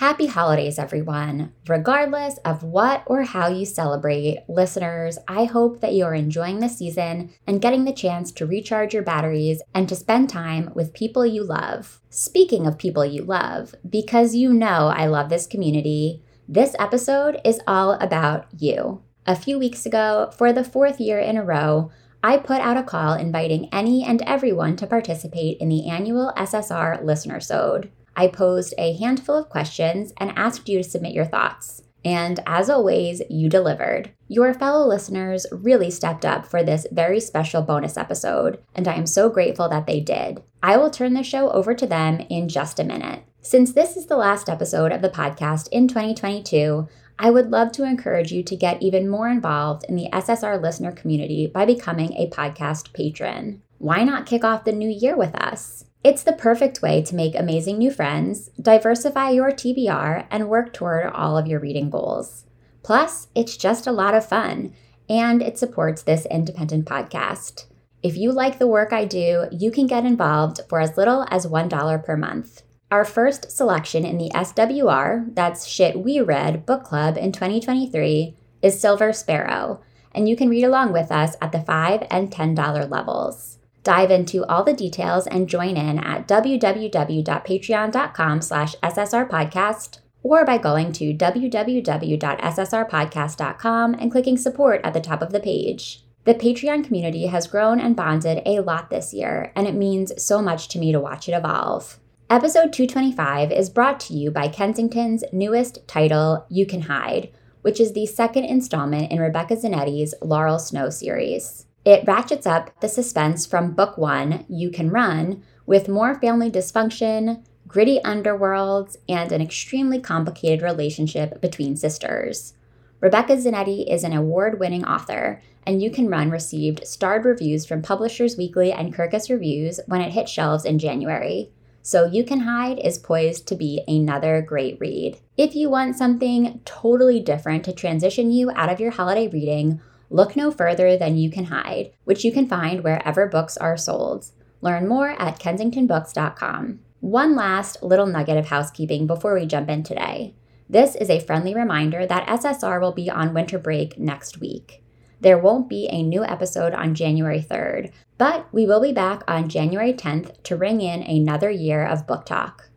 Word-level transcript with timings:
Happy 0.00 0.28
holidays, 0.28 0.78
everyone. 0.78 1.52
Regardless 1.68 2.38
of 2.38 2.62
what 2.62 3.02
or 3.04 3.24
how 3.24 3.48
you 3.48 3.66
celebrate, 3.66 4.38
listeners, 4.48 5.18
I 5.28 5.44
hope 5.44 5.82
that 5.82 5.92
you 5.92 6.06
are 6.06 6.14
enjoying 6.14 6.60
the 6.60 6.70
season 6.70 7.34
and 7.46 7.60
getting 7.60 7.84
the 7.84 7.92
chance 7.92 8.32
to 8.32 8.46
recharge 8.46 8.94
your 8.94 9.02
batteries 9.02 9.60
and 9.74 9.86
to 9.90 9.94
spend 9.94 10.30
time 10.30 10.70
with 10.74 10.94
people 10.94 11.26
you 11.26 11.44
love. 11.44 12.00
Speaking 12.08 12.66
of 12.66 12.78
people 12.78 13.04
you 13.04 13.24
love, 13.24 13.74
because 13.86 14.34
you 14.34 14.54
know 14.54 14.88
I 14.88 15.04
love 15.04 15.28
this 15.28 15.46
community, 15.46 16.22
this 16.48 16.74
episode 16.78 17.38
is 17.44 17.60
all 17.66 17.92
about 18.00 18.46
you. 18.56 19.02
A 19.26 19.36
few 19.36 19.58
weeks 19.58 19.84
ago, 19.84 20.30
for 20.34 20.50
the 20.50 20.64
fourth 20.64 20.98
year 20.98 21.18
in 21.18 21.36
a 21.36 21.44
row, 21.44 21.90
I 22.24 22.38
put 22.38 22.62
out 22.62 22.78
a 22.78 22.82
call 22.82 23.12
inviting 23.12 23.68
any 23.70 24.02
and 24.02 24.22
everyone 24.22 24.76
to 24.76 24.86
participate 24.86 25.58
in 25.58 25.68
the 25.68 25.90
annual 25.90 26.32
SSR 26.38 27.04
Listener 27.04 27.40
Sode. 27.40 27.90
I 28.20 28.26
posed 28.26 28.74
a 28.76 28.92
handful 28.98 29.38
of 29.38 29.48
questions 29.48 30.12
and 30.18 30.30
asked 30.36 30.68
you 30.68 30.82
to 30.82 30.84
submit 30.84 31.14
your 31.14 31.24
thoughts. 31.24 31.80
And 32.04 32.38
as 32.44 32.68
always, 32.68 33.22
you 33.30 33.48
delivered. 33.48 34.10
Your 34.28 34.52
fellow 34.52 34.86
listeners 34.86 35.46
really 35.50 35.90
stepped 35.90 36.26
up 36.26 36.44
for 36.44 36.62
this 36.62 36.86
very 36.92 37.18
special 37.18 37.62
bonus 37.62 37.96
episode, 37.96 38.62
and 38.74 38.86
I 38.86 38.96
am 38.96 39.06
so 39.06 39.30
grateful 39.30 39.70
that 39.70 39.86
they 39.86 40.00
did. 40.00 40.42
I 40.62 40.76
will 40.76 40.90
turn 40.90 41.14
the 41.14 41.22
show 41.22 41.50
over 41.52 41.72
to 41.72 41.86
them 41.86 42.20
in 42.28 42.50
just 42.50 42.78
a 42.78 42.84
minute. 42.84 43.22
Since 43.40 43.72
this 43.72 43.96
is 43.96 44.04
the 44.04 44.18
last 44.18 44.50
episode 44.50 44.92
of 44.92 45.00
the 45.00 45.08
podcast 45.08 45.68
in 45.72 45.88
2022, 45.88 46.88
I 47.18 47.30
would 47.30 47.50
love 47.50 47.72
to 47.72 47.84
encourage 47.84 48.32
you 48.32 48.42
to 48.42 48.54
get 48.54 48.82
even 48.82 49.08
more 49.08 49.30
involved 49.30 49.86
in 49.88 49.96
the 49.96 50.10
SSR 50.12 50.60
listener 50.60 50.92
community 50.92 51.46
by 51.46 51.64
becoming 51.64 52.12
a 52.12 52.28
podcast 52.28 52.92
patron. 52.92 53.62
Why 53.78 54.04
not 54.04 54.26
kick 54.26 54.44
off 54.44 54.64
the 54.64 54.72
new 54.72 54.90
year 54.90 55.16
with 55.16 55.34
us? 55.34 55.86
It's 56.02 56.22
the 56.22 56.32
perfect 56.32 56.80
way 56.80 57.02
to 57.02 57.14
make 57.14 57.34
amazing 57.34 57.76
new 57.76 57.90
friends, 57.90 58.48
diversify 58.58 59.30
your 59.30 59.50
TBR, 59.50 60.26
and 60.30 60.48
work 60.48 60.72
toward 60.72 61.12
all 61.12 61.36
of 61.36 61.46
your 61.46 61.60
reading 61.60 61.90
goals. 61.90 62.46
Plus, 62.82 63.28
it's 63.34 63.54
just 63.54 63.86
a 63.86 63.92
lot 63.92 64.14
of 64.14 64.24
fun, 64.24 64.72
and 65.10 65.42
it 65.42 65.58
supports 65.58 66.02
this 66.02 66.24
independent 66.30 66.86
podcast. 66.86 67.66
If 68.02 68.16
you 68.16 68.32
like 68.32 68.58
the 68.58 68.66
work 68.66 68.94
I 68.94 69.04
do, 69.04 69.44
you 69.52 69.70
can 69.70 69.86
get 69.86 70.06
involved 70.06 70.60
for 70.70 70.80
as 70.80 70.96
little 70.96 71.26
as 71.30 71.46
$1 71.46 72.02
per 72.02 72.16
month. 72.16 72.62
Our 72.90 73.04
first 73.04 73.50
selection 73.50 74.06
in 74.06 74.16
the 74.16 74.30
SWR, 74.34 75.34
that's 75.34 75.66
Shit 75.66 76.00
We 76.00 76.22
Read 76.22 76.64
Book 76.64 76.82
Club 76.82 77.18
in 77.18 77.30
2023, 77.30 78.34
is 78.62 78.80
Silver 78.80 79.12
Sparrow, 79.12 79.82
and 80.12 80.26
you 80.26 80.34
can 80.34 80.48
read 80.48 80.64
along 80.64 80.94
with 80.94 81.12
us 81.12 81.36
at 81.42 81.52
the 81.52 81.60
5 81.60 82.06
and 82.10 82.30
$10 82.30 82.90
levels. 82.90 83.58
Dive 83.82 84.10
into 84.10 84.44
all 84.44 84.62
the 84.62 84.74
details 84.74 85.26
and 85.26 85.48
join 85.48 85.74
in 85.76 85.98
at 85.98 86.28
www.patreon.com 86.28 88.42
slash 88.42 88.76
ssrpodcast 88.76 89.98
or 90.22 90.44
by 90.44 90.58
going 90.58 90.92
to 90.92 91.14
www.ssrpodcast.com 91.14 93.94
and 93.94 94.12
clicking 94.12 94.36
support 94.36 94.82
at 94.84 94.92
the 94.92 95.00
top 95.00 95.22
of 95.22 95.32
the 95.32 95.40
page. 95.40 96.04
The 96.24 96.34
Patreon 96.34 96.84
community 96.84 97.24
has 97.26 97.46
grown 97.46 97.80
and 97.80 97.96
bonded 97.96 98.42
a 98.44 98.60
lot 98.60 98.90
this 98.90 99.14
year, 99.14 99.50
and 99.56 99.66
it 99.66 99.74
means 99.74 100.12
so 100.22 100.42
much 100.42 100.68
to 100.68 100.78
me 100.78 100.92
to 100.92 101.00
watch 101.00 101.26
it 101.28 101.32
evolve. 101.32 101.98
Episode 102.28 102.74
225 102.74 103.50
is 103.50 103.70
brought 103.70 103.98
to 104.00 104.12
you 104.12 104.30
by 104.30 104.46
Kensington's 104.46 105.24
newest 105.32 105.88
title, 105.88 106.44
You 106.50 106.66
Can 106.66 106.82
Hide, 106.82 107.30
which 107.62 107.80
is 107.80 107.94
the 107.94 108.04
second 108.06 108.44
installment 108.44 109.10
in 109.10 109.18
Rebecca 109.18 109.56
Zanetti's 109.56 110.12
Laurel 110.20 110.58
Snow 110.58 110.90
series. 110.90 111.64
It 111.84 112.04
ratchets 112.06 112.46
up 112.46 112.78
the 112.80 112.88
suspense 112.88 113.46
from 113.46 113.72
book 113.72 113.96
one, 113.96 114.44
You 114.48 114.70
Can 114.70 114.90
Run, 114.90 115.42
with 115.64 115.88
more 115.88 116.14
family 116.14 116.50
dysfunction, 116.50 117.42
gritty 117.66 118.00
underworlds, 118.04 118.96
and 119.08 119.32
an 119.32 119.40
extremely 119.40 119.98
complicated 119.98 120.60
relationship 120.60 121.40
between 121.40 121.76
sisters. 121.76 122.52
Rebecca 123.00 123.36
Zanetti 123.36 123.90
is 123.90 124.04
an 124.04 124.12
award 124.12 124.60
winning 124.60 124.84
author, 124.84 125.40
and 125.66 125.82
You 125.82 125.90
Can 125.90 126.08
Run 126.08 126.30
received 126.30 126.86
starred 126.86 127.24
reviews 127.24 127.64
from 127.64 127.80
Publishers 127.80 128.36
Weekly 128.36 128.72
and 128.72 128.94
Kirkus 128.94 129.30
Reviews 129.30 129.80
when 129.86 130.02
it 130.02 130.12
hit 130.12 130.28
shelves 130.28 130.66
in 130.66 130.78
January. 130.78 131.50
So 131.80 132.04
You 132.04 132.24
Can 132.24 132.40
Hide 132.40 132.78
is 132.78 132.98
poised 132.98 133.48
to 133.48 133.54
be 133.54 133.82
another 133.88 134.42
great 134.42 134.78
read. 134.80 135.18
If 135.38 135.54
you 135.54 135.70
want 135.70 135.96
something 135.96 136.60
totally 136.66 137.20
different 137.20 137.64
to 137.64 137.72
transition 137.72 138.30
you 138.30 138.50
out 138.50 138.70
of 138.70 138.80
your 138.80 138.90
holiday 138.90 139.28
reading, 139.28 139.80
Look 140.12 140.34
no 140.34 140.50
further 140.50 140.96
than 140.96 141.16
You 141.16 141.30
Can 141.30 141.44
Hide, 141.44 141.92
which 142.02 142.24
you 142.24 142.32
can 142.32 142.48
find 142.48 142.82
wherever 142.82 143.28
books 143.28 143.56
are 143.56 143.76
sold. 143.76 144.26
Learn 144.60 144.88
more 144.88 145.10
at 145.10 145.38
kensingtonbooks.com. 145.38 146.80
One 146.98 147.36
last 147.36 147.80
little 147.80 148.06
nugget 148.06 148.36
of 148.36 148.48
housekeeping 148.48 149.06
before 149.06 149.34
we 149.34 149.46
jump 149.46 149.70
in 149.70 149.84
today. 149.84 150.34
This 150.68 150.96
is 150.96 151.10
a 151.10 151.20
friendly 151.20 151.54
reminder 151.54 152.06
that 152.06 152.26
SSR 152.26 152.80
will 152.80 152.92
be 152.92 153.08
on 153.08 153.32
winter 153.32 153.58
break 153.58 153.98
next 153.98 154.40
week. 154.40 154.82
There 155.20 155.38
won't 155.38 155.68
be 155.68 155.88
a 155.88 156.02
new 156.02 156.24
episode 156.24 156.74
on 156.74 156.96
January 156.96 157.40
3rd, 157.40 157.92
but 158.18 158.52
we 158.52 158.66
will 158.66 158.80
be 158.80 158.92
back 158.92 159.22
on 159.28 159.48
January 159.48 159.92
10th 159.92 160.42
to 160.42 160.56
ring 160.56 160.80
in 160.80 161.02
another 161.02 161.50
year 161.50 161.86
of 161.86 162.08
book 162.08 162.26
talk. 162.26 162.68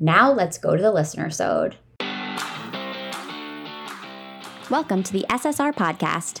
Now 0.00 0.32
let's 0.32 0.56
go 0.56 0.74
to 0.74 0.82
the 0.82 0.92
listener 0.92 1.28
sode. 1.28 1.76
Welcome 4.70 5.02
to 5.02 5.12
the 5.12 5.26
SSR 5.28 5.74
podcast. 5.74 6.40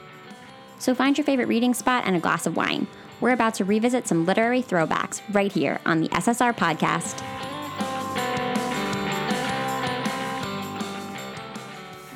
So 0.81 0.95
find 0.95 1.15
your 1.15 1.25
favorite 1.25 1.47
reading 1.47 1.75
spot 1.75 2.05
and 2.07 2.15
a 2.15 2.19
glass 2.19 2.47
of 2.47 2.57
wine. 2.57 2.87
We're 3.19 3.33
about 3.33 3.53
to 3.55 3.63
revisit 3.63 4.07
some 4.07 4.25
literary 4.25 4.63
throwbacks 4.63 5.21
right 5.31 5.51
here 5.51 5.79
on 5.85 6.01
the 6.01 6.09
SSR 6.09 6.57
podcast. 6.57 7.21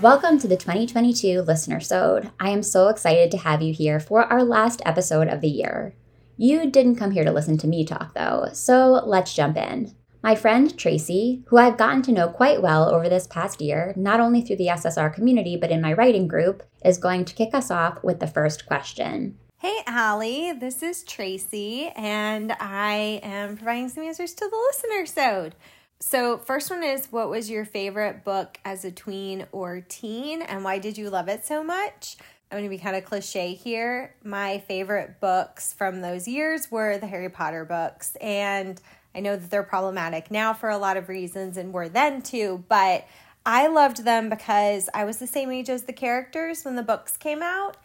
Welcome 0.01 0.39
to 0.39 0.47
the 0.47 0.57
2022 0.57 1.43
Listener 1.43 1.79
Sode. 1.79 2.31
I 2.39 2.49
am 2.49 2.63
so 2.63 2.87
excited 2.87 3.29
to 3.29 3.37
have 3.37 3.61
you 3.61 3.71
here 3.71 3.99
for 3.99 4.23
our 4.23 4.43
last 4.43 4.81
episode 4.83 5.27
of 5.27 5.41
the 5.41 5.47
year. 5.47 5.93
You 6.35 6.71
didn't 6.71 6.95
come 6.95 7.11
here 7.11 7.23
to 7.23 7.31
listen 7.31 7.59
to 7.59 7.67
me 7.67 7.85
talk 7.85 8.15
though, 8.15 8.49
so 8.51 9.03
let's 9.05 9.35
jump 9.35 9.57
in. 9.57 9.93
My 10.25 10.33
friend 10.33 10.75
Tracey, 10.75 11.43
who 11.49 11.57
I've 11.57 11.77
gotten 11.77 12.01
to 12.01 12.11
know 12.11 12.29
quite 12.29 12.59
well 12.59 12.89
over 12.89 13.07
this 13.07 13.27
past 13.27 13.61
year, 13.61 13.93
not 13.95 14.19
only 14.19 14.41
through 14.41 14.55
the 14.55 14.69
SSR 14.69 15.13
community 15.13 15.55
but 15.55 15.69
in 15.69 15.83
my 15.83 15.93
writing 15.93 16.27
group, 16.27 16.63
is 16.83 16.97
going 16.97 17.25
to 17.25 17.35
kick 17.35 17.53
us 17.53 17.69
off 17.69 18.03
with 18.03 18.19
the 18.19 18.25
first 18.25 18.65
question. 18.65 19.37
Hey, 19.59 19.81
Allie, 19.85 20.51
this 20.51 20.81
is 20.81 21.03
Tracey, 21.03 21.91
and 21.95 22.53
I 22.53 23.19
am 23.21 23.55
providing 23.55 23.87
some 23.89 24.03
answers 24.03 24.33
to 24.33 24.49
the 24.49 24.57
listener 24.57 25.05
sode. 25.05 25.53
So, 25.99 26.39
first 26.39 26.71
one 26.71 26.81
is 26.81 27.11
what 27.11 27.29
was 27.29 27.51
your 27.51 27.63
favorite 27.63 28.23
book 28.23 28.57
as 28.65 28.83
a 28.83 28.91
tween 28.91 29.45
or 29.51 29.85
teen, 29.87 30.41
and 30.41 30.63
why 30.63 30.79
did 30.79 30.97
you 30.97 31.11
love 31.11 31.27
it 31.27 31.45
so 31.45 31.63
much? 31.63 32.17
I'm 32.49 32.57
going 32.57 32.63
to 32.63 32.75
be 32.75 32.81
kind 32.81 32.95
of 32.95 33.05
cliche 33.05 33.53
here. 33.53 34.15
My 34.23 34.57
favorite 34.57 35.19
books 35.21 35.73
from 35.73 36.01
those 36.01 36.27
years 36.27 36.71
were 36.71 36.97
the 36.97 37.05
Harry 37.05 37.29
Potter 37.29 37.63
books, 37.63 38.15
and 38.19 38.81
I 39.15 39.21
know 39.21 39.35
that 39.35 39.49
they're 39.49 39.63
problematic 39.63 40.29
now 40.29 40.53
for 40.53 40.69
a 40.69 40.77
lot 40.77 40.97
of 40.97 41.07
reasons 41.09 41.57
and 41.57 41.73
were 41.73 41.87
then 41.87 42.21
too, 42.21 42.63
but 42.67 43.05
I 43.45 43.67
loved 43.67 44.03
them 44.03 44.29
because 44.29 44.89
I 44.93 45.05
was 45.05 45.17
the 45.17 45.27
same 45.27 45.51
age 45.51 45.69
as 45.69 45.83
the 45.83 45.93
characters 45.93 46.65
when 46.65 46.75
the 46.75 46.83
books 46.83 47.15
came 47.15 47.41
out. 47.41 47.77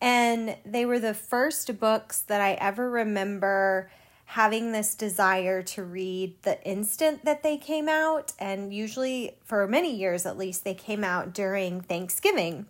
And 0.00 0.56
they 0.64 0.84
were 0.84 0.98
the 0.98 1.14
first 1.14 1.80
books 1.80 2.20
that 2.22 2.40
I 2.40 2.52
ever 2.52 2.90
remember 2.90 3.90
having 4.26 4.72
this 4.72 4.94
desire 4.94 5.62
to 5.62 5.84
read 5.84 6.34
the 6.42 6.62
instant 6.68 7.24
that 7.24 7.42
they 7.42 7.56
came 7.56 7.88
out. 7.88 8.32
And 8.38 8.74
usually, 8.74 9.38
for 9.44 9.66
many 9.66 9.96
years 9.96 10.26
at 10.26 10.36
least, 10.36 10.64
they 10.64 10.74
came 10.74 11.02
out 11.02 11.32
during 11.32 11.80
Thanksgiving 11.80 12.66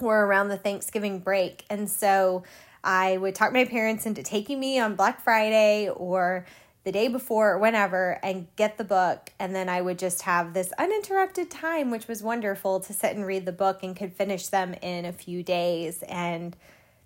or 0.00 0.24
around 0.24 0.48
the 0.48 0.56
Thanksgiving 0.56 1.20
break. 1.20 1.64
And 1.70 1.88
so 1.88 2.42
I 2.82 3.16
would 3.18 3.34
talk 3.34 3.52
my 3.52 3.64
parents 3.64 4.06
into 4.06 4.22
taking 4.22 4.58
me 4.58 4.78
on 4.78 4.96
Black 4.96 5.22
Friday 5.22 5.90
or 5.90 6.46
the 6.84 6.92
day 6.92 7.08
before 7.08 7.52
or 7.52 7.58
whenever 7.58 8.18
and 8.22 8.46
get 8.56 8.78
the 8.78 8.84
book 8.84 9.32
and 9.38 9.54
then 9.54 9.68
I 9.68 9.80
would 9.80 9.98
just 9.98 10.22
have 10.22 10.54
this 10.54 10.72
uninterrupted 10.78 11.50
time 11.50 11.90
which 11.90 12.08
was 12.08 12.22
wonderful 12.22 12.80
to 12.80 12.92
sit 12.92 13.14
and 13.14 13.26
read 13.26 13.44
the 13.44 13.52
book 13.52 13.82
and 13.82 13.96
could 13.96 14.14
finish 14.14 14.48
them 14.48 14.74
in 14.80 15.04
a 15.04 15.12
few 15.12 15.42
days 15.42 16.02
and 16.08 16.56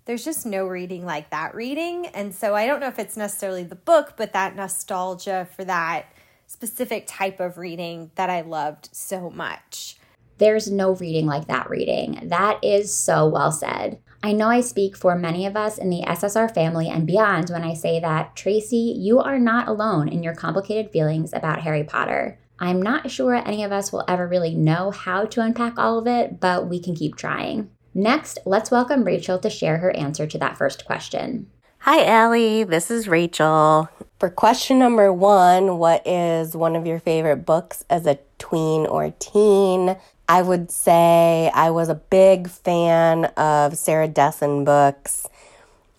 there's 0.05 0.25
just 0.25 0.45
no 0.45 0.65
reading 0.65 1.05
like 1.05 1.29
that 1.31 1.55
reading 1.55 2.07
and 2.07 2.33
so 2.33 2.55
I 2.55 2.65
don't 2.65 2.79
know 2.79 2.87
if 2.87 2.99
it's 2.99 3.17
necessarily 3.17 3.63
the 3.63 3.75
book 3.75 4.13
but 4.15 4.33
that 4.33 4.55
nostalgia 4.55 5.47
for 5.55 5.65
that 5.65 6.05
specific 6.53 7.05
type 7.07 7.39
of 7.39 7.57
reading 7.57 8.11
that 8.15 8.29
I 8.29 8.41
loved 8.41 8.89
so 8.91 9.29
much. 9.29 9.97
There's 10.37 10.71
no 10.71 10.91
reading 10.91 11.25
like 11.25 11.47
that 11.47 11.69
reading. 11.69 12.19
That 12.23 12.63
is 12.63 12.93
so 12.93 13.27
well 13.27 13.51
said. 13.51 13.99
I 14.25 14.31
know 14.31 14.47
I 14.47 14.61
speak 14.61 14.95
for 14.95 15.17
many 15.17 15.45
of 15.45 15.57
us 15.57 15.77
in 15.77 15.89
the 15.89 16.03
SSR 16.07 16.53
family 16.53 16.87
and 16.87 17.05
beyond 17.05 17.49
when 17.49 17.61
I 17.61 17.73
say 17.73 17.99
that, 17.99 18.37
Tracey, 18.37 18.95
you 18.97 19.19
are 19.19 19.37
not 19.37 19.67
alone 19.67 20.07
in 20.07 20.23
your 20.23 20.33
complicated 20.33 20.91
feelings 20.91 21.33
about 21.33 21.63
Harry 21.63 21.83
Potter. 21.83 22.39
I'm 22.57 22.81
not 22.81 23.11
sure 23.11 23.35
any 23.35 23.65
of 23.65 23.73
us 23.73 23.91
will 23.91 24.05
ever 24.07 24.25
really 24.25 24.55
know 24.55 24.91
how 24.91 25.25
to 25.25 25.41
unpack 25.41 25.77
all 25.77 25.99
of 25.99 26.07
it, 26.07 26.39
but 26.39 26.69
we 26.69 26.79
can 26.79 26.95
keep 26.95 27.17
trying. 27.17 27.69
Next, 27.93 28.39
let's 28.45 28.71
welcome 28.71 29.03
Rachel 29.03 29.39
to 29.39 29.49
share 29.49 29.79
her 29.79 29.93
answer 29.93 30.25
to 30.25 30.37
that 30.37 30.57
first 30.57 30.85
question. 30.85 31.47
Hi, 31.79 32.05
Allie. 32.05 32.63
This 32.63 32.89
is 32.89 33.09
Rachel. 33.09 33.89
For 34.19 34.29
question 34.29 34.79
number 34.79 35.11
one, 35.11 35.77
what 35.77 36.01
is 36.07 36.55
one 36.55 36.77
of 36.77 36.87
your 36.87 36.99
favorite 36.99 37.45
books 37.45 37.83
as 37.89 38.05
a 38.05 38.19
tween 38.39 38.85
or 38.85 39.13
teen? 39.19 39.97
I 40.27 40.41
would 40.41 40.71
say 40.71 41.51
I 41.53 41.69
was 41.71 41.89
a 41.89 41.95
big 41.95 42.49
fan 42.49 43.25
of 43.37 43.77
Sarah 43.77 44.07
Dessen 44.07 44.63
books 44.63 45.27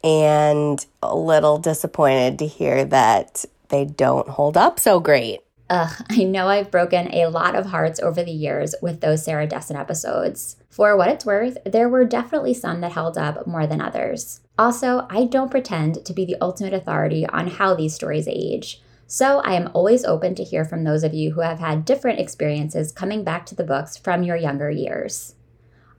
and 0.02 0.84
a 1.02 1.16
little 1.16 1.58
disappointed 1.58 2.38
to 2.38 2.46
hear 2.46 2.84
that 2.86 3.44
they 3.68 3.84
don't 3.84 4.28
hold 4.28 4.56
up 4.56 4.78
so 4.78 5.00
great. 5.00 5.40
Ugh, 5.70 6.04
I 6.10 6.24
know 6.24 6.48
I've 6.48 6.70
broken 6.70 7.12
a 7.12 7.26
lot 7.26 7.54
of 7.54 7.66
hearts 7.66 7.98
over 8.00 8.22
the 8.22 8.30
years 8.30 8.74
with 8.82 9.00
those 9.00 9.24
Sarah 9.24 9.46
Dessen 9.46 9.76
episodes. 9.76 10.56
For 10.68 10.96
what 10.96 11.08
it's 11.08 11.24
worth, 11.24 11.56
there 11.64 11.88
were 11.88 12.04
definitely 12.04 12.54
some 12.54 12.80
that 12.80 12.92
held 12.92 13.16
up 13.16 13.46
more 13.46 13.66
than 13.66 13.80
others. 13.80 14.40
Also, 14.58 15.06
I 15.08 15.24
don't 15.24 15.50
pretend 15.50 16.04
to 16.04 16.12
be 16.12 16.24
the 16.24 16.36
ultimate 16.40 16.74
authority 16.74 17.26
on 17.26 17.46
how 17.46 17.74
these 17.74 17.94
stories 17.94 18.28
age. 18.28 18.82
So 19.06 19.40
I 19.40 19.52
am 19.52 19.70
always 19.74 20.04
open 20.04 20.34
to 20.36 20.44
hear 20.44 20.64
from 20.64 20.84
those 20.84 21.04
of 21.04 21.12
you 21.12 21.32
who 21.32 21.42
have 21.42 21.58
had 21.58 21.84
different 21.84 22.20
experiences 22.20 22.90
coming 22.90 23.22
back 23.22 23.44
to 23.46 23.54
the 23.54 23.64
books 23.64 23.96
from 23.96 24.22
your 24.22 24.36
younger 24.36 24.70
years. 24.70 25.34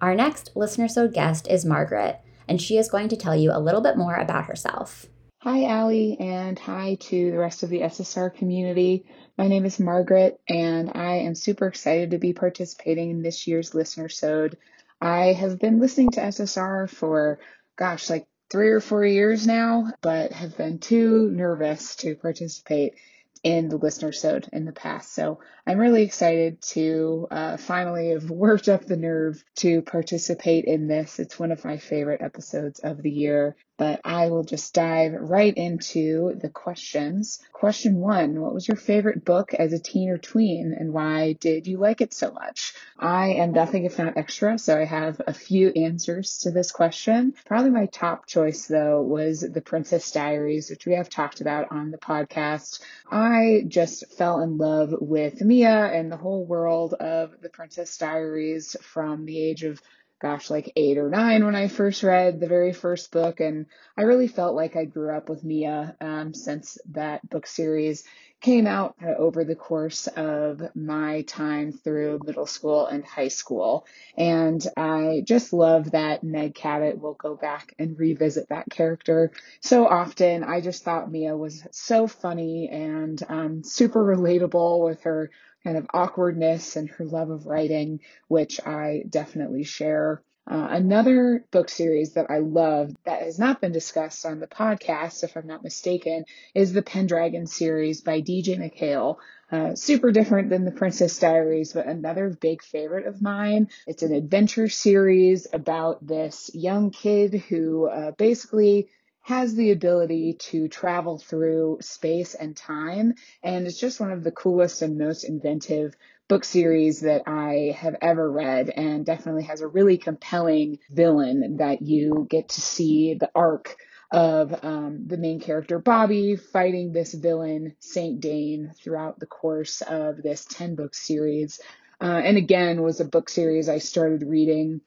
Our 0.01 0.15
next 0.15 0.51
listener 0.55 0.87
so 0.87 1.07
guest 1.07 1.47
is 1.47 1.65
Margaret, 1.65 2.19
and 2.47 2.61
she 2.61 2.77
is 2.77 2.89
going 2.89 3.09
to 3.09 3.15
tell 3.15 3.35
you 3.35 3.51
a 3.51 3.59
little 3.59 3.81
bit 3.81 3.95
more 3.97 4.15
about 4.15 4.45
herself. 4.45 5.05
Hi, 5.39 5.65
Allie, 5.65 6.17
and 6.19 6.57
hi 6.57 6.97
to 7.01 7.29
the 7.29 7.37
rest 7.37 7.61
of 7.61 7.69
the 7.69 7.81
SSR 7.81 8.33
community. 8.33 9.05
My 9.37 9.47
name 9.47 9.65
is 9.65 9.79
Margaret, 9.79 10.39
and 10.49 10.91
I 10.95 11.17
am 11.17 11.35
super 11.35 11.67
excited 11.67 12.11
to 12.11 12.17
be 12.17 12.33
participating 12.33 13.11
in 13.11 13.21
this 13.21 13.45
year's 13.45 13.75
Listener 13.75 14.09
Sode. 14.09 14.57
I 14.99 15.33
have 15.33 15.59
been 15.59 15.79
listening 15.79 16.09
to 16.11 16.21
SSR 16.21 16.89
for, 16.89 17.39
gosh, 17.77 18.09
like 18.09 18.25
three 18.50 18.69
or 18.69 18.80
four 18.80 19.06
years 19.06 19.47
now, 19.47 19.92
but 20.01 20.31
have 20.31 20.57
been 20.57 20.80
too 20.80 21.30
nervous 21.31 21.95
to 21.97 22.15
participate 22.15 22.95
in 23.44 23.69
the 23.69 23.77
listener 23.77 24.12
sode 24.12 24.50
in 24.51 24.65
the 24.65 24.71
past. 24.71 25.13
So 25.13 25.39
I'm 25.67 25.79
really 25.79 26.03
excited 26.03 26.62
to 26.73 27.27
uh, 27.31 27.57
finally 27.57 28.09
have 28.09 28.29
worked 28.29 28.69
up 28.69 28.85
the 28.85 28.97
nerve 28.97 29.44
to 29.57 29.81
participate 29.81 30.65
in 30.65 30.88
this. 30.88 31.19
It's 31.19 31.39
one 31.39 31.51
of 31.51 31.65
my 31.65 31.77
favorite 31.77 32.21
episodes 32.21 32.79
of 32.79 33.01
the 33.01 33.09
year, 33.09 33.56
but 33.77 34.00
I 34.06 34.27
will 34.27 34.44
just 34.44 34.73
dive 34.73 35.13
right 35.13 35.53
into 35.56 36.35
the 36.39 36.50
questions. 36.50 37.39
Question 37.51 37.95
one 37.95 38.39
What 38.39 38.53
was 38.53 38.67
your 38.67 38.77
favorite 38.77 39.25
book 39.25 39.53
as 39.53 39.73
a 39.73 39.79
teen 39.79 40.09
or 40.09 40.17
tween, 40.17 40.75
and 40.77 40.94
why 40.94 41.33
did 41.33 41.67
you 41.67 41.77
like 41.77 42.00
it 42.00 42.13
so 42.13 42.31
much? 42.31 42.73
I 42.97 43.29
am 43.33 43.51
nothing 43.51 43.85
if 43.85 43.97
not 43.97 44.17
extra, 44.17 44.57
so 44.57 44.79
I 44.79 44.85
have 44.85 45.19
a 45.25 45.33
few 45.33 45.69
answers 45.69 46.38
to 46.39 46.51
this 46.51 46.71
question. 46.71 47.33
Probably 47.45 47.71
my 47.71 47.88
top 47.88 48.27
choice, 48.27 48.67
though, 48.67 49.01
was 49.01 49.41
The 49.41 49.62
Princess 49.62 50.12
Diaries, 50.12 50.69
which 50.69 50.85
we 50.85 50.94
have 50.94 51.09
talked 51.09 51.41
about 51.41 51.71
on 51.71 51.91
the 51.91 51.97
podcast. 51.97 52.81
I 53.12 53.63
just 53.67 54.06
fell 54.17 54.41
in 54.41 54.57
love 54.57 54.94
with 55.00 55.41
Mia 55.55 55.85
and 55.85 56.11
the 56.11 56.17
whole 56.17 56.45
world 56.45 56.95
of 56.95 57.39
The 57.39 57.47
Princess 57.47 57.97
Diaries 57.97 58.75
from 58.81 59.23
the 59.25 59.41
age 59.41 59.63
of 59.63 59.81
gosh, 60.21 60.50
like 60.50 60.71
eight 60.75 60.97
or 60.97 61.09
nine 61.09 61.45
when 61.45 61.56
I 61.56 61.67
first 61.67 62.03
read 62.03 62.39
the 62.39 62.47
very 62.47 62.73
first 62.73 63.12
book. 63.12 63.39
And 63.39 63.65
I 63.97 64.03
really 64.03 64.27
felt 64.27 64.56
like 64.56 64.75
I 64.75 64.85
grew 64.85 65.15
up 65.15 65.29
with 65.29 65.44
Mia 65.44 65.95
um, 66.00 66.33
since 66.33 66.77
that 66.91 67.27
book 67.29 67.45
series 67.45 68.03
came 68.41 68.67
out 68.67 68.95
uh, 69.03 69.07
over 69.17 69.44
the 69.44 69.56
course 69.56 70.07
of 70.07 70.62
my 70.75 71.23
time 71.23 71.71
through 71.71 72.19
middle 72.23 72.45
school 72.45 72.85
and 72.85 73.03
high 73.03 73.29
school. 73.29 73.85
And 74.17 74.65
I 74.77 75.23
just 75.25 75.51
love 75.51 75.91
that 75.91 76.23
Meg 76.23 76.53
Cabot 76.53 77.00
will 77.00 77.15
go 77.15 77.35
back 77.35 77.73
and 77.79 77.97
revisit 77.97 78.50
that 78.50 78.69
character 78.69 79.31
so 79.62 79.88
often. 79.88 80.44
I 80.44 80.62
just 80.62 80.83
thought 80.83 81.12
Mia 81.12 81.35
was 81.35 81.65
so 81.71 82.07
funny 82.07 82.69
and 82.69 83.21
um, 83.27 83.63
super 83.63 84.03
relatable 84.03 84.85
with 84.85 85.01
her 85.03 85.31
kind 85.65 85.77
of 85.77 85.88
awkwardness 85.94 86.75
and 86.75 86.89
her 86.91 87.03
love 87.03 87.31
of 87.31 87.47
writing, 87.47 88.00
which 88.27 88.65
I 88.65 89.03
definitely 89.09 89.63
share. 89.63 90.21
Uh, 90.47 90.67
another 90.69 91.44
book 91.50 91.69
series 91.69 92.13
that 92.13 92.29
I 92.29 92.38
love 92.38 92.91
that 93.03 93.23
has 93.23 93.39
not 93.39 93.62
been 93.62 93.71
discussed 93.71 94.27
on 94.27 94.39
the 94.39 94.45
podcast, 94.47 95.23
if 95.23 95.35
I'm 95.35 95.47
not 95.47 95.63
mistaken, 95.63 96.25
is 96.53 96.71
the 96.71 96.83
Pendragon 96.83 97.47
series 97.47 98.01
by 98.01 98.21
DJ 98.21 98.59
MacHale. 98.59 99.17
Uh, 99.51 99.73
super 99.75 100.12
different 100.12 100.50
than 100.50 100.63
the 100.65 100.71
Princess 100.71 101.17
Diaries, 101.17 101.73
but 101.73 101.88
another 101.88 102.29
big 102.29 102.62
favorite 102.62 103.07
of 103.07 103.23
mine. 103.23 103.69
It's 103.88 104.03
an 104.03 104.13
adventure 104.13 104.69
series 104.69 105.47
about 105.51 106.06
this 106.06 106.51
young 106.53 106.91
kid 106.91 107.33
who 107.50 107.88
uh, 107.88 108.12
basically 108.12 108.89
has 109.25 109.56
the 109.56 109.72
ability 109.72 110.33
to 110.33 110.68
travel 110.68 111.18
through 111.18 111.80
space 111.81 112.36
and 112.36 112.56
time. 112.56 113.16
And 113.42 113.66
it's 113.66 113.80
just 113.80 114.00
one 114.00 114.12
of 114.12 114.24
the 114.24 114.31
coolest 114.31 114.83
and 114.83 115.00
most 115.00 115.24
inventive 115.24 115.95
book 116.27 116.44
series 116.44 117.01
that 117.01 117.24
I 117.25 117.75
have 117.75 117.95
ever 118.04 118.31
read 118.31 118.69
and 118.69 119.04
definitely 119.04 119.45
has 119.45 119.62
a 119.62 119.68
really 119.68 119.98
compelling 119.98 120.77
villain 120.92 121.57
that 121.57 121.81
you 121.81 122.27
get 122.30 122.50
to 122.50 122.62
see 122.62 123.16
the 123.16 123.31
arc 123.33 123.77
of 124.12 124.63
um, 124.63 125.07
the 125.07 125.18
main 125.18 125.39
character 125.39 125.80
Bobby 125.80 126.36
fighting 126.36 126.94
this 126.94 127.12
villain 127.12 127.75
Saint 127.80 128.22
Dane 128.22 128.74
throughout 128.77 129.19
the 129.19 129.25
course 129.25 129.81
of 129.81 130.22
this 130.22 130.45
10 130.45 130.75
book 130.75 130.94
series. 130.94 131.60
Uh, 132.00 132.22
and 132.24 132.38
again 132.38 132.83
was 132.83 133.00
a 133.00 133.06
book 133.06 133.30
series 133.30 133.69
I 133.69 133.80
started 133.80 134.22
reading 134.22 134.81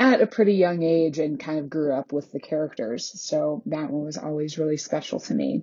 at 0.00 0.22
a 0.22 0.26
pretty 0.26 0.54
young 0.54 0.82
age 0.82 1.18
and 1.18 1.38
kind 1.38 1.58
of 1.58 1.68
grew 1.68 1.92
up 1.92 2.10
with 2.10 2.32
the 2.32 2.40
characters. 2.40 3.12
So 3.20 3.62
that 3.66 3.90
one 3.90 4.06
was 4.06 4.16
always 4.16 4.58
really 4.58 4.78
special 4.78 5.20
to 5.20 5.34
me. 5.34 5.62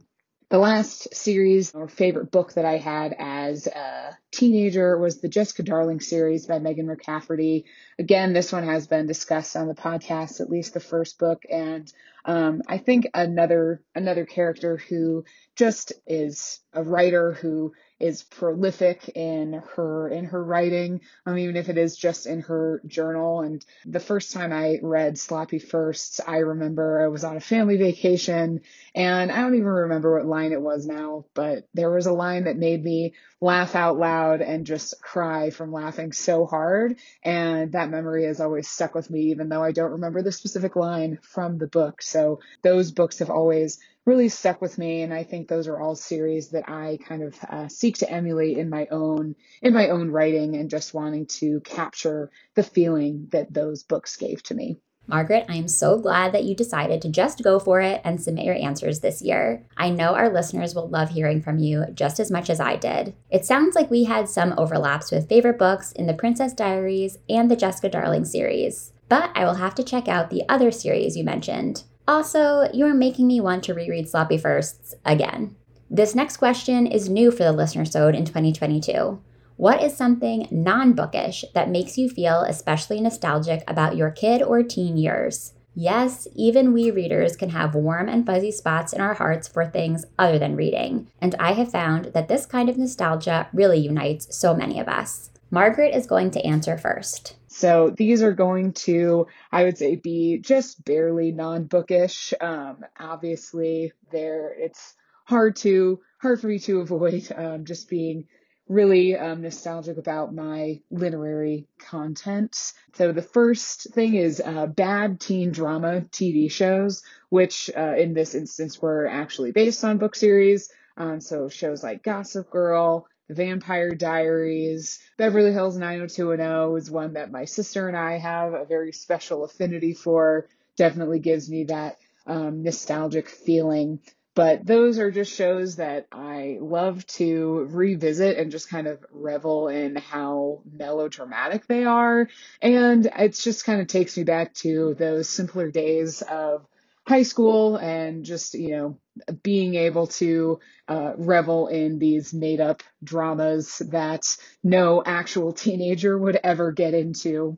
The 0.49 0.59
last 0.59 1.13
series 1.13 1.73
or 1.73 1.89
favorite 1.89 2.31
book 2.31 2.53
that 2.53 2.63
I 2.63 2.77
had 2.77 3.13
as 3.17 3.67
a 3.67 4.17
teenager 4.31 4.97
was 4.97 5.19
the 5.19 5.27
Jessica 5.27 5.63
Darling 5.63 5.99
series 5.99 6.45
by 6.45 6.59
Megan 6.59 6.87
McCafferty. 6.87 7.65
Again, 7.99 8.31
this 8.31 8.53
one 8.53 8.63
has 8.63 8.87
been 8.87 9.07
discussed 9.07 9.57
on 9.57 9.67
the 9.67 9.73
podcast, 9.73 10.39
at 10.39 10.49
least 10.49 10.73
the 10.73 10.79
first 10.79 11.19
book, 11.19 11.43
and 11.49 11.91
um, 12.23 12.61
I 12.67 12.77
think 12.77 13.07
another 13.13 13.81
another 13.93 14.25
character 14.25 14.77
who 14.77 15.25
just 15.55 15.91
is 16.05 16.61
a 16.71 16.83
writer 16.83 17.33
who 17.33 17.73
is 17.99 18.23
prolific 18.23 19.09
in 19.15 19.61
her 19.75 20.09
in 20.09 20.25
her 20.25 20.43
writing, 20.43 21.01
um, 21.25 21.37
even 21.37 21.55
if 21.55 21.69
it 21.69 21.77
is 21.77 21.97
just 21.97 22.27
in 22.27 22.41
her 22.41 22.81
journal. 22.85 23.41
And 23.41 23.65
the 23.85 23.99
first 23.99 24.33
time 24.33 24.53
I 24.53 24.79
read 24.81 25.17
Sloppy 25.17 25.59
Firsts, 25.59 26.19
I 26.25 26.37
remember 26.37 27.01
I 27.03 27.07
was 27.07 27.23
on 27.23 27.37
a 27.37 27.41
family 27.41 27.77
vacation, 27.77 28.61
and 28.93 29.31
I 29.31 29.41
don't 29.41 29.55
even 29.55 29.65
remember 29.65 30.15
what 30.15 30.27
line 30.27 30.51
it 30.51 30.61
was 30.61 30.85
now, 30.85 31.25
but 31.33 31.67
there 31.73 31.91
was 31.91 32.05
a 32.05 32.13
line 32.13 32.45
that 32.45 32.57
made 32.57 32.83
me 32.83 33.13
laugh 33.41 33.75
out 33.75 33.97
loud 33.97 34.41
and 34.41 34.65
just 34.65 35.01
cry 35.01 35.49
from 35.49 35.71
laughing 35.71 36.11
so 36.11 36.45
hard. 36.45 36.97
And 37.23 37.71
that 37.73 37.89
memory 37.89 38.25
has 38.25 38.39
always 38.39 38.67
stuck 38.67 38.95
with 38.95 39.09
me, 39.09 39.31
even 39.31 39.49
though 39.49 39.63
I 39.63 39.71
don't 39.71 39.91
remember 39.91 40.21
the 40.21 40.31
specific 40.31 40.75
line 40.75 41.19
from 41.21 41.57
the 41.57 41.67
book. 41.67 42.01
So 42.01 42.39
those 42.63 42.91
books 42.91 43.19
have 43.19 43.29
always 43.29 43.79
really 44.07 44.29
stuck 44.29 44.61
with 44.61 44.77
me 44.77 45.01
and 45.01 45.13
i 45.13 45.21
think 45.21 45.47
those 45.47 45.67
are 45.67 45.79
all 45.79 45.93
series 45.93 46.49
that 46.49 46.67
i 46.69 46.97
kind 47.05 47.21
of 47.21 47.35
uh, 47.49 47.67
seek 47.67 47.97
to 47.97 48.09
emulate 48.09 48.57
in 48.57 48.69
my 48.69 48.87
own 48.89 49.35
in 49.61 49.73
my 49.73 49.89
own 49.89 50.09
writing 50.09 50.55
and 50.55 50.69
just 50.69 50.93
wanting 50.93 51.25
to 51.25 51.59
capture 51.59 52.31
the 52.55 52.63
feeling 52.63 53.27
that 53.31 53.53
those 53.53 53.83
books 53.83 54.15
gave 54.15 54.41
to 54.41 54.55
me 54.55 54.79
Margaret, 55.09 55.45
I 55.47 55.55
am 55.55 55.69
so 55.69 55.97
glad 55.97 56.33
that 56.33 56.43
you 56.43 56.53
decided 56.53 57.01
to 57.01 57.09
just 57.09 57.41
go 57.41 57.59
for 57.59 57.79
it 57.79 58.01
and 58.03 58.21
submit 58.21 58.43
your 58.43 58.55
answers 58.55 58.99
this 58.99 59.21
year. 59.21 59.65
I 59.77 59.89
know 59.89 60.15
our 60.15 60.29
listeners 60.29 60.75
will 60.75 60.89
love 60.89 61.11
hearing 61.11 61.41
from 61.41 61.59
you 61.59 61.85
just 61.93 62.19
as 62.19 62.29
much 62.29 62.49
as 62.49 62.59
I 62.59 62.75
did. 62.75 63.15
It 63.29 63.45
sounds 63.45 63.73
like 63.73 63.89
we 63.89 64.03
had 64.03 64.27
some 64.27 64.53
overlaps 64.57 65.09
with 65.09 65.29
favorite 65.29 65.57
books 65.57 65.93
in 65.93 66.07
the 66.07 66.13
Princess 66.13 66.51
Diaries 66.51 67.17
and 67.29 67.49
the 67.49 67.55
Jessica 67.55 67.87
Darling 67.87 68.25
series, 68.25 68.91
but 69.07 69.31
I 69.33 69.45
will 69.45 69.53
have 69.53 69.75
to 69.75 69.83
check 69.83 70.09
out 70.09 70.29
the 70.29 70.43
other 70.49 70.71
series 70.71 71.15
you 71.15 71.23
mentioned. 71.23 71.85
Also, 72.07 72.69
you're 72.73 72.93
making 72.93 73.27
me 73.27 73.41
want 73.41 73.63
to 73.65 73.73
reread 73.73 74.07
Sloppy 74.07 74.37
Firsts 74.37 74.95
again. 75.03 75.55
This 75.89 76.15
next 76.15 76.37
question 76.37 76.87
is 76.87 77.09
new 77.09 77.31
for 77.31 77.43
the 77.43 77.51
listener 77.51 77.85
sode 77.85 78.15
in 78.15 78.23
2022. 78.23 79.21
What 79.57 79.81
is 79.81 79.97
something 79.97 80.47
non 80.51 80.93
bookish 80.93 81.43
that 81.53 81.69
makes 81.69 81.97
you 81.97 82.09
feel 82.09 82.41
especially 82.41 83.01
nostalgic 83.01 83.63
about 83.67 83.97
your 83.97 84.11
kid 84.11 84.41
or 84.41 84.63
teen 84.63 84.97
years? 84.97 85.53
Yes, 85.75 86.27
even 86.35 86.73
we 86.73 86.91
readers 86.91 87.35
can 87.35 87.49
have 87.49 87.75
warm 87.75 88.09
and 88.09 88.25
fuzzy 88.25 88.51
spots 88.51 88.93
in 88.93 89.01
our 89.01 89.13
hearts 89.13 89.47
for 89.47 89.65
things 89.65 90.05
other 90.17 90.39
than 90.39 90.55
reading, 90.55 91.07
and 91.21 91.35
I 91.39 91.53
have 91.53 91.71
found 91.71 92.13
that 92.13 92.27
this 92.27 92.45
kind 92.45 92.69
of 92.69 92.77
nostalgia 92.77 93.47
really 93.53 93.79
unites 93.79 94.35
so 94.35 94.55
many 94.55 94.79
of 94.79 94.87
us. 94.87 95.29
Margaret 95.51 95.95
is 95.95 96.07
going 96.07 96.31
to 96.31 96.45
answer 96.45 96.77
first. 96.77 97.36
So 97.57 97.89
these 97.89 98.21
are 98.21 98.33
going 98.33 98.73
to, 98.85 99.25
I 99.51 99.63
would 99.63 99.79
say, 99.79 99.95
be 99.95 100.37
just 100.37 100.85
barely 100.85 101.31
non-bookish. 101.31 102.35
Um, 102.39 102.85
obviously, 102.99 103.93
there 104.11 104.53
it's 104.53 104.93
hard 105.25 105.55
to 105.57 105.99
hard 106.19 106.39
for 106.39 106.47
me 106.47 106.59
to 106.59 106.81
avoid 106.81 107.31
um, 107.35 107.65
just 107.65 107.89
being 107.89 108.27
really 108.69 109.17
um, 109.17 109.41
nostalgic 109.41 109.97
about 109.97 110.35
my 110.35 110.81
literary 110.91 111.67
content. 111.79 112.73
So 112.93 113.11
the 113.11 113.23
first 113.23 113.91
thing 113.91 114.13
is 114.13 114.39
uh, 114.39 114.67
bad 114.67 115.19
teen 115.19 115.51
drama 115.51 116.01
TV 116.11 116.51
shows, 116.51 117.01
which 117.29 117.71
uh, 117.75 117.95
in 117.97 118.13
this 118.13 118.35
instance 118.35 118.79
were 118.79 119.07
actually 119.07 119.51
based 119.51 119.83
on 119.83 119.97
book 119.97 120.15
series. 120.15 120.69
Um, 120.95 121.21
so 121.21 121.49
shows 121.49 121.81
like 121.81 122.03
Gossip 122.03 122.51
Girl, 122.51 123.07
The 123.27 123.35
Vampire 123.35 123.93
Diaries, 123.93 124.99
Beverly 125.17 125.51
Hills 125.51 125.77
90210 125.77 126.77
is 126.77 126.89
one 126.89 127.13
that 127.13 127.31
my 127.31 127.43
sister 127.45 127.87
and 127.87 127.97
I 127.97 128.17
have 128.17 128.53
a 128.53 128.65
very 128.65 128.93
special 128.93 129.43
affinity 129.43 129.93
for. 129.93 130.47
Definitely 130.77 131.19
gives 131.19 131.49
me 131.49 131.65
that 131.65 131.97
um, 132.25 132.63
nostalgic 132.63 133.27
feeling. 133.29 133.99
But 134.33 134.67
those 134.67 134.99
are 134.99 135.09
just 135.09 135.33
shows 135.33 135.77
that 135.77 136.05
I 136.11 136.59
love 136.61 137.05
to 137.07 137.67
revisit 137.71 138.37
and 138.37 138.51
just 138.51 138.69
kind 138.69 138.85
of 138.85 139.03
revel 139.11 139.67
in 139.67 139.95
how 139.95 140.61
melodramatic 140.71 141.65
they 141.65 141.85
are. 141.85 142.29
And 142.61 143.07
it 143.07 143.33
just 143.33 143.65
kind 143.65 143.81
of 143.81 143.87
takes 143.87 144.15
me 144.15 144.23
back 144.23 144.53
to 144.55 144.93
those 144.93 145.27
simpler 145.27 145.71
days 145.71 146.21
of 146.21 146.67
high 147.07 147.23
school 147.23 147.77
and 147.77 148.25
just, 148.25 148.53
you 148.53 148.69
know, 148.71 148.99
being 149.41 149.75
able 149.75 150.07
to 150.07 150.59
uh, 150.89 151.13
revel 151.17 151.67
in 151.67 151.99
these 151.99 152.33
made 152.33 152.59
up 152.59 152.83
dramas 153.01 153.77
that 153.89 154.37
no 154.61 155.01
actual 155.05 155.53
teenager 155.53 156.17
would 156.17 156.37
ever 156.43 156.71
get 156.73 156.93
into. 156.93 157.57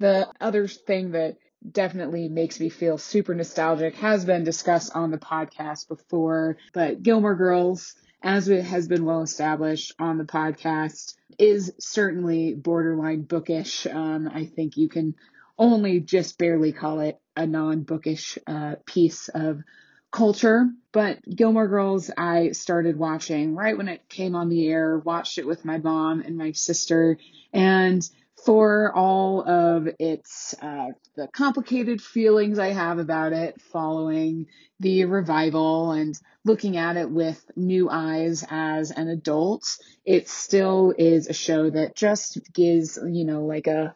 The 0.00 0.28
other 0.40 0.66
thing 0.66 1.12
that 1.12 1.36
definitely 1.70 2.28
makes 2.28 2.58
me 2.58 2.68
feel 2.68 2.98
super 2.98 3.34
nostalgic, 3.34 3.94
has 3.96 4.24
been 4.24 4.44
discussed 4.44 4.94
on 4.94 5.10
the 5.10 5.18
podcast 5.18 5.88
before, 5.88 6.56
but 6.72 7.02
Gilmore 7.02 7.36
Girls, 7.36 7.94
as 8.22 8.48
it 8.48 8.64
has 8.64 8.88
been 8.88 9.04
well 9.04 9.22
established 9.22 9.92
on 9.98 10.18
the 10.18 10.24
podcast, 10.24 11.14
is 11.38 11.72
certainly 11.78 12.54
borderline 12.54 13.22
bookish. 13.22 13.86
Um, 13.86 14.28
I 14.32 14.46
think 14.46 14.76
you 14.76 14.88
can 14.88 15.14
only 15.58 16.00
just 16.00 16.38
barely 16.38 16.72
call 16.72 17.00
it 17.00 17.18
a 17.36 17.46
non 17.46 17.82
bookish 17.82 18.38
uh, 18.46 18.76
piece 18.86 19.28
of 19.28 19.62
culture. 20.10 20.68
But 20.92 21.18
Gilmore 21.28 21.68
Girls, 21.68 22.10
I 22.16 22.52
started 22.52 22.96
watching 22.96 23.54
right 23.54 23.76
when 23.76 23.88
it 23.88 24.08
came 24.08 24.34
on 24.34 24.48
the 24.48 24.68
air, 24.68 24.98
watched 24.98 25.38
it 25.38 25.46
with 25.46 25.64
my 25.64 25.78
mom 25.78 26.20
and 26.20 26.36
my 26.36 26.52
sister, 26.52 27.18
and 27.52 28.08
for 28.44 28.92
all 28.94 29.48
of 29.48 29.88
its 29.98 30.54
uh, 30.62 30.88
the 31.16 31.26
complicated 31.28 32.00
feelings 32.00 32.58
I 32.58 32.68
have 32.68 32.98
about 32.98 33.32
it 33.32 33.60
following 33.60 34.46
the 34.78 35.06
revival 35.06 35.90
and 35.90 36.18
looking 36.44 36.76
at 36.76 36.96
it 36.96 37.10
with 37.10 37.44
new 37.56 37.90
eyes 37.90 38.44
as 38.48 38.92
an 38.92 39.08
adult, 39.08 39.76
it 40.04 40.28
still 40.28 40.94
is 40.96 41.26
a 41.26 41.32
show 41.32 41.68
that 41.68 41.96
just 41.96 42.38
gives 42.52 42.96
you 43.04 43.24
know 43.24 43.44
like 43.44 43.66
a 43.66 43.94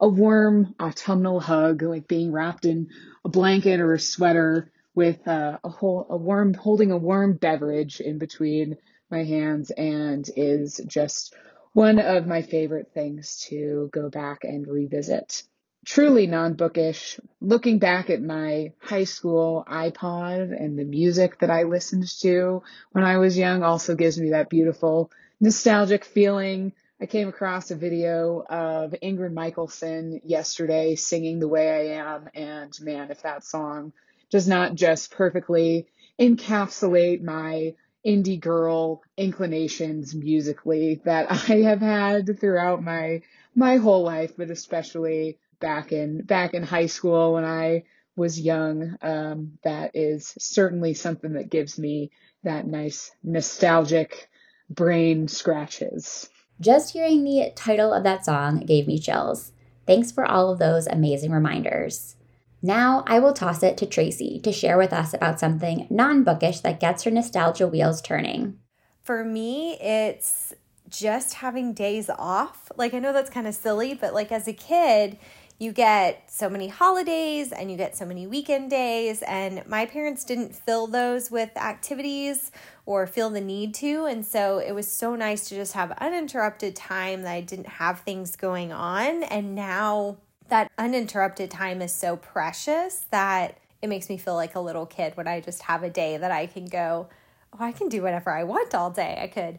a 0.00 0.08
warm 0.08 0.74
autumnal 0.80 1.40
hug, 1.40 1.82
like 1.82 2.06
being 2.08 2.32
wrapped 2.32 2.64
in 2.64 2.88
a 3.24 3.28
blanket 3.28 3.80
or 3.80 3.94
a 3.94 4.00
sweater 4.00 4.70
with 4.94 5.26
uh, 5.28 5.58
a 5.62 5.68
whole 5.68 6.06
a 6.10 6.16
warm 6.16 6.54
holding 6.54 6.90
a 6.90 6.96
warm 6.96 7.34
beverage 7.34 8.00
in 8.00 8.18
between 8.18 8.76
my 9.10 9.24
hands 9.24 9.70
and 9.70 10.28
is 10.36 10.80
just 10.86 11.34
one 11.72 11.98
of 11.98 12.26
my 12.26 12.42
favorite 12.42 12.90
things 12.92 13.46
to 13.48 13.88
go 13.92 14.10
back 14.10 14.44
and 14.44 14.66
revisit. 14.66 15.42
Truly 15.86 16.26
non 16.26 16.54
bookish. 16.54 17.20
Looking 17.40 17.78
back 17.78 18.10
at 18.10 18.20
my 18.20 18.72
high 18.80 19.04
school 19.04 19.64
iPod 19.70 20.50
and 20.52 20.78
the 20.78 20.84
music 20.84 21.38
that 21.38 21.50
I 21.50 21.62
listened 21.62 22.08
to 22.20 22.62
when 22.92 23.04
I 23.04 23.18
was 23.18 23.38
young 23.38 23.62
also 23.62 23.94
gives 23.94 24.18
me 24.18 24.30
that 24.30 24.50
beautiful 24.50 25.10
nostalgic 25.40 26.04
feeling. 26.04 26.72
I 27.00 27.06
came 27.06 27.28
across 27.28 27.70
a 27.70 27.76
video 27.76 28.42
of 28.50 28.92
Ingrid 29.00 29.32
Michaelson 29.32 30.20
yesterday 30.24 30.96
singing 30.96 31.38
The 31.38 31.46
Way 31.46 31.70
I 31.70 31.94
Am, 32.00 32.28
and 32.34 32.76
man, 32.80 33.12
if 33.12 33.22
that 33.22 33.44
song 33.44 33.92
does 34.30 34.48
not 34.48 34.74
just 34.74 35.12
perfectly 35.12 35.86
encapsulate 36.18 37.22
my 37.22 37.74
indie 38.04 38.40
girl 38.40 39.02
inclinations 39.16 40.12
musically 40.12 41.00
that 41.04 41.30
I 41.30 41.60
have 41.62 41.80
had 41.80 42.40
throughout 42.40 42.82
my 42.82 43.22
my 43.54 43.76
whole 43.76 44.02
life, 44.02 44.32
but 44.36 44.50
especially 44.50 45.38
back 45.60 45.92
in 45.92 46.22
back 46.22 46.52
in 46.52 46.64
high 46.64 46.86
school 46.86 47.34
when 47.34 47.44
I 47.44 47.84
was 48.16 48.40
young. 48.40 48.96
Um, 49.02 49.58
that 49.62 49.92
is 49.94 50.34
certainly 50.40 50.94
something 50.94 51.34
that 51.34 51.48
gives 51.48 51.78
me 51.78 52.10
that 52.42 52.66
nice 52.66 53.12
nostalgic 53.22 54.28
brain 54.68 55.28
scratches. 55.28 56.28
Just 56.60 56.92
hearing 56.92 57.22
the 57.22 57.52
title 57.54 57.92
of 57.92 58.02
that 58.02 58.24
song 58.24 58.60
gave 58.60 58.86
me 58.86 58.98
chills. 58.98 59.52
Thanks 59.86 60.10
for 60.10 60.26
all 60.26 60.50
of 60.50 60.58
those 60.58 60.86
amazing 60.86 61.30
reminders. 61.30 62.16
Now 62.60 63.04
I 63.06 63.20
will 63.20 63.32
toss 63.32 63.62
it 63.62 63.76
to 63.78 63.86
Tracey 63.86 64.40
to 64.40 64.52
share 64.52 64.76
with 64.76 64.92
us 64.92 65.14
about 65.14 65.38
something 65.38 65.86
non 65.88 66.24
bookish 66.24 66.60
that 66.60 66.80
gets 66.80 67.04
her 67.04 67.10
nostalgia 67.10 67.68
wheels 67.68 68.02
turning. 68.02 68.58
For 69.02 69.24
me, 69.24 69.74
it's 69.80 70.52
just 70.88 71.34
having 71.34 71.72
days 71.72 72.10
off. 72.10 72.70
Like, 72.76 72.94
I 72.94 72.98
know 72.98 73.12
that's 73.12 73.30
kind 73.30 73.46
of 73.46 73.54
silly, 73.54 73.94
but 73.94 74.12
like 74.12 74.32
as 74.32 74.48
a 74.48 74.52
kid, 74.52 75.18
you 75.60 75.72
get 75.72 76.30
so 76.30 76.48
many 76.48 76.68
holidays 76.68 77.50
and 77.52 77.70
you 77.70 77.76
get 77.76 77.96
so 77.96 78.04
many 78.04 78.26
weekend 78.26 78.70
days. 78.70 79.22
And 79.22 79.66
my 79.66 79.86
parents 79.86 80.24
didn't 80.24 80.54
fill 80.54 80.86
those 80.86 81.30
with 81.30 81.56
activities 81.56 82.52
or 82.88 83.06
feel 83.06 83.28
the 83.28 83.38
need 83.38 83.74
to. 83.74 84.06
And 84.06 84.24
so 84.24 84.56
it 84.56 84.72
was 84.72 84.88
so 84.90 85.14
nice 85.14 85.46
to 85.50 85.54
just 85.54 85.74
have 85.74 85.92
uninterrupted 85.98 86.74
time 86.74 87.20
that 87.20 87.34
I 87.34 87.42
didn't 87.42 87.68
have 87.68 88.00
things 88.00 88.34
going 88.34 88.72
on. 88.72 89.24
And 89.24 89.54
now 89.54 90.16
that 90.48 90.72
uninterrupted 90.78 91.50
time 91.50 91.82
is 91.82 91.92
so 91.92 92.16
precious 92.16 93.04
that 93.10 93.58
it 93.82 93.88
makes 93.88 94.08
me 94.08 94.16
feel 94.16 94.36
like 94.36 94.54
a 94.54 94.60
little 94.60 94.86
kid 94.86 95.18
when 95.18 95.28
I 95.28 95.42
just 95.42 95.64
have 95.64 95.82
a 95.82 95.90
day 95.90 96.16
that 96.16 96.30
I 96.30 96.46
can 96.46 96.64
go, 96.64 97.10
oh, 97.52 97.62
I 97.62 97.72
can 97.72 97.90
do 97.90 98.00
whatever 98.00 98.30
I 98.30 98.44
want 98.44 98.74
all 98.74 98.90
day. 98.90 99.18
I 99.20 99.26
could 99.26 99.58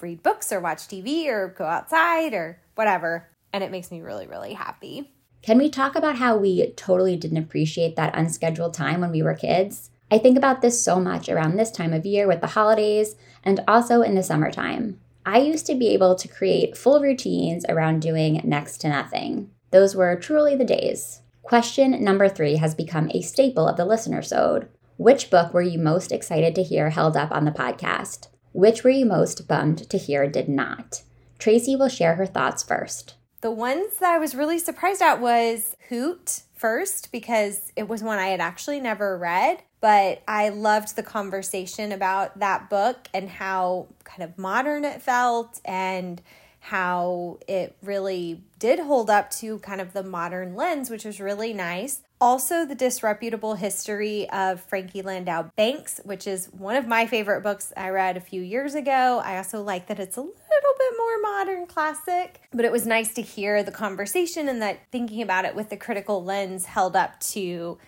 read 0.00 0.22
books 0.22 0.52
or 0.52 0.60
watch 0.60 0.86
TV 0.86 1.26
or 1.26 1.48
go 1.48 1.64
outside 1.64 2.34
or 2.34 2.60
whatever. 2.76 3.28
And 3.52 3.64
it 3.64 3.72
makes 3.72 3.90
me 3.90 4.00
really, 4.00 4.28
really 4.28 4.52
happy. 4.52 5.10
Can 5.42 5.58
we 5.58 5.70
talk 5.70 5.96
about 5.96 6.18
how 6.18 6.36
we 6.36 6.70
totally 6.76 7.16
didn't 7.16 7.38
appreciate 7.38 7.96
that 7.96 8.16
unscheduled 8.16 8.74
time 8.74 9.00
when 9.00 9.10
we 9.10 9.24
were 9.24 9.34
kids? 9.34 9.90
I 10.10 10.18
think 10.18 10.36
about 10.36 10.60
this 10.60 10.82
so 10.82 10.98
much 10.98 11.28
around 11.28 11.56
this 11.56 11.70
time 11.70 11.92
of 11.92 12.04
year 12.04 12.26
with 12.26 12.40
the 12.40 12.48
holidays 12.48 13.14
and 13.44 13.62
also 13.68 14.02
in 14.02 14.14
the 14.14 14.22
summertime. 14.22 14.98
I 15.24 15.38
used 15.38 15.66
to 15.66 15.74
be 15.74 15.88
able 15.88 16.14
to 16.16 16.28
create 16.28 16.76
full 16.76 17.00
routines 17.00 17.64
around 17.68 18.00
doing 18.00 18.40
next 18.42 18.78
to 18.78 18.88
nothing. 18.88 19.50
Those 19.70 19.94
were 19.94 20.16
truly 20.16 20.56
the 20.56 20.64
days. 20.64 21.20
Question 21.42 22.02
number 22.02 22.28
three 22.28 22.56
has 22.56 22.74
become 22.74 23.10
a 23.12 23.22
staple 23.22 23.68
of 23.68 23.76
the 23.76 23.84
listener 23.84 24.22
sode. 24.22 24.68
Which 24.96 25.30
book 25.30 25.54
were 25.54 25.62
you 25.62 25.78
most 25.78 26.10
excited 26.10 26.54
to 26.56 26.62
hear 26.62 26.90
held 26.90 27.16
up 27.16 27.30
on 27.30 27.44
the 27.44 27.50
podcast? 27.50 28.28
Which 28.52 28.82
were 28.82 28.90
you 28.90 29.06
most 29.06 29.46
bummed 29.46 29.88
to 29.90 29.98
hear 29.98 30.28
did 30.28 30.48
not? 30.48 31.02
Tracey 31.38 31.76
will 31.76 31.88
share 31.88 32.16
her 32.16 32.26
thoughts 32.26 32.62
first. 32.62 33.14
The 33.40 33.50
ones 33.50 33.96
that 33.98 34.12
I 34.12 34.18
was 34.18 34.34
really 34.34 34.58
surprised 34.58 35.00
at 35.00 35.20
was 35.20 35.76
Hoot 35.88 36.42
first 36.54 37.10
because 37.12 37.72
it 37.76 37.88
was 37.88 38.02
one 38.02 38.18
I 38.18 38.28
had 38.28 38.40
actually 38.40 38.80
never 38.80 39.16
read, 39.16 39.62
but 39.80 40.22
I 40.28 40.50
loved 40.50 40.96
the 40.96 41.02
conversation 41.02 41.92
about 41.92 42.38
that 42.38 42.68
book 42.68 43.08
and 43.14 43.28
how 43.28 43.88
kind 44.04 44.22
of 44.22 44.38
modern 44.38 44.84
it 44.84 45.02
felt 45.02 45.60
and 45.64 46.20
how 46.60 47.38
it 47.48 47.74
really 47.82 48.42
did 48.58 48.78
hold 48.78 49.08
up 49.08 49.30
to 49.30 49.58
kind 49.60 49.80
of 49.80 49.94
the 49.94 50.02
modern 50.02 50.54
lens, 50.54 50.90
which 50.90 51.04
was 51.06 51.18
really 51.18 51.54
nice. 51.54 52.02
Also, 52.20 52.66
the 52.66 52.74
disreputable 52.74 53.54
history 53.54 54.28
of 54.28 54.60
Frankie 54.60 55.00
Landau 55.00 55.50
Banks, 55.56 56.02
which 56.04 56.26
is 56.26 56.48
one 56.52 56.76
of 56.76 56.86
my 56.86 57.06
favorite 57.06 57.40
books 57.42 57.72
I 57.78 57.88
read 57.88 58.18
a 58.18 58.20
few 58.20 58.42
years 58.42 58.74
ago. 58.74 59.22
I 59.24 59.38
also 59.38 59.62
like 59.62 59.86
that 59.86 59.98
it's 59.98 60.18
a 60.18 60.20
little 60.20 60.34
bit 60.38 60.94
more 60.98 61.22
modern 61.22 61.66
classic, 61.66 62.42
but 62.52 62.66
it 62.66 62.72
was 62.72 62.86
nice 62.86 63.14
to 63.14 63.22
hear 63.22 63.62
the 63.62 63.72
conversation 63.72 64.50
and 64.50 64.60
that 64.60 64.80
thinking 64.92 65.22
about 65.22 65.46
it 65.46 65.54
with 65.54 65.70
the 65.70 65.78
critical 65.78 66.22
lens 66.22 66.66
held 66.66 66.94
up 66.94 67.18
to 67.20 67.78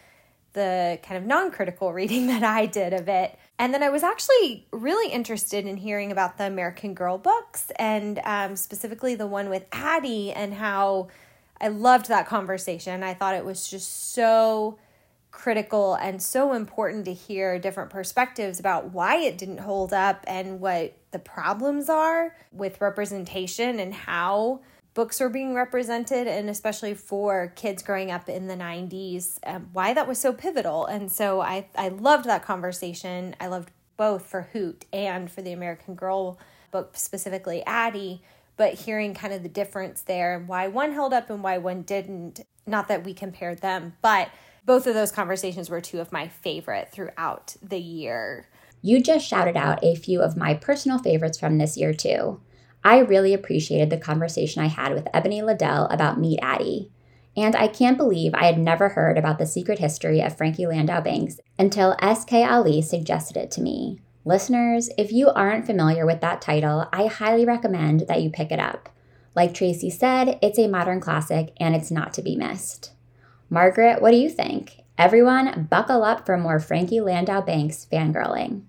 the 0.53 0.99
kind 1.03 1.19
of 1.19 1.27
non 1.27 1.51
critical 1.51 1.93
reading 1.93 2.27
that 2.29 2.43
I 2.43 2.67
did 2.67 2.93
of 2.93 3.09
it. 3.09 3.39
And 3.59 3.73
then 3.73 3.83
I 3.83 3.91
was 3.91 4.03
actually 4.03 4.67
really 4.73 5.13
interested 5.13 5.67
in 5.67 5.77
hearing 5.77 6.11
about 6.11 6.39
the 6.39 6.45
American 6.45 6.95
Girl 6.95 7.19
books 7.19 7.71
and 7.77 8.21
um, 8.25 8.57
specifically 8.57 9.15
the 9.15 9.27
one 9.27 9.49
with 9.49 9.65
Addie 9.73 10.33
and 10.33 10.55
how 10.55 11.09
I 11.61 11.69
loved 11.69 12.09
that 12.09 12.27
conversation. 12.27 13.03
I 13.03 13.15
thought 13.15 13.37
it 13.37 13.45
was 13.45 13.69
just 13.69 14.13
so 14.13 14.79
critical 15.31 15.95
and 15.95 16.21
so 16.21 16.53
important 16.53 17.07
to 17.07 17.15
hear 17.15 17.59
different 17.59 17.91
perspectives 17.91 18.61
about 18.61 18.93
why 18.93 19.17
it 19.17 19.39
didn't 19.39 19.59
hold 19.59 19.93
up 19.93 20.25
and 20.27 20.61
what 20.61 20.95
the 21.11 21.19
problems 21.19 21.89
are 21.89 22.37
with 22.53 22.81
representation 22.81 23.81
and 23.81 23.95
how 23.95 24.61
books 24.95 25.21
were 25.21 25.29
being 25.29 25.55
represented 25.55 26.27
and 26.27 26.51
especially 26.51 26.95
for 26.95 27.53
kids 27.57 27.83
growing 27.83 28.11
up 28.11 28.29
in 28.29 28.47
the 28.47 28.55
90s 28.55 29.39
um, 29.47 29.69
why 29.73 29.95
that 29.95 30.07
was 30.07 30.19
so 30.19 30.33
pivotal. 30.33 30.87
And 30.87 31.11
so 31.11 31.41
I, 31.41 31.67
I 31.75 31.89
loved 31.89 32.27
that 32.27 32.45
conversation. 32.45 33.35
I 33.41 33.47
loved 33.47 33.71
both 33.97 34.27
for 34.27 34.49
hoot 34.53 34.87
and 34.93 35.31
for 35.31 35.43
the 35.43 35.53
american 35.53 35.95
girl 35.95 36.39
book 36.71 36.97
specifically 36.97 37.63
addie 37.67 38.23
but 38.57 38.75
hearing 38.75 39.15
kind 39.15 39.33
of 39.33 39.43
the 39.43 39.49
difference 39.49 40.03
there 40.03 40.35
and 40.35 40.49
why 40.49 40.67
one 40.67 40.93
held 40.93 41.13
up 41.13 41.31
and 41.31 41.43
why 41.43 41.59
one 41.59 41.83
didn't 41.83 42.41
not 42.67 42.89
that 42.89 43.05
we 43.05 43.13
compared 43.15 43.61
them 43.61 43.95
but 44.03 44.29
both 44.65 44.87
of 44.87 44.95
those 44.95 45.13
conversations 45.13 45.69
were 45.69 45.81
two 45.81 46.01
of 46.01 46.13
my 46.13 46.29
favorite 46.29 46.91
throughout 46.93 47.57
the 47.61 47.81
year. 47.81 48.49
You 48.81 49.03
just 49.03 49.27
shouted 49.27 49.57
out 49.57 49.83
a 49.83 49.97
few 49.97 50.21
of 50.21 50.37
my 50.37 50.55
personal 50.55 50.99
favorites 50.99 51.39
from 51.39 51.59
this 51.59 51.77
year 51.77 51.93
too 51.93 52.41
I 52.85 52.99
really 52.99 53.33
appreciated 53.33 53.91
the 53.91 53.99
conversation 53.99 54.63
I 54.63 54.67
had 54.67 54.93
with 54.93 55.09
Ebony 55.15 55.43
Liddell 55.43 55.87
about 55.87 56.19
Meet 56.19 56.41
Addie. 56.43 56.91
And 57.37 57.57
I 57.57 57.69
can't 57.69 57.97
believe 57.97 58.35
I 58.35 58.47
had 58.47 58.59
never 58.59 58.91
heard 58.91 59.17
about 59.17 59.39
the 59.39 59.47
secret 59.47 59.79
history 59.79 60.21
of 60.21 60.37
Frankie 60.37 60.67
Landau 60.67 61.01
Banks 61.01 61.41
until 61.59 61.97
S.K. 62.01 62.45
Ali 62.45 62.83
suggested 62.83 63.37
it 63.37 63.51
to 63.53 63.63
me. 63.63 64.01
Listeners, 64.25 64.91
if 64.99 65.13
you 65.13 65.31
aren't 65.31 65.67
familiar 65.67 66.05
with 66.05 66.21
that 66.21 66.41
title, 66.41 66.89
I 66.93 67.07
highly 67.07 67.45
recommend 67.45 68.01
that 68.03 68.23
you 68.23 68.31
pick 68.31 68.53
it 68.53 68.61
up. 68.61 68.89
Like 69.35 69.55
Tracey 69.55 69.89
said, 69.89 70.39
it's 70.43 70.59
a 70.59 70.69
modern 70.69 71.01
classic 71.01 71.55
and 71.59 71.75
it's 71.75 71.91
not 71.91 72.13
to 72.15 72.23
be 72.23 72.37
missed. 72.37 72.93
Margaret, 73.49 74.03
what 74.03 74.11
do 74.11 74.19
you 74.19 74.29
think? 74.29 74.83
Everyone, 74.99 75.69
buckle 75.71 76.05
up 76.05 76.27
for 76.27 76.37
more 76.37 76.61
Frankie 76.61 77.01
Landau 77.01 77.41
Banks 77.41 77.87
fangirling. 77.91 78.63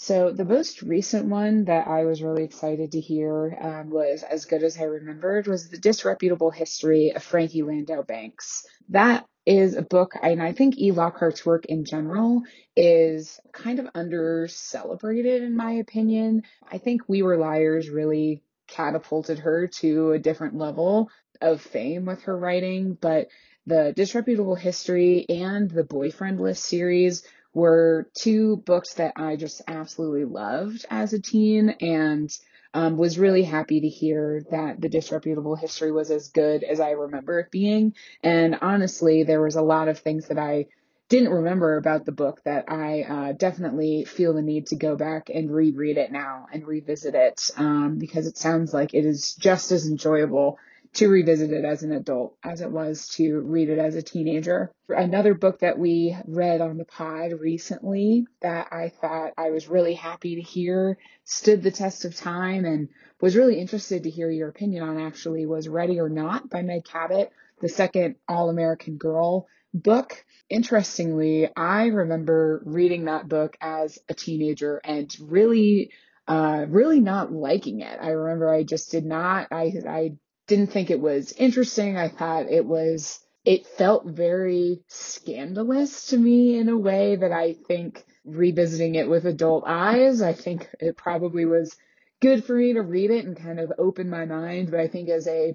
So 0.00 0.30
the 0.30 0.44
most 0.44 0.82
recent 0.82 1.26
one 1.26 1.64
that 1.64 1.88
I 1.88 2.04
was 2.04 2.22
really 2.22 2.44
excited 2.44 2.92
to 2.92 3.00
hear 3.00 3.58
um, 3.60 3.90
was 3.90 4.22
as 4.22 4.44
good 4.44 4.62
as 4.62 4.78
I 4.78 4.84
remembered 4.84 5.48
was 5.48 5.68
the 5.68 5.76
disreputable 5.76 6.52
history 6.52 7.10
of 7.16 7.22
Frankie 7.24 7.64
Landau 7.64 8.02
Banks. 8.02 8.64
That 8.90 9.26
is 9.44 9.74
a 9.74 9.82
book, 9.82 10.12
and 10.22 10.40
I 10.40 10.52
think 10.52 10.78
E. 10.78 10.92
Lockhart's 10.92 11.44
work 11.44 11.66
in 11.66 11.84
general 11.84 12.42
is 12.76 13.40
kind 13.52 13.80
of 13.80 13.88
under 13.92 14.46
celebrated 14.46 15.42
in 15.42 15.56
my 15.56 15.72
opinion. 15.72 16.44
I 16.70 16.78
think 16.78 17.02
We 17.08 17.22
Were 17.22 17.36
Liars 17.36 17.90
really 17.90 18.44
catapulted 18.68 19.40
her 19.40 19.66
to 19.78 20.12
a 20.12 20.20
different 20.20 20.54
level 20.54 21.10
of 21.40 21.60
fame 21.60 22.04
with 22.04 22.22
her 22.22 22.38
writing, 22.38 22.96
but 23.00 23.30
the 23.66 23.92
disreputable 23.96 24.54
history 24.54 25.26
and 25.28 25.68
the 25.68 25.84
boyfriend 25.84 26.40
list 26.40 26.64
series 26.64 27.24
were 27.54 28.08
two 28.14 28.56
books 28.58 28.94
that 28.94 29.14
I 29.16 29.36
just 29.36 29.62
absolutely 29.66 30.24
loved 30.24 30.84
as 30.90 31.12
a 31.12 31.20
teen 31.20 31.70
and 31.80 32.30
um, 32.74 32.96
was 32.96 33.18
really 33.18 33.42
happy 33.42 33.80
to 33.80 33.88
hear 33.88 34.44
that 34.50 34.80
the 34.80 34.88
disreputable 34.88 35.56
history 35.56 35.90
was 35.90 36.10
as 36.10 36.28
good 36.28 36.62
as 36.62 36.80
I 36.80 36.90
remember 36.90 37.40
it 37.40 37.50
being. 37.50 37.94
And 38.22 38.58
honestly, 38.60 39.22
there 39.24 39.40
was 39.40 39.56
a 39.56 39.62
lot 39.62 39.88
of 39.88 39.98
things 39.98 40.28
that 40.28 40.38
I 40.38 40.66
didn't 41.08 41.30
remember 41.30 41.78
about 41.78 42.04
the 42.04 42.12
book 42.12 42.42
that 42.44 42.70
I 42.70 43.02
uh, 43.02 43.32
definitely 43.32 44.04
feel 44.04 44.34
the 44.34 44.42
need 44.42 44.66
to 44.68 44.76
go 44.76 44.94
back 44.94 45.30
and 45.32 45.50
reread 45.50 45.96
it 45.96 46.12
now 46.12 46.46
and 46.52 46.66
revisit 46.66 47.14
it 47.14 47.50
um, 47.56 47.96
because 47.98 48.26
it 48.26 48.36
sounds 48.36 48.74
like 48.74 48.92
it 48.92 49.06
is 49.06 49.34
just 49.34 49.72
as 49.72 49.88
enjoyable 49.88 50.58
to 50.94 51.08
revisit 51.08 51.52
it 51.52 51.64
as 51.64 51.82
an 51.82 51.92
adult 51.92 52.36
as 52.42 52.60
it 52.60 52.70
was 52.70 53.08
to 53.08 53.40
read 53.40 53.68
it 53.68 53.78
as 53.78 53.94
a 53.94 54.02
teenager. 54.02 54.72
Another 54.88 55.34
book 55.34 55.60
that 55.60 55.78
we 55.78 56.16
read 56.26 56.60
on 56.60 56.78
the 56.78 56.84
pod 56.84 57.32
recently 57.38 58.26
that 58.40 58.68
I 58.72 58.88
thought 58.88 59.32
I 59.36 59.50
was 59.50 59.68
really 59.68 59.94
happy 59.94 60.36
to 60.36 60.42
hear 60.42 60.98
stood 61.24 61.62
the 61.62 61.70
test 61.70 62.04
of 62.04 62.16
time 62.16 62.64
and 62.64 62.88
was 63.20 63.36
really 63.36 63.60
interested 63.60 64.04
to 64.04 64.10
hear 64.10 64.30
your 64.30 64.48
opinion 64.48 64.82
on 64.82 65.00
actually 65.00 65.46
was 65.46 65.68
Ready 65.68 66.00
or 66.00 66.08
Not 66.08 66.48
by 66.48 66.62
Meg 66.62 66.84
Cabot, 66.84 67.30
the 67.60 67.68
second 67.68 68.16
All 68.28 68.48
American 68.48 68.96
Girl 68.96 69.46
book. 69.74 70.24
Interestingly, 70.48 71.48
I 71.54 71.86
remember 71.86 72.62
reading 72.64 73.04
that 73.04 73.28
book 73.28 73.56
as 73.60 73.98
a 74.08 74.14
teenager 74.14 74.80
and 74.82 75.14
really 75.20 75.90
uh, 76.26 76.66
really 76.68 77.00
not 77.00 77.32
liking 77.32 77.80
it. 77.80 77.98
I 78.00 78.10
remember 78.10 78.52
I 78.52 78.62
just 78.62 78.90
did 78.90 79.04
not, 79.04 79.48
I, 79.50 79.72
I 79.88 80.12
didn't 80.48 80.72
think 80.72 80.90
it 80.90 81.00
was 81.00 81.32
interesting. 81.32 81.96
I 81.96 82.08
thought 82.08 82.50
it 82.50 82.64
was, 82.64 83.20
it 83.44 83.66
felt 83.66 84.06
very 84.06 84.82
scandalous 84.88 86.06
to 86.06 86.16
me 86.16 86.58
in 86.58 86.68
a 86.68 86.76
way 86.76 87.16
that 87.16 87.32
I 87.32 87.54
think 87.68 88.04
revisiting 88.24 88.96
it 88.96 89.08
with 89.08 89.26
adult 89.26 89.64
eyes, 89.66 90.20
I 90.20 90.32
think 90.32 90.68
it 90.80 90.96
probably 90.96 91.44
was 91.44 91.76
good 92.20 92.44
for 92.44 92.54
me 92.54 92.72
to 92.72 92.82
read 92.82 93.10
it 93.10 93.24
and 93.24 93.36
kind 93.36 93.60
of 93.60 93.72
open 93.78 94.10
my 94.10 94.24
mind. 94.24 94.70
But 94.70 94.80
I 94.80 94.88
think 94.88 95.08
as 95.08 95.28
a, 95.28 95.54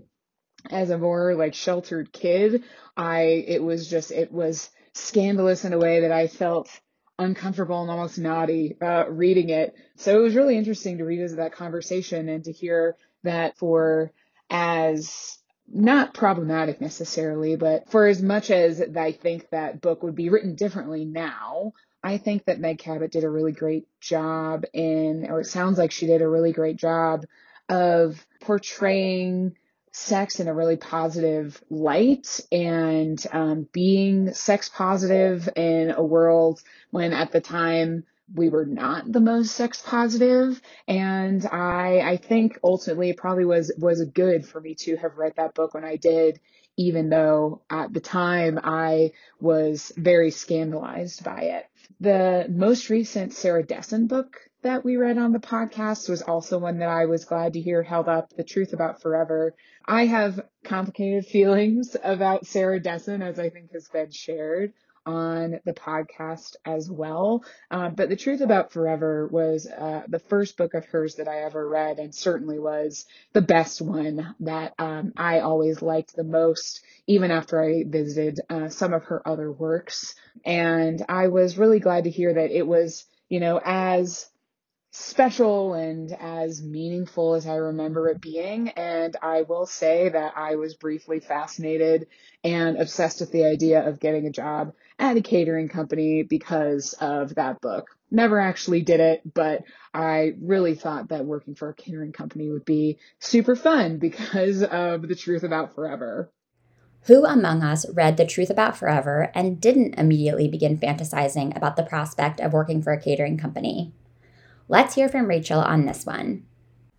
as 0.70 0.90
a 0.90 0.98
more 0.98 1.36
like 1.36 1.54
sheltered 1.54 2.14
kid, 2.14 2.64
I, 2.96 3.22
it 3.48 3.62
was 3.62 3.90
just, 3.90 4.12
it 4.12 4.32
was 4.32 4.70
scandalous 4.94 5.66
in 5.66 5.74
a 5.74 5.80
way 5.80 6.02
that 6.02 6.12
I 6.12 6.28
felt 6.28 6.70
uncomfortable 7.20 7.82
and 7.82 7.92
almost 7.92 8.18
naughty 8.18 8.78
uh, 8.82 9.06
reading 9.10 9.50
it. 9.50 9.76
So 9.98 10.18
it 10.18 10.24
was 10.24 10.36
really 10.36 10.58
interesting 10.58 10.98
to 10.98 11.06
revisit 11.06 11.38
that 11.38 11.54
conversation 11.54 12.30
and 12.30 12.44
to 12.46 12.52
hear 12.52 12.96
that 13.24 13.58
for 13.58 14.12
as 14.50 15.38
not 15.68 16.14
problematic 16.14 16.82
necessarily, 16.82 17.56
but 17.56 17.90
for 17.90 18.08
as 18.08 18.22
much 18.22 18.52
as 18.52 18.82
I 18.96 19.12
think 19.12 19.50
that 19.50 19.82
book 19.82 20.04
would 20.04 20.16
be 20.16 20.30
written 20.30 20.56
differently 20.56 21.06
now, 21.06 21.74
I 22.04 22.18
think 22.18 22.46
that 22.46 22.60
Meg 22.60 22.80
Cabot 22.80 23.12
did 23.12 23.24
a 23.24 23.30
really 23.30 23.54
great 23.54 23.88
job 24.02 24.66
in, 24.74 25.28
or 25.30 25.42
it 25.42 25.46
sounds 25.46 25.78
like 25.78 25.92
she 25.92 26.06
did 26.06 26.22
a 26.22 26.28
really 26.28 26.52
great 26.52 26.76
job 26.76 27.26
of 27.70 28.26
portraying 28.42 29.56
sex 29.94 30.40
in 30.40 30.48
a 30.48 30.54
really 30.54 30.76
positive 30.76 31.64
light 31.70 32.40
and 32.52 33.26
um, 33.32 33.68
being 33.72 34.34
sex 34.34 34.70
positive 34.70 35.48
in 35.56 35.92
a 35.92 36.04
world 36.04 36.62
when 36.90 37.14
at 37.14 37.32
the 37.32 37.40
time 37.40 38.04
we 38.34 38.50
were 38.50 38.66
not 38.66 39.12
the 39.12 39.20
most 39.20 39.54
sex 39.56 39.82
positive 39.86 40.62
and 40.88 41.46
i 41.48 42.00
i 42.00 42.18
think 42.18 42.58
ultimately 42.64 43.10
it 43.10 43.18
probably 43.18 43.46
was 43.46 43.72
was 43.78 44.04
good 44.06 44.46
for 44.46 44.60
me 44.60 44.76
to 44.76 44.96
have 44.98 45.18
read 45.18 45.34
that 45.36 45.54
book 45.54 45.74
when 45.74 45.86
i 45.86 45.96
did 45.96 46.40
even 46.76 47.10
though 47.10 47.62
at 47.70 47.94
the 47.94 48.00
time 48.00 48.60
i 48.64 49.12
was 49.40 49.92
very 49.98 50.32
scandalized 50.32 51.24
by 51.24 51.42
it 51.42 51.66
the 52.00 52.46
most 52.50 52.90
recent 52.90 53.34
sarah 53.34 53.64
dessen 53.64 54.08
book 54.08 54.38
that 54.64 54.86
we 54.86 54.96
read 54.96 55.18
on 55.18 55.34
the 55.34 55.40
podcast 55.40 56.10
was 56.10 56.22
also 56.22 56.58
one 56.58 56.80
that 56.80 56.88
I 56.88 57.06
was 57.06 57.26
glad 57.26 57.54
to 57.54 57.62
hear 57.62 57.84
held 57.84 58.08
up 58.08 58.30
The 58.30 58.46
Truth 58.46 58.72
About 58.72 59.02
Forever. 59.02 59.54
I 59.86 60.06
have 60.06 60.40
complicated 60.64 61.26
feelings 61.32 61.98
about 62.02 62.48
Sarah 62.48 62.80
Dessen, 62.80 63.22
as 63.22 63.40
I 63.40 63.50
think 63.50 63.74
has 63.74 63.90
been 63.90 64.12
shared 64.12 64.72
on 65.06 65.60
the 65.66 65.74
podcast 65.74 66.56
as 66.66 66.90
well. 66.90 67.44
Uh, 67.70 67.90
but 67.90 68.10
The 68.10 68.16
Truth 68.16 68.42
About 68.42 68.72
Forever 68.72 69.28
was 69.28 69.68
uh, 69.68 70.04
the 70.08 70.20
first 70.20 70.58
book 70.58 70.74
of 70.74 70.86
hers 70.86 71.16
that 71.16 71.28
I 71.28 71.44
ever 71.44 71.68
read 71.68 72.00
and 72.00 72.14
certainly 72.14 72.60
was 72.60 73.06
the 73.34 73.42
best 73.42 73.82
one 73.82 74.36
that 74.42 74.74
um, 74.80 75.14
I 75.18 75.40
always 75.40 75.82
liked 75.82 76.16
the 76.16 76.24
most, 76.24 76.82
even 77.08 77.32
after 77.32 77.62
I 77.62 77.84
visited 77.86 78.40
uh, 78.50 78.70
some 78.70 78.94
of 78.94 79.06
her 79.06 79.28
other 79.28 79.52
works. 79.52 80.16
And 80.46 81.04
I 81.10 81.28
was 81.28 81.58
really 81.58 81.80
glad 81.80 82.06
to 82.06 82.10
hear 82.10 82.34
that 82.34 82.52
it 82.52 82.66
was, 82.66 83.06
you 83.30 83.40
know, 83.40 83.60
as 83.64 84.30
special 84.96 85.74
and 85.74 86.12
as 86.12 86.62
meaningful 86.62 87.34
as 87.34 87.48
I 87.48 87.56
remember 87.56 88.10
it 88.10 88.22
being. 88.22 88.70
And 88.70 89.18
I 89.24 89.42
will 89.42 89.66
say 89.66 90.10
that 90.10 90.34
I 90.38 90.56
was 90.56 90.76
briefly 90.76 91.20
fascinated 91.20 92.06
and 92.44 92.78
obsessed 92.78 93.20
with 93.20 93.32
the 93.32 93.46
idea 93.46 93.88
of 93.88 94.00
getting 94.00 94.28
a 94.28 94.32
job 94.32 94.74
at 95.00 95.18
a 95.18 95.22
catering 95.22 95.68
company 95.68 96.22
because 96.22 96.94
of 97.02 97.34
that 97.36 97.60
book. 97.60 97.88
Never 98.12 98.40
actually 98.40 98.84
did 98.84 99.00
it, 99.00 99.22
but 99.34 99.64
I 99.96 100.34
really 100.40 100.76
thought 100.76 101.10
that 101.10 101.26
working 101.26 101.56
for 101.56 101.70
a 101.70 101.76
catering 101.76 102.12
company 102.12 102.52
would 102.52 102.66
be 102.66 103.00
super 103.18 103.56
fun 103.56 103.98
because 104.00 104.62
of 104.62 105.08
the 105.08 105.16
truth 105.16 105.42
about 105.42 105.74
forever. 105.74 106.32
Who 107.08 107.26
among 107.26 107.64
us 107.64 107.90
read 107.90 108.18
The 108.18 108.28
Truth 108.28 108.52
About 108.52 108.78
Forever 108.78 109.32
and 109.34 109.60
didn't 109.60 109.96
immediately 109.96 110.48
begin 110.48 110.78
fantasizing 110.78 111.58
about 111.58 111.78
the 111.78 111.84
prospect 111.84 112.40
of 112.40 112.54
working 112.54 112.84
for 112.84 112.94
a 112.94 113.02
catering 113.02 113.40
company? 113.40 113.92
Let's 114.68 114.96
hear 114.96 115.10
from 115.10 115.28
Rachel 115.28 115.60
on 115.60 115.86
this 115.86 116.06
one. 116.06 116.46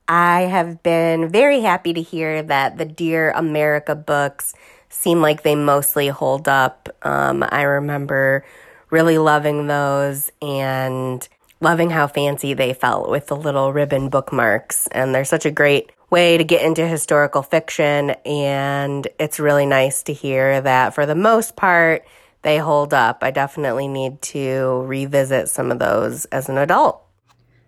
I 0.06 0.42
have 0.42 0.82
been 0.82 1.28
very 1.28 1.60
happy 1.60 1.94
to 1.94 2.02
hear 2.02 2.42
that 2.42 2.76
the 2.76 2.84
Dear 2.84 3.30
America 3.30 3.94
books 3.94 4.54
seem 4.90 5.22
like 5.22 5.42
they 5.42 5.54
mostly 5.54 6.08
hold 6.08 6.46
up. 6.46 6.88
Um, 7.02 7.44
I 7.48 7.62
remember 7.62 8.44
really 8.90 9.18
loving 9.18 9.66
those 9.66 10.30
and 10.42 11.26
loving 11.60 11.90
how 11.90 12.06
fancy 12.06 12.52
they 12.52 12.74
felt 12.74 13.08
with 13.08 13.28
the 13.28 13.36
little 13.36 13.72
ribbon 13.72 14.10
bookmarks. 14.10 14.86
And 14.88 15.14
they're 15.14 15.24
such 15.24 15.46
a 15.46 15.50
great 15.50 15.90
way 16.10 16.36
to 16.36 16.44
get 16.44 16.62
into 16.62 16.86
historical 16.86 17.42
fiction. 17.42 18.10
And 18.26 19.08
it's 19.18 19.40
really 19.40 19.66
nice 19.66 20.02
to 20.04 20.12
hear 20.12 20.60
that 20.60 20.94
for 20.94 21.06
the 21.06 21.14
most 21.14 21.56
part, 21.56 22.04
they 22.42 22.58
hold 22.58 22.92
up. 22.92 23.18
I 23.22 23.30
definitely 23.30 23.88
need 23.88 24.20
to 24.22 24.84
revisit 24.86 25.48
some 25.48 25.72
of 25.72 25.78
those 25.78 26.26
as 26.26 26.50
an 26.50 26.58
adult. 26.58 27.03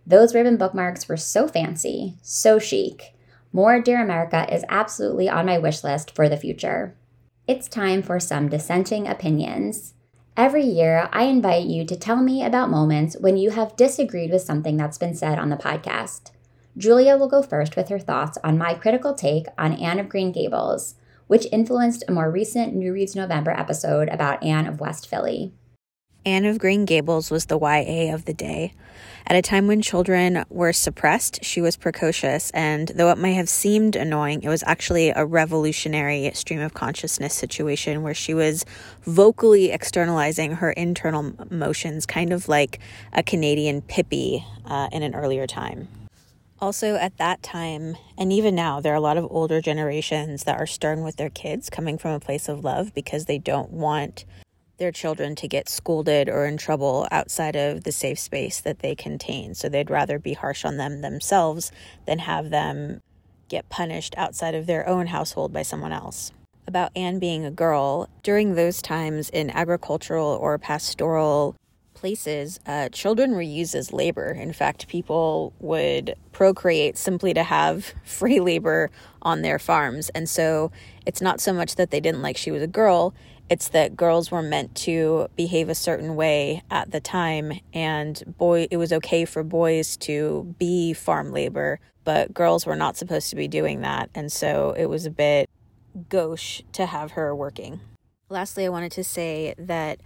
Those 0.07 0.35
ribbon 0.35 0.57
bookmarks 0.57 1.09
were 1.09 1.17
so 1.17 1.49
fancy, 1.49 2.15
so 2.23 2.61
chic. 2.61 3.17
More 3.53 3.81
Dear 3.81 4.01
America 4.01 4.47
is 4.55 4.65
absolutely 4.69 5.29
on 5.29 5.47
my 5.47 5.59
wish 5.59 5.83
list 5.83 6.15
for 6.15 6.29
the 6.29 6.37
future. 6.37 6.95
It's 7.49 7.67
time 7.69 8.03
for 8.03 8.21
some 8.21 8.49
dissenting 8.49 9.09
opinions. 9.09 9.95
Every 10.37 10.65
year, 10.65 11.09
I 11.13 11.25
invite 11.25 11.67
you 11.67 11.85
to 11.87 11.97
tell 11.97 12.23
me 12.23 12.45
about 12.45 12.71
moments 12.71 13.17
when 13.19 13.37
you 13.37 13.51
have 13.51 13.75
disagreed 13.77 14.31
with 14.31 14.43
something 14.43 14.77
that's 14.77 14.99
been 14.99 15.15
said 15.15 15.39
on 15.39 15.49
the 15.49 15.57
podcast. 15.57 16.31
Julia 16.77 17.17
will 17.17 17.29
go 17.29 17.43
first 17.43 17.75
with 17.75 17.89
her 17.89 17.99
thoughts 17.99 18.37
on 18.45 18.59
my 18.59 18.75
critical 18.75 19.15
take 19.15 19.47
on 19.57 19.73
Anne 19.73 19.99
of 19.99 20.09
Green 20.09 20.31
Gables, 20.31 20.95
which 21.27 21.49
influenced 21.51 22.05
a 22.07 22.13
more 22.13 22.31
recent 22.31 22.75
New 22.75 22.93
Reads 22.93 23.17
November 23.17 23.51
episode 23.51 24.09
about 24.11 24.43
Anne 24.45 24.67
of 24.67 24.79
West 24.79 25.09
Philly. 25.09 25.53
Anne 26.27 26.45
of 26.45 26.59
Green 26.59 26.85
Gables 26.85 27.31
was 27.31 27.47
the 27.47 27.57
YA 27.57 28.13
of 28.13 28.25
the 28.25 28.35
day. 28.35 28.75
At 29.29 29.37
a 29.37 29.43
time 29.43 29.69
when 29.69 29.81
children 29.81 30.45
were 30.51 30.73
suppressed, 30.73 31.45
she 31.45 31.61
was 31.61 31.77
precocious, 31.77 32.51
and 32.51 32.89
though 32.89 33.13
it 33.13 33.19
may 33.19 33.35
have 33.35 33.49
seemed 33.49 33.95
annoying, 33.95 34.43
it 34.43 34.49
was 34.49 34.65
actually 34.67 35.11
a 35.11 35.25
revolutionary 35.25 36.33
stream 36.35 36.61
of 36.61 36.75
consciousness 36.75 37.33
situation 37.33 38.03
where 38.03 38.13
she 38.13 38.35
was 38.35 38.65
vocally 39.03 39.71
externalizing 39.71 40.57
her 40.57 40.73
internal 40.73 41.33
emotions, 41.49 42.07
kind 42.07 42.33
of 42.33 42.49
like 42.49 42.81
a 43.13 43.23
Canadian 43.23 43.81
Pippi 43.81 44.45
uh, 44.65 44.89
in 44.91 45.05
an 45.05 45.15
earlier 45.15 45.47
time. 45.47 45.87
Also, 46.61 46.97
at 46.97 47.17
that 47.19 47.41
time, 47.45 47.97
and 48.19 48.33
even 48.33 48.57
now, 48.57 48.81
there 48.81 48.93
are 48.93 48.97
a 48.97 49.01
lot 49.01 49.17
of 49.17 49.29
older 49.31 49.61
generations 49.61 50.43
that 50.43 50.59
are 50.59 50.67
stern 50.67 51.05
with 51.05 51.19
their 51.19 51.31
kids 51.31 51.71
coming 51.71 51.97
from 51.97 52.11
a 52.11 52.21
place 52.21 52.49
of 52.49 52.65
love 52.65 52.93
because 52.95 53.27
they 53.27 53.39
don't 53.39 53.71
want 53.71 54.25
their 54.79 54.93
children 54.93 55.35
to 55.37 55.49
get 55.49 55.69
scolded 55.69 56.29
or 56.29 56.47
in 56.47 56.57
trouble 56.57 57.09
outside 57.11 57.57
of 57.57 57.85
the 57.85 57.93
safe 57.93 58.19
space 58.19 58.61
that 58.61 58.81
they 58.81 58.95
contain. 58.95 59.55
So 59.55 59.69
they'd 59.69 59.91
rather 59.91 60.19
be 60.19 60.35
harsh 60.35 60.65
on 60.65 60.77
them 60.77 61.01
themselves 61.01 61.73
than 62.07 62.19
have 62.21 62.51
them 62.51 63.01
get 63.49 63.69
punished 63.69 64.15
outside 64.17 64.55
of 64.55 64.67
their 64.67 64.89
own 64.89 65.07
household 65.07 65.53
by 65.53 65.63
someone 65.63 65.93
else. 65.93 66.33
About 66.67 66.91
Anne 66.97 67.19
being 67.19 67.45
a 67.45 67.51
girl, 67.51 68.09
during 68.23 68.55
those 68.55 68.83
times 68.83 69.31
in 69.31 69.51
agricultural 69.51 70.37
or 70.41 70.59
pastoral 70.59 71.55
places, 71.95 72.61
uh, 72.67 72.89
children 72.91 73.33
were 73.33 73.43
used 73.43 73.75
as 73.75 73.93
labor. 73.93 74.31
In 74.31 74.53
fact, 74.53 74.89
people 74.89 75.53
would 75.61 76.15
procreate 76.33 76.99
simply 76.99 77.33
to 77.35 77.43
have 77.43 77.95
free 78.05 78.41
labor 78.41 78.91
on 79.23 79.43
their 79.43 79.59
farms. 79.59 80.09
And 80.11 80.29
so 80.29 80.71
it's 81.07 81.23
not 81.23 81.41
so 81.41 81.53
much 81.53 81.77
that 81.77 81.91
they 81.91 82.01
didn't 82.01 82.23
like 82.23 82.37
she 82.37 82.51
was 82.51 82.63
a 82.63 82.69
girl, 82.69 83.15
it's 83.49 83.69
that 83.69 83.97
girls 83.97 84.31
were 84.31 84.43
meant 84.43 84.75
to 84.75 85.29
behave 85.37 85.69
a 85.69 85.75
certain 85.75 86.17
way 86.17 86.63
at 86.71 86.91
the 86.91 87.01
time 87.01 87.53
and 87.73 88.23
boy 88.39 88.67
it 88.71 88.77
was 88.77 88.93
okay 88.93 89.25
for 89.25 89.43
boys 89.43 89.97
to 89.97 90.55
be 90.59 90.93
farm 90.93 91.33
labor 91.33 91.79
but 92.05 92.33
girls 92.33 92.67
were 92.67 92.77
not 92.77 92.97
supposed 92.97 93.31
to 93.31 93.37
be 93.37 93.49
doing 93.49 93.81
that 93.81 94.11
and 94.15 94.31
so 94.33 94.75
it 94.77 94.87
was 94.87 95.07
a 95.07 95.11
bit 95.11 95.49
gauche 96.11 96.61
to 96.73 96.85
have 96.85 97.13
her 97.13 97.35
working. 97.35 97.81
Lastly 98.29 98.67
i 98.67 98.69
wanted 98.69 98.93
to 98.93 99.05
say 99.05 99.55
that 99.59 100.01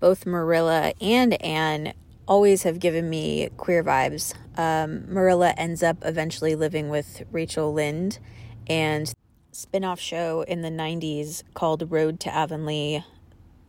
both 0.00 0.26
marilla 0.26 0.92
and 1.00 1.40
anne 1.42 1.94
always 2.28 2.62
have 2.62 2.78
given 2.78 3.10
me 3.10 3.48
queer 3.56 3.82
vibes. 3.82 4.34
Um, 4.56 5.12
marilla 5.12 5.54
ends 5.56 5.82
up 5.82 5.98
eventually 6.02 6.54
living 6.54 6.88
with 6.88 7.22
rachel 7.32 7.72
lynde 7.72 8.18
and 8.68 9.12
spin-off 9.52 10.00
show 10.00 10.42
in 10.42 10.62
the 10.62 10.70
90s 10.70 11.42
called 11.54 11.90
Road 11.90 12.18
to 12.20 12.34
Avonlea 12.34 13.04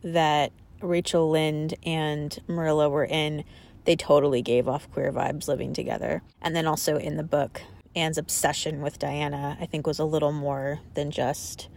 that 0.02 0.52
Rachel 0.80 1.30
Lynde 1.30 1.74
and 1.84 2.38
Marilla 2.46 2.88
were 2.88 3.04
in, 3.04 3.44
they 3.84 3.96
totally 3.96 4.42
gave 4.42 4.66
off 4.66 4.90
queer 4.90 5.12
vibes 5.12 5.46
living 5.46 5.72
together. 5.72 6.22
And 6.42 6.56
then 6.56 6.66
also 6.66 6.96
in 6.96 7.16
the 7.16 7.22
book, 7.22 7.62
Anne's 7.94 8.18
obsession 8.18 8.82
with 8.82 8.98
Diana, 8.98 9.56
I 9.60 9.66
think, 9.66 9.86
was 9.86 9.98
a 9.98 10.04
little 10.04 10.32
more 10.32 10.80
than 10.94 11.10
just 11.10 11.68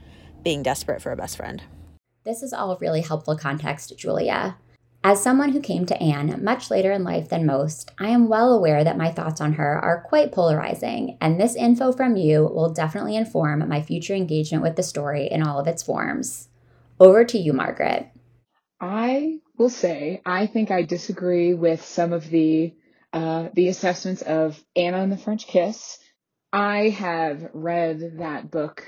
being 0.43 0.63
desperate 0.63 1.02
for 1.02 1.12
a 1.12 1.17
best 1.17 1.38
friend. 1.38 1.62
This 2.24 2.41
is 2.41 2.54
all 2.54 2.78
really 2.82 3.02
helpful 3.02 3.38
context, 3.38 3.98
Julia. 3.98 4.58
As 5.10 5.24
someone 5.24 5.54
who 5.54 5.62
came 5.62 5.86
to 5.86 6.04
Anne 6.04 6.43
much 6.43 6.70
later 6.70 6.91
in 6.91 7.06
life 7.06 7.30
than 7.30 7.46
most, 7.46 7.93
I 7.98 8.10
am 8.10 8.28
well 8.28 8.54
aware 8.54 8.84
that 8.84 8.98
my 8.98 9.10
thoughts 9.10 9.39
on 9.39 9.54
her 9.54 9.80
are 9.80 10.04
quite 10.06 10.34
polarizing, 10.34 11.17
and 11.22 11.39
this 11.39 11.56
info 11.56 11.93
from 11.93 12.17
you 12.17 12.41
will 12.41 12.74
definitely 12.74 13.15
inform 13.15 13.65
my 13.70 13.82
future 13.82 14.13
engagement 14.13 14.63
with 14.63 14.76
the 14.76 14.84
story 14.84 15.28
in 15.28 15.41
all 15.41 15.62
of 15.62 15.67
its 15.67 15.82
forms. 15.82 16.50
Over 17.00 17.24
to 17.24 17.38
you, 17.38 17.54
Margaret. 17.54 18.10
I 18.82 19.39
will 19.58 19.70
say 19.70 20.22
I 20.26 20.46
think 20.46 20.72
I 20.72 20.82
disagree 20.82 21.54
with 21.54 21.86
some 21.86 22.12
of 22.12 22.30
the 22.30 22.76
uh, 23.13 23.48
the 23.54 23.70
assessments 23.70 24.24
of 24.24 24.62
Anna 24.76 24.98
and 24.98 25.12
the 25.13 25.17
French 25.17 25.48
Kiss. 25.48 26.00
I 26.52 26.89
have 26.89 27.52
read 27.54 28.17
that 28.17 28.52
book, 28.52 28.84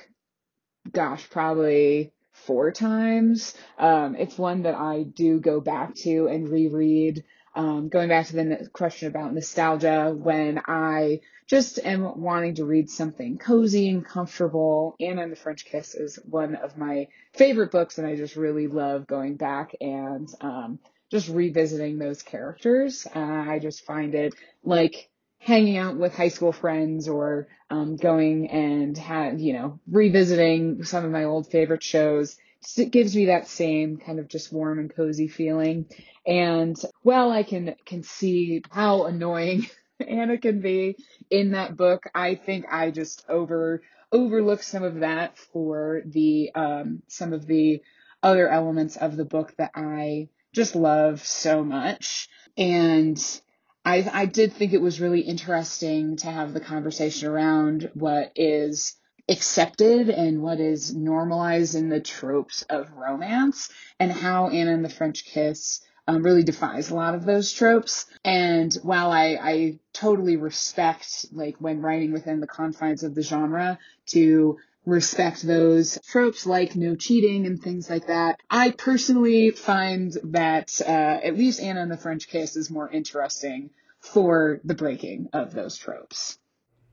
gosh, 0.92 1.30
probably 1.30 2.12
four 2.50 2.72
times. 2.72 3.54
Um, 3.78 4.16
it's 4.16 4.36
one 4.36 4.64
that 4.64 4.74
I 4.74 5.04
do 5.04 5.40
go 5.40 5.62
back 5.62 5.94
to 5.98 6.26
and 6.26 6.50
reread. 6.50 7.24
Um, 7.54 7.90
going 7.90 8.10
back 8.10 8.26
to 8.28 8.36
the 8.36 8.68
question 8.74 9.08
about 9.08 9.36
nostalgia, 9.36 10.12
when 10.18 10.60
I 10.66 11.22
just 11.46 11.78
am 11.78 12.20
wanting 12.20 12.56
to 12.56 12.66
read 12.66 12.90
something 12.90 13.38
cozy 13.38 13.90
and 13.90 14.04
comfortable, 14.04 14.96
Anna 15.00 15.22
and 15.22 15.32
the 15.32 15.36
French 15.36 15.64
Kiss 15.66 15.94
is 15.94 16.18
one 16.26 16.56
of 16.56 16.76
my 16.76 17.10
favorite 17.36 17.70
books, 17.70 18.00
and 18.00 18.08
I 18.08 18.16
just 18.16 18.36
really 18.36 18.66
love 18.66 19.06
going 19.06 19.36
back 19.36 19.76
and 19.80 20.28
um, 20.42 20.80
just 21.12 21.30
revisiting 21.30 22.00
those 22.00 22.24
characters. 22.24 23.06
Uh, 23.16 23.20
I 23.20 23.60
just 23.60 23.86
find 23.86 24.16
it 24.16 24.34
like 24.64 25.12
hanging 25.40 25.78
out 25.78 25.98
with 25.98 26.14
high 26.14 26.28
school 26.28 26.52
friends 26.52 27.08
or 27.08 27.48
um, 27.70 27.96
going 27.96 28.50
and 28.50 28.98
have 28.98 29.40
you 29.40 29.54
know 29.54 29.80
revisiting 29.90 30.84
some 30.84 31.06
of 31.06 31.12
my 31.12 31.24
old 31.24 31.50
favorite 31.50 31.84
shows. 31.84 32.38
It 32.78 32.92
gives 32.92 33.16
me 33.16 33.28
that 33.28 33.48
same 33.48 33.98
kind 33.98 34.20
of 34.20 34.28
just 34.28 34.52
warm 34.52 34.80
and 34.80 34.94
cozy 34.94 35.28
feeling. 35.28 35.86
And 36.26 36.78
well 37.04 37.32
i 37.32 37.44
can 37.44 37.76
can 37.86 38.04
see 38.04 38.62
how 38.70 39.06
annoying 39.06 39.68
anna 40.08 40.38
can 40.38 40.62
be 40.62 40.98
in 41.30 41.52
that 41.52 41.78
book. 41.78 42.04
I 42.14 42.36
think 42.36 42.66
i 42.72 42.92
just 42.92 43.26
over 43.30 43.82
overlook 44.12 44.64
some 44.64 44.84
of 44.84 45.00
that 45.00 45.38
for 45.38 46.02
the 46.06 46.52
um 46.54 47.02
some 47.08 47.32
of 47.34 47.46
the 47.46 47.82
other 48.22 48.50
elements 48.50 48.98
of 48.98 49.16
the 49.16 49.24
book 49.24 49.56
that 49.58 49.72
i 49.76 50.28
just 50.54 50.76
love 50.76 51.26
so 51.26 51.64
much. 51.64 52.28
And 52.58 53.18
I, 53.90 54.08
I 54.14 54.26
did 54.28 54.54
think 54.54 54.74
it 54.74 54.82
was 54.82 55.02
really 55.02 55.22
interesting 55.22 56.18
to 56.18 56.28
have 56.28 56.54
the 56.54 56.60
conversation 56.60 57.28
around 57.28 57.90
what 57.96 58.32
is 58.36 58.96
accepted 59.28 60.10
and 60.10 60.44
what 60.44 60.60
is 60.60 60.94
normalized 60.94 61.74
in 61.74 61.90
the 61.90 62.00
tropes 62.00 62.62
of 62.70 62.92
romance 62.94 63.70
and 64.00 64.12
how 64.12 64.50
Anna 64.50 64.74
and 64.74 64.86
the 64.86 64.90
French 64.90 65.26
Kiss 65.26 65.82
um, 66.08 66.22
really 66.22 66.44
defies 66.44 66.92
a 66.92 66.96
lot 66.96 67.16
of 67.16 67.26
those 67.26 67.52
tropes. 67.52 68.06
And 68.24 68.72
while 68.84 69.10
I, 69.12 69.40
I 69.42 69.80
totally 69.92 70.38
respect, 70.38 71.26
like, 71.32 71.56
when 71.58 71.82
writing 71.82 72.12
within 72.12 72.42
the 72.42 72.48
confines 72.48 73.02
of 73.02 73.16
the 73.16 73.24
genre, 73.24 73.80
to 74.10 74.60
respect 74.86 75.42
those 75.42 76.00
tropes 76.08 76.46
like 76.46 76.76
no 76.76 76.96
cheating 76.96 77.46
and 77.46 77.62
things 77.62 77.90
like 77.90 78.08
that. 78.08 78.40
I 78.50 78.72
personally 78.72 79.52
find 79.52 80.16
that 80.26 80.80
uh, 80.82 81.20
at 81.24 81.38
least 81.38 81.60
Anna 81.60 81.82
and 81.82 81.92
the 81.92 81.98
French 81.98 82.28
Kiss 82.28 82.56
is 82.56 82.70
more 82.70 82.90
interesting 82.90 83.72
for 84.00 84.60
the 84.64 84.76
breaking 84.76 85.30
of 85.34 85.54
those 85.54 85.78
tropes. 85.78 86.40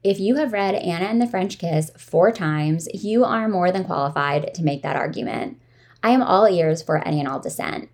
If 0.03 0.21
you 0.21 0.37
have 0.37 0.53
read 0.53 0.75
Anna 0.75 1.07
and 1.07 1.21
the 1.21 1.27
French 1.27 1.59
Kiss 1.59 1.91
four 1.99 2.31
times, 2.31 2.89
you 2.95 3.25
are 3.25 3.49
more 3.49 3.73
than 3.73 3.85
qualified 3.85 4.55
to 4.55 4.63
make 4.63 4.83
that 4.83 4.97
argument. 4.97 5.61
I 6.03 6.11
am 6.11 6.23
all 6.23 6.47
ears 6.47 6.83
for 6.83 6.99
any 7.07 7.19
and 7.19 7.29
all 7.29 7.41
dissent. 7.41 7.89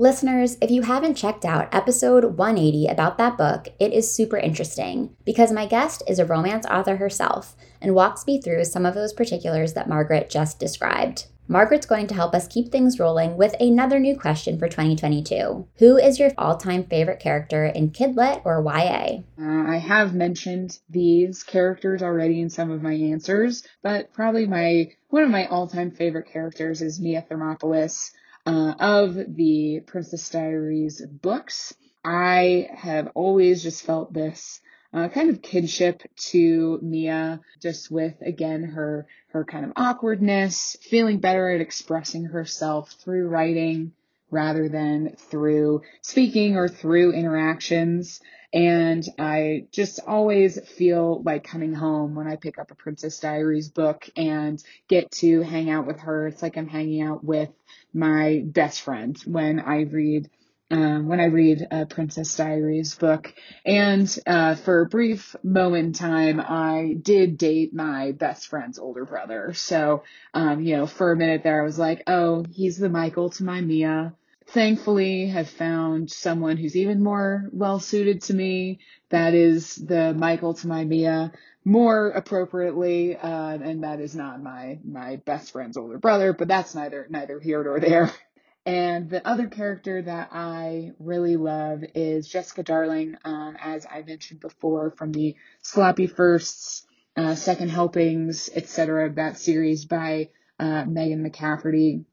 Listeners, 0.00 0.56
if 0.62 0.70
you 0.70 0.82
haven't 0.82 1.16
checked 1.16 1.44
out 1.44 1.74
episode 1.74 2.38
180 2.38 2.86
about 2.86 3.18
that 3.18 3.36
book, 3.36 3.68
it 3.80 3.92
is 3.92 4.14
super 4.14 4.36
interesting 4.36 5.16
because 5.24 5.50
my 5.50 5.66
guest 5.66 6.04
is 6.06 6.20
a 6.20 6.24
romance 6.24 6.64
author 6.66 6.96
herself 6.96 7.56
and 7.82 7.96
walks 7.96 8.24
me 8.24 8.40
through 8.40 8.64
some 8.64 8.86
of 8.86 8.94
those 8.94 9.12
particulars 9.12 9.74
that 9.74 9.88
Margaret 9.88 10.30
just 10.30 10.60
described. 10.60 11.26
Margaret's 11.50 11.86
going 11.86 12.06
to 12.08 12.14
help 12.14 12.34
us 12.34 12.46
keep 12.46 12.70
things 12.70 13.00
rolling 13.00 13.38
with 13.38 13.54
another 13.58 13.98
new 13.98 14.14
question 14.14 14.58
for 14.58 14.68
2022. 14.68 15.66
Who 15.76 15.96
is 15.96 16.18
your 16.18 16.30
all 16.36 16.58
time 16.58 16.84
favorite 16.84 17.20
character 17.20 17.64
in 17.64 17.90
Kidlit 17.90 18.42
or 18.44 18.62
YA? 18.62 19.22
Uh, 19.40 19.70
I 19.70 19.78
have 19.78 20.14
mentioned 20.14 20.78
these 20.90 21.42
characters 21.42 22.02
already 22.02 22.42
in 22.42 22.50
some 22.50 22.70
of 22.70 22.82
my 22.82 22.92
answers, 22.92 23.66
but 23.82 24.12
probably 24.12 24.46
my 24.46 24.90
one 25.08 25.22
of 25.22 25.30
my 25.30 25.46
all 25.46 25.66
time 25.66 25.90
favorite 25.90 26.30
characters 26.30 26.82
is 26.82 27.00
Mia 27.00 27.22
Thermopolis 27.22 28.12
uh, 28.44 28.74
of 28.78 29.14
the 29.14 29.80
Princess 29.86 30.28
Diaries 30.28 31.00
books. 31.00 31.74
I 32.04 32.68
have 32.74 33.08
always 33.14 33.62
just 33.62 33.84
felt 33.84 34.12
this 34.12 34.60
uh, 34.92 35.08
kind 35.08 35.30
of 35.30 35.42
kinship 35.42 36.02
to 36.16 36.78
Mia, 36.82 37.40
just 37.60 37.90
with 37.90 38.14
again 38.20 38.62
her 38.64 39.06
her 39.28 39.44
kind 39.44 39.64
of 39.64 39.72
awkwardness, 39.76 40.76
feeling 40.82 41.20
better 41.20 41.50
at 41.50 41.60
expressing 41.60 42.24
herself 42.24 42.92
through 42.92 43.28
writing, 43.28 43.92
rather 44.30 44.68
than 44.68 45.14
through 45.30 45.82
speaking 46.02 46.56
or 46.56 46.68
through 46.68 47.12
interactions. 47.12 48.20
And 48.52 49.06
I 49.18 49.66
just 49.72 50.00
always 50.06 50.58
feel 50.70 51.22
like 51.22 51.44
coming 51.44 51.74
home 51.74 52.14
when 52.14 52.26
I 52.26 52.36
pick 52.36 52.58
up 52.58 52.70
a 52.70 52.74
Princess 52.74 53.20
Diaries 53.20 53.68
book 53.68 54.08
and 54.16 54.62
get 54.88 55.10
to 55.12 55.42
hang 55.42 55.68
out 55.68 55.86
with 55.86 56.00
her. 56.00 56.28
It's 56.28 56.42
like 56.42 56.56
I'm 56.56 56.68
hanging 56.68 57.02
out 57.02 57.22
with 57.22 57.50
my 57.92 58.42
best 58.46 58.80
friend 58.80 59.18
when 59.26 59.60
I 59.60 59.82
read 59.82 60.30
um, 60.70 61.08
when 61.08 61.20
I 61.20 61.26
read 61.26 61.66
a 61.70 61.86
Princess 61.86 62.36
Diaries 62.36 62.94
book. 62.94 63.32
And 63.64 64.18
uh, 64.26 64.54
for 64.54 64.82
a 64.82 64.86
brief 64.86 65.34
moment 65.42 65.86
in 65.86 65.92
time, 65.92 66.40
I 66.40 66.96
did 67.00 67.38
date 67.38 67.74
my 67.74 68.12
best 68.12 68.48
friend's 68.48 68.78
older 68.78 69.04
brother. 69.04 69.52
So, 69.54 70.02
um, 70.34 70.60
you 70.62 70.76
know, 70.76 70.86
for 70.86 71.12
a 71.12 71.16
minute 71.16 71.42
there, 71.42 71.60
I 71.60 71.64
was 71.64 71.78
like, 71.78 72.02
oh, 72.06 72.44
he's 72.50 72.78
the 72.78 72.88
Michael 72.88 73.30
to 73.30 73.44
my 73.44 73.60
Mia. 73.60 74.14
Thankfully, 74.48 75.26
have 75.26 75.50
found 75.50 76.10
someone 76.10 76.56
who's 76.56 76.74
even 76.74 77.02
more 77.02 77.50
well 77.52 77.80
suited 77.80 78.22
to 78.22 78.34
me. 78.34 78.80
That 79.10 79.34
is 79.34 79.74
the 79.76 80.14
Michael 80.14 80.54
to 80.54 80.68
my 80.68 80.84
Mia 80.84 81.32
more 81.66 82.08
appropriately, 82.08 83.14
uh, 83.14 83.58
and 83.58 83.84
that 83.84 84.00
is 84.00 84.16
not 84.16 84.42
my 84.42 84.78
my 84.84 85.16
best 85.16 85.52
friend's 85.52 85.76
older 85.76 85.98
brother, 85.98 86.32
but 86.32 86.48
that's 86.48 86.74
neither 86.74 87.06
neither 87.10 87.38
here 87.38 87.62
nor 87.62 87.78
there. 87.78 88.10
And 88.68 89.08
the 89.08 89.26
other 89.26 89.46
character 89.46 90.02
that 90.02 90.28
I 90.30 90.92
really 90.98 91.36
love 91.36 91.82
is 91.94 92.28
Jessica 92.28 92.62
Darling, 92.62 93.16
um, 93.24 93.56
as 93.58 93.86
I 93.90 94.02
mentioned 94.02 94.40
before, 94.40 94.90
from 94.90 95.10
the 95.10 95.36
Sloppy 95.62 96.06
Firsts, 96.06 96.84
uh, 97.16 97.34
Second 97.34 97.70
Helpings, 97.70 98.50
etc. 98.54 99.10
That 99.14 99.38
series 99.38 99.86
by 99.86 100.28
uh, 100.58 100.84
Megan 100.84 101.26
McCafferty. 101.26 102.04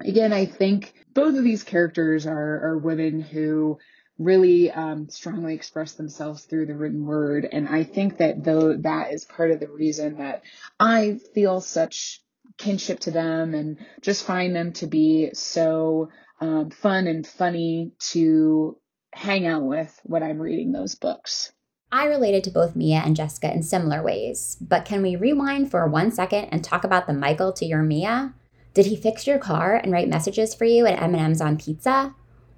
Again, 0.00 0.32
I 0.32 0.46
think 0.46 0.94
both 1.12 1.36
of 1.36 1.44
these 1.44 1.62
characters 1.62 2.26
are, 2.26 2.70
are 2.70 2.78
women 2.78 3.20
who 3.20 3.78
really 4.16 4.70
um, 4.70 5.10
strongly 5.10 5.54
express 5.54 5.92
themselves 5.92 6.46
through 6.46 6.66
the 6.66 6.74
written 6.74 7.04
word, 7.04 7.46
and 7.52 7.68
I 7.68 7.84
think 7.84 8.16
that 8.16 8.42
though 8.42 8.78
that 8.78 9.12
is 9.12 9.26
part 9.26 9.50
of 9.50 9.60
the 9.60 9.68
reason 9.68 10.16
that 10.16 10.42
I 10.80 11.18
feel 11.34 11.60
such 11.60 12.22
kinship 12.58 13.00
to 13.00 13.10
them 13.10 13.54
and 13.54 13.78
just 14.00 14.24
find 14.24 14.54
them 14.54 14.72
to 14.74 14.86
be 14.86 15.30
so 15.34 16.08
um, 16.40 16.70
fun 16.70 17.06
and 17.06 17.26
funny 17.26 17.92
to 17.98 18.76
hang 19.12 19.46
out 19.46 19.62
with 19.62 20.00
when 20.04 20.22
I'm 20.22 20.38
reading 20.38 20.72
those 20.72 20.94
books. 20.94 21.52
I 21.90 22.06
related 22.06 22.42
to 22.44 22.50
both 22.50 22.74
Mia 22.74 23.02
and 23.04 23.14
Jessica 23.14 23.52
in 23.52 23.62
similar 23.62 24.02
ways, 24.02 24.56
but 24.60 24.86
can 24.86 25.02
we 25.02 25.14
rewind 25.14 25.70
for 25.70 25.86
one 25.86 26.10
second 26.10 26.46
and 26.46 26.64
talk 26.64 26.84
about 26.84 27.06
the 27.06 27.12
Michael 27.12 27.52
to 27.52 27.66
your 27.66 27.82
Mia? 27.82 28.32
Did 28.72 28.86
he 28.86 28.96
fix 28.96 29.26
your 29.26 29.38
car 29.38 29.76
and 29.76 29.92
write 29.92 30.08
messages 30.08 30.54
for 30.54 30.64
you 30.64 30.86
at 30.86 31.00
M&M's 31.02 31.42
on 31.42 31.58
pizza? 31.58 32.14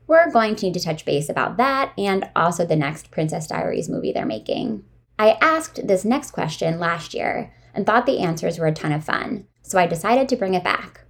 We're 0.07 0.31
going 0.31 0.55
to 0.57 0.67
need 0.67 0.75
to 0.75 0.81
touch 0.81 1.05
base 1.05 1.29
about 1.29 1.57
that 1.57 1.93
and 1.99 2.31
also 2.37 2.65
the 2.65 2.77
next 2.77 3.11
Princess 3.11 3.49
Diaries 3.49 3.89
movie 3.89 4.13
they're 4.13 4.25
making. 4.25 4.85
I 5.19 5.37
asked 5.41 5.87
this 5.87 6.05
next 6.05 6.31
question 6.31 6.79
last 6.79 7.13
year 7.13 7.53
and 7.75 7.85
thought 7.85 8.07
the 8.07 8.21
answers 8.21 8.59
were 8.59 8.67
a 8.67 8.73
ton 8.73 8.93
of 8.93 9.05
fun 9.05 9.49
so 9.65 9.79
I 9.79 9.87
decided 9.87 10.29
to 10.29 10.37
bring 10.37 10.55
it 10.55 10.63
back. 10.63 11.01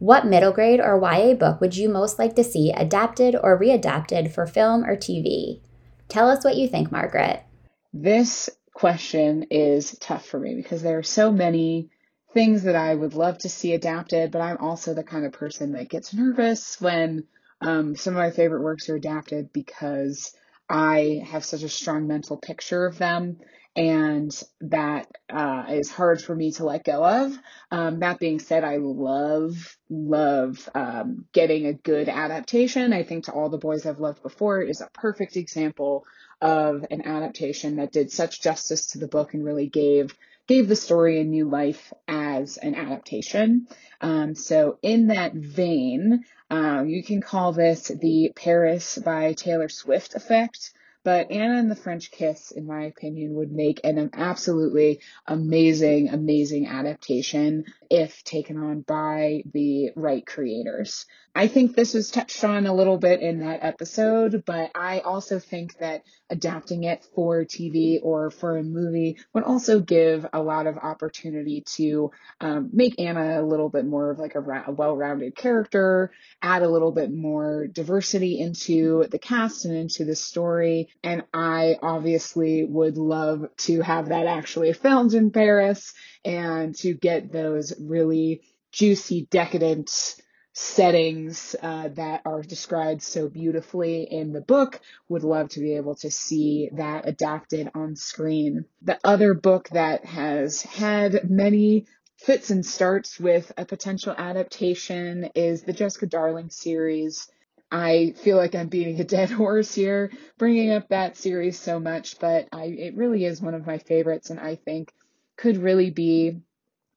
What 0.00 0.26
middle 0.26 0.52
grade 0.52 0.80
or 0.80 1.00
YA 1.00 1.34
book 1.34 1.60
would 1.60 1.76
you 1.76 1.88
most 1.88 2.18
like 2.18 2.34
to 2.36 2.44
see 2.44 2.72
adapted 2.72 3.36
or 3.40 3.58
readapted 3.58 4.32
for 4.32 4.46
film 4.46 4.84
or 4.84 4.96
TV? 4.96 5.60
Tell 6.08 6.28
us 6.28 6.44
what 6.44 6.56
you 6.56 6.66
think, 6.66 6.90
Margaret. 6.90 7.44
This 7.92 8.50
question 8.74 9.46
is 9.50 9.96
tough 10.00 10.26
for 10.26 10.40
me 10.40 10.54
because 10.54 10.82
there 10.82 10.98
are 10.98 11.04
so 11.04 11.30
many 11.30 11.90
things 12.34 12.64
that 12.64 12.76
I 12.76 12.94
would 12.94 13.14
love 13.14 13.38
to 13.38 13.48
see 13.48 13.74
adapted, 13.74 14.32
but 14.32 14.40
I'm 14.40 14.58
also 14.58 14.92
the 14.92 15.04
kind 15.04 15.24
of 15.24 15.32
person 15.32 15.72
that 15.72 15.88
gets 15.88 16.12
nervous 16.12 16.80
when 16.80 17.24
um, 17.60 17.94
some 17.94 18.14
of 18.14 18.18
my 18.18 18.30
favorite 18.30 18.62
works 18.62 18.88
are 18.88 18.96
adapted 18.96 19.52
because 19.52 20.34
I 20.68 21.22
have 21.26 21.44
such 21.44 21.62
a 21.62 21.68
strong 21.68 22.06
mental 22.06 22.36
picture 22.36 22.86
of 22.86 22.98
them 22.98 23.38
and 23.76 24.30
that 24.60 25.06
uh, 25.32 25.66
is 25.70 25.90
hard 25.90 26.20
for 26.20 26.34
me 26.34 26.52
to 26.52 26.64
let 26.64 26.84
go 26.84 27.04
of. 27.04 27.38
Um, 27.70 28.00
that 28.00 28.18
being 28.18 28.40
said, 28.40 28.64
I 28.64 28.78
love, 28.78 29.76
love 29.88 30.68
um, 30.74 31.26
getting 31.32 31.66
a 31.66 31.72
good 31.72 32.08
adaptation. 32.08 32.92
I 32.92 33.04
think 33.04 33.24
To 33.24 33.32
All 33.32 33.48
the 33.48 33.58
Boys 33.58 33.86
I've 33.86 34.00
Loved 34.00 34.22
Before 34.22 34.60
is 34.60 34.80
a 34.80 34.90
perfect 34.92 35.36
example 35.36 36.04
of 36.40 36.84
an 36.90 37.06
adaptation 37.06 37.76
that 37.76 37.92
did 37.92 38.10
such 38.10 38.42
justice 38.42 38.88
to 38.88 38.98
the 38.98 39.08
book 39.08 39.34
and 39.34 39.44
really 39.44 39.68
gave 39.68 40.16
gave 40.46 40.66
the 40.66 40.74
story 40.74 41.20
a 41.20 41.24
new 41.24 41.48
life 41.48 41.92
as 42.08 42.56
an 42.56 42.74
adaptation. 42.74 43.68
Um, 44.00 44.34
so 44.34 44.78
in 44.82 45.06
that 45.06 45.32
vein, 45.32 46.24
um, 46.50 46.88
you 46.88 47.04
can 47.04 47.20
call 47.20 47.52
this 47.52 47.86
the 47.86 48.32
Paris 48.34 48.98
by 48.98 49.34
Taylor 49.34 49.68
Swift 49.68 50.16
effect. 50.16 50.72
But 51.02 51.30
Anna 51.30 51.58
and 51.58 51.70
the 51.70 51.76
French 51.76 52.10
Kiss, 52.10 52.50
in 52.50 52.66
my 52.66 52.84
opinion, 52.84 53.34
would 53.34 53.50
make 53.50 53.80
an 53.84 54.10
absolutely 54.12 55.00
amazing, 55.26 56.10
amazing 56.10 56.66
adaptation 56.66 57.64
if 57.90 58.22
taken 58.22 58.58
on 58.58 58.82
by 58.82 59.42
the 59.52 59.90
right 59.96 60.26
creators. 60.26 61.06
I 61.34 61.46
think 61.46 61.74
this 61.74 61.94
was 61.94 62.10
touched 62.10 62.42
on 62.44 62.66
a 62.66 62.74
little 62.74 62.98
bit 62.98 63.20
in 63.20 63.40
that 63.40 63.60
episode, 63.62 64.42
but 64.44 64.72
I 64.74 64.98
also 65.00 65.38
think 65.38 65.78
that 65.78 66.02
adapting 66.28 66.84
it 66.84 67.06
for 67.14 67.44
TV 67.44 67.98
or 68.02 68.30
for 68.30 68.58
a 68.58 68.62
movie 68.62 69.18
would 69.32 69.44
also 69.44 69.80
give 69.80 70.26
a 70.32 70.42
lot 70.42 70.66
of 70.66 70.76
opportunity 70.76 71.62
to 71.76 72.10
um, 72.40 72.70
make 72.72 73.00
Anna 73.00 73.40
a 73.40 73.46
little 73.46 73.68
bit 73.68 73.86
more 73.86 74.10
of 74.10 74.18
like 74.18 74.34
a, 74.34 74.40
ra- 74.40 74.64
a 74.66 74.72
well-rounded 74.72 75.36
character, 75.36 76.10
add 76.42 76.62
a 76.62 76.68
little 76.68 76.92
bit 76.92 77.12
more 77.12 77.68
diversity 77.68 78.40
into 78.40 79.06
the 79.10 79.18
cast 79.18 79.64
and 79.64 79.76
into 79.76 80.04
the 80.04 80.16
story. 80.16 80.88
And 81.02 81.24
I 81.32 81.76
obviously 81.82 82.64
would 82.64 82.98
love 82.98 83.46
to 83.58 83.80
have 83.80 84.08
that 84.08 84.26
actually 84.26 84.72
filmed 84.72 85.14
in 85.14 85.30
Paris 85.30 85.94
and 86.24 86.74
to 86.76 86.94
get 86.94 87.32
those 87.32 87.72
really 87.80 88.42
juicy, 88.72 89.26
decadent 89.30 90.16
settings 90.52 91.56
uh, 91.62 91.88
that 91.88 92.22
are 92.24 92.42
described 92.42 93.02
so 93.02 93.28
beautifully 93.28 94.02
in 94.02 94.32
the 94.32 94.40
book. 94.40 94.80
Would 95.08 95.24
love 95.24 95.48
to 95.50 95.60
be 95.60 95.76
able 95.76 95.94
to 95.96 96.10
see 96.10 96.70
that 96.72 97.08
adapted 97.08 97.70
on 97.74 97.96
screen. 97.96 98.64
The 98.82 98.98
other 99.04 99.34
book 99.34 99.68
that 99.70 100.04
has 100.04 100.62
had 100.62 101.30
many 101.30 101.86
fits 102.16 102.50
and 102.50 102.66
starts 102.66 103.18
with 103.18 103.50
a 103.56 103.64
potential 103.64 104.14
adaptation 104.16 105.30
is 105.34 105.62
the 105.62 105.72
Jessica 105.72 106.06
Darling 106.06 106.50
series. 106.50 107.28
I 107.70 108.14
feel 108.22 108.36
like 108.36 108.54
I'm 108.54 108.68
beating 108.68 109.00
a 109.00 109.04
dead 109.04 109.30
horse 109.40 109.74
here, 109.74 110.10
bringing 110.38 110.72
up 110.72 110.88
that 110.88 111.16
series 111.16 111.58
so 111.58 111.78
much, 111.78 112.18
but 112.18 112.48
I, 112.52 112.64
it 112.64 112.96
really 112.96 113.24
is 113.24 113.40
one 113.40 113.54
of 113.54 113.66
my 113.66 113.78
favorites, 113.78 114.30
and 114.30 114.40
I 114.40 114.56
think 114.56 114.92
could 115.36 115.56
really 115.56 115.90
be 115.90 116.40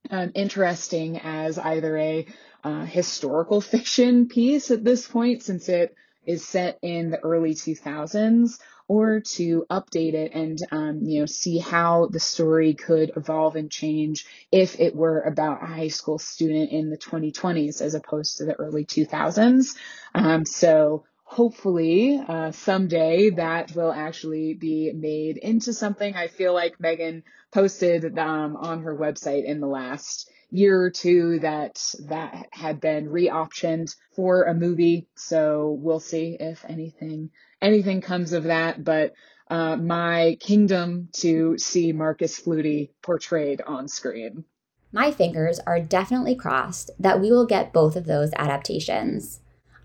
um, 0.10 0.32
interesting 0.36 1.20
as 1.20 1.58
either 1.58 1.98
a 1.98 2.28
uh, 2.64 2.86
historical 2.86 3.62
fiction 3.74 4.28
piece 4.28 4.72
at 4.72 4.84
this 4.84 5.08
point, 5.08 5.44
since 5.44 5.70
it 5.70 5.96
is 6.26 6.48
set 6.48 6.80
in 6.82 7.12
the 7.12 7.20
early 7.20 7.54
2000s, 7.54 8.60
or 8.88 9.22
to 9.22 9.66
update 9.70 10.14
it 10.14 10.32
and 10.34 10.60
um, 10.72 11.00
you 11.04 11.22
know 11.22 11.26
see 11.26 11.58
how 11.58 12.08
the 12.12 12.20
story 12.20 12.74
could 12.74 13.12
evolve 13.16 13.56
and 13.56 13.72
change 13.72 14.26
if 14.52 14.80
it 14.80 14.96
were 14.96 15.22
about 15.22 15.64
a 15.64 15.68
high 15.68 15.88
school 15.88 16.20
student 16.20 16.72
in 16.72 16.90
the 16.90 16.98
2020s 16.98 17.82
as 17.82 17.96
opposed 17.96 18.38
to 18.38 18.46
the 18.46 18.54
early 18.54 18.86
2000s. 18.86 19.76
Um, 20.14 20.46
so 20.46 21.06
hopefully 21.24 22.22
uh, 22.28 22.52
someday 22.52 23.32
that 23.32 23.76
will 23.76 23.92
actually 23.92 24.54
be 24.54 24.92
made 24.94 25.38
into 25.38 25.74
something. 25.74 26.16
I 26.16 26.28
feel 26.28 26.54
like 26.54 26.80
Megan 26.80 27.24
posted 27.52 28.18
um, 28.20 28.56
on 28.56 28.84
her 28.84 28.96
website 28.96 29.46
in 29.46 29.60
the 29.60 29.68
last 29.68 30.30
year 30.52 30.80
or 30.80 30.92
two 30.92 31.40
that 31.40 31.84
that 32.06 32.48
had 32.52 32.80
been 32.80 33.10
re-optioned 33.10 33.96
for 34.16 34.44
a 34.44 34.54
movie. 34.54 35.08
So 35.16 35.76
we'll 35.82 36.00
see 36.00 36.38
if 36.40 36.64
anything 36.66 37.32
anything 37.64 38.02
comes 38.02 38.34
of 38.34 38.44
that. 38.44 38.84
But 38.84 39.14
uh, 39.50 39.78
my 39.78 40.38
kingdom 40.40 41.10
to 41.14 41.58
see 41.58 41.92
Marcus 41.92 42.40
Flutie 42.40 42.90
portrayed 43.02 43.62
on 43.62 43.88
screen. 43.88 44.46
My 44.92 45.12
fingers 45.12 45.60
are 45.66 45.80
definitely 45.80 46.36
crossed 46.36 46.92
that 47.00 47.20
we 47.20 47.32
will 47.32 47.48
get 47.48 47.74
both 47.74 47.96
of 47.96 48.06
those 48.06 48.32
adaptations. 48.36 49.40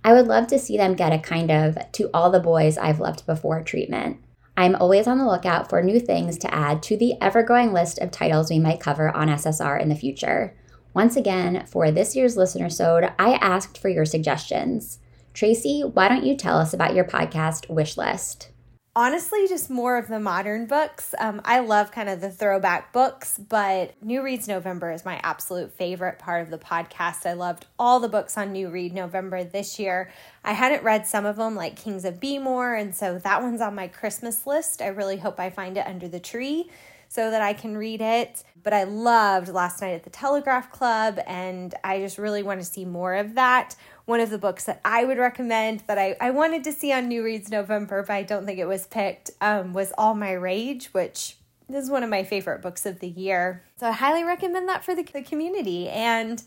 I 0.04 0.12
would 0.12 0.26
love 0.26 0.46
to 0.48 0.58
see 0.58 0.76
them 0.76 0.94
get 0.94 1.12
a 1.12 1.18
kind 1.18 1.50
of 1.50 1.78
to 1.92 2.10
all 2.12 2.30
the 2.30 2.40
boys 2.40 2.76
I've 2.78 3.00
loved 3.00 3.26
before 3.26 3.62
treatment. 3.62 4.18
I'm 4.56 4.74
always 4.74 5.06
on 5.06 5.18
the 5.18 5.26
lookout 5.26 5.68
for 5.68 5.82
new 5.82 6.00
things 6.00 6.36
to 6.38 6.54
add 6.54 6.82
to 6.84 6.96
the 6.96 7.14
ever 7.20 7.42
growing 7.42 7.72
list 7.72 7.98
of 7.98 8.10
titles 8.10 8.50
we 8.50 8.58
might 8.58 8.80
cover 8.80 9.14
on 9.16 9.28
SSR 9.28 9.80
in 9.80 9.88
the 9.88 9.94
future. 9.94 10.54
Once 10.94 11.16
again, 11.16 11.64
for 11.66 11.90
this 11.90 12.16
year's 12.16 12.36
listener 12.36 12.68
sode, 12.68 13.12
I 13.18 13.34
asked 13.34 13.78
for 13.78 13.88
your 13.88 14.04
suggestions. 14.04 14.98
Tracey, 15.38 15.83
why 15.83 16.09
don't 16.09 16.27
you 16.27 16.37
tell 16.37 16.59
us 16.59 16.74
about 16.74 16.96
your 16.96 17.05
podcast 17.05 17.70
wish 17.70 17.96
list? 17.96 18.51
honestly 18.96 19.46
just 19.46 19.70
more 19.70 19.96
of 19.96 20.09
the 20.09 20.18
modern 20.18 20.66
books. 20.66 21.14
Um, 21.20 21.40
I 21.44 21.61
love 21.61 21.92
kind 21.92 22.09
of 22.09 22.20
the 22.20 22.33
throwback 22.33 22.92
books, 22.92 23.38
but 23.38 23.94
New 24.03 24.24
Reads 24.24 24.48
November 24.48 24.90
is 24.90 25.05
my 25.05 25.20
absolute 25.22 25.70
favorite 25.70 26.18
part 26.18 26.42
of 26.42 26.51
the 26.51 26.59
podcast. 26.59 27.24
I 27.24 27.35
loved 27.35 27.66
all 27.79 28.01
the 28.01 28.09
books 28.09 28.37
on 28.37 28.51
New 28.51 28.68
Read 28.70 28.92
November 28.92 29.44
this 29.44 29.79
year. 29.79 30.11
I 30.42 30.55
hadn't 30.55 30.83
read 30.83 31.07
some 31.07 31.27
of 31.27 31.37
them, 31.37 31.55
like 31.55 31.77
Kings 31.77 32.05
of 32.05 32.18
Bmore, 32.18 32.81
and 32.81 32.92
so 32.92 33.20
that 33.20 33.40
one's 33.40 33.61
on 33.61 33.77
my 33.77 33.87
Christmas 33.87 34.48
list. 34.48 34.83
I 34.83 34.88
really 34.88 35.18
hope 35.18 35.38
I 35.38 35.51
find 35.51 35.77
it 35.77 35.87
under 35.87 36.09
the 36.09 36.18
tree 36.18 36.68
so 37.09 37.31
that 37.31 37.42
I 37.42 37.53
can 37.53 37.77
read 37.77 38.01
it. 38.01 38.44
But 38.62 38.73
I 38.73 38.85
loved 38.85 39.49
Last 39.49 39.81
Night 39.81 39.94
at 39.94 40.05
the 40.05 40.11
Telegraph 40.11 40.71
Club, 40.71 41.18
and 41.27 41.75
I 41.83 42.01
just 42.01 42.18
really 42.18 42.42
want 42.42 42.61
to 42.61 42.66
see 42.66 42.85
more 42.85 43.14
of 43.14 43.35
that. 43.35 43.77
One 44.05 44.21
of 44.21 44.31
the 44.31 44.38
books 44.38 44.64
that 44.64 44.81
I 44.85 45.05
would 45.05 45.18
recommend 45.18 45.85
that 45.87 45.99
I, 45.99 46.16
I 46.21 46.31
wanted 46.31 46.64
to 46.64 46.73
see 46.73 46.92
on 46.92 47.09
New 47.09 47.23
Reads 47.23 47.51
November, 47.51 48.03
but 48.03 48.12
I 48.12 48.23
don't 48.23 48.47
think 48.47 48.59
it 48.59 48.66
was 48.66 48.87
picked, 48.87 49.31
um, 49.40 49.73
was 49.73 49.92
All 49.97 50.14
My 50.14 50.33
Rage, 50.33 50.87
which 50.92 51.37
is 51.73 51.90
one 51.90 52.03
of 52.03 52.11
my 52.11 52.25
favorite 52.25 52.62
books 52.62 52.87
of 52.87 53.01
the 53.01 53.09
year. 53.09 53.62
So 53.79 53.88
I 53.88 53.92
highly 53.92 54.25
recommend 54.25 54.68
that 54.68 54.85
for 54.85 54.94
the, 54.94 55.03
the 55.03 55.23
community. 55.23 55.88
And 55.88 56.42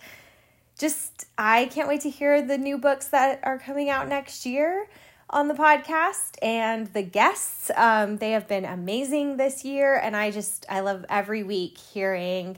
just, 0.78 1.26
I 1.38 1.65
can't 1.65 1.88
wait 1.88 2.02
to 2.02 2.10
hear 2.10 2.41
the 2.41 2.58
new 2.58 2.78
books 2.78 3.08
that 3.10 3.39
are 3.43 3.60
coming 3.60 3.89
out 3.89 4.08
next 4.08 4.45
year 4.45 4.88
on 5.31 5.47
the 5.47 5.53
podcast 5.53 6.35
and 6.41 6.87
the 6.93 7.01
guests. 7.01 7.71
Um, 7.75 8.17
they 8.17 8.31
have 8.31 8.47
been 8.47 8.65
amazing 8.65 9.37
this 9.37 9.65
year, 9.65 9.95
and 9.95 10.15
I 10.15 10.29
just 10.29 10.65
I 10.69 10.81
love 10.81 11.05
every 11.09 11.41
week 11.41 11.77
hearing 11.77 12.57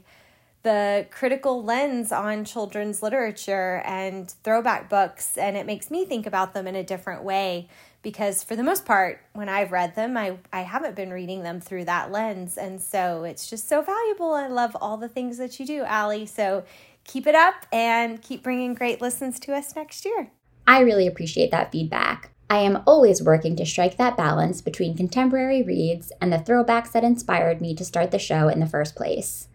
the 0.63 1.05
critical 1.12 1.63
lens 1.63 2.12
on 2.12 2.45
children's 2.45 3.03
literature 3.03 3.81
and 3.86 4.29
throwback 4.43 4.89
books, 4.89 5.38
and 5.38 5.55
it 5.55 5.65
makes 5.65 5.91
me 5.91 6.05
think 6.05 6.25
about 6.25 6.53
them 6.53 6.67
in 6.67 6.75
a 6.75 6.83
different 6.83 7.23
way. 7.23 7.69
Because 8.01 8.43
for 8.43 8.57
the 8.57 8.63
most 8.63 8.86
part, 8.86 9.21
when 9.31 9.47
I've 9.47 9.71
read 9.71 9.95
them, 9.95 10.17
I, 10.17 10.38
I 10.51 10.62
haven't 10.62 10.95
been 10.95 11.12
reading 11.12 11.43
them 11.43 11.62
through 11.62 11.86
that 11.86 12.12
lens. 12.12 12.57
And 12.57 12.81
so 12.81 13.23
it's 13.23 13.49
just 13.49 13.69
so 13.69 13.81
valuable. 13.81 14.33
I 14.33 14.47
love 14.47 14.75
all 14.81 14.97
the 14.97 15.07
things 15.07 15.38
that 15.38 15.57
you 15.57 15.65
do, 15.65 15.83
Allie. 15.83 16.25
So 16.25 16.65
keep 17.05 17.27
it 17.27 17.36
up 17.36 17.65
and 17.71 18.21
keep 18.21 18.43
bringing 18.43 18.73
great 18.73 18.99
listens 18.99 19.39
to 19.41 19.53
us 19.53 19.73
next 19.73 20.03
year. 20.03 20.31
I 20.67 20.81
really 20.81 21.07
appreciate 21.07 21.51
that 21.51 21.71
feedback. 21.71 22.33
I 22.49 22.60
am 22.60 22.84
always 22.86 23.23
working 23.23 23.56
to 23.56 23.65
strike 23.65 23.97
that 23.97 24.17
balance 24.17 24.62
between 24.62 24.97
contemporary 24.97 25.63
reads 25.63 26.12
and 26.21 26.32
the 26.32 26.38
throwbacks 26.38 26.91
that 26.91 27.03
inspired 27.03 27.62
me 27.62 27.73
to 27.75 27.86
start 27.86 28.12
the 28.12 28.19
show 28.19 28.47
in 28.47 28.60
the 28.60 28.67
first 28.67 28.95
place. 28.95 29.47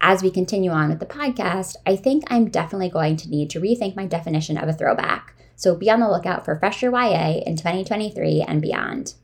As 0.00 0.22
we 0.22 0.30
continue 0.30 0.70
on 0.70 0.88
with 0.88 0.98
the 0.98 1.06
podcast, 1.06 1.76
I 1.86 1.96
think 1.96 2.24
I'm 2.28 2.48
definitely 2.48 2.88
going 2.88 3.16
to 3.18 3.28
need 3.28 3.50
to 3.50 3.60
rethink 3.60 3.96
my 3.96 4.06
definition 4.06 4.56
of 4.56 4.68
a 4.68 4.72
throwback, 4.72 5.34
so 5.56 5.76
be 5.76 5.90
on 5.90 6.00
the 6.00 6.08
lookout 6.08 6.44
for 6.44 6.58
fresher 6.58 6.90
YA 6.90 7.42
in 7.46 7.56
2023 7.56 8.42
and 8.48 8.62
beyond. 8.62 9.14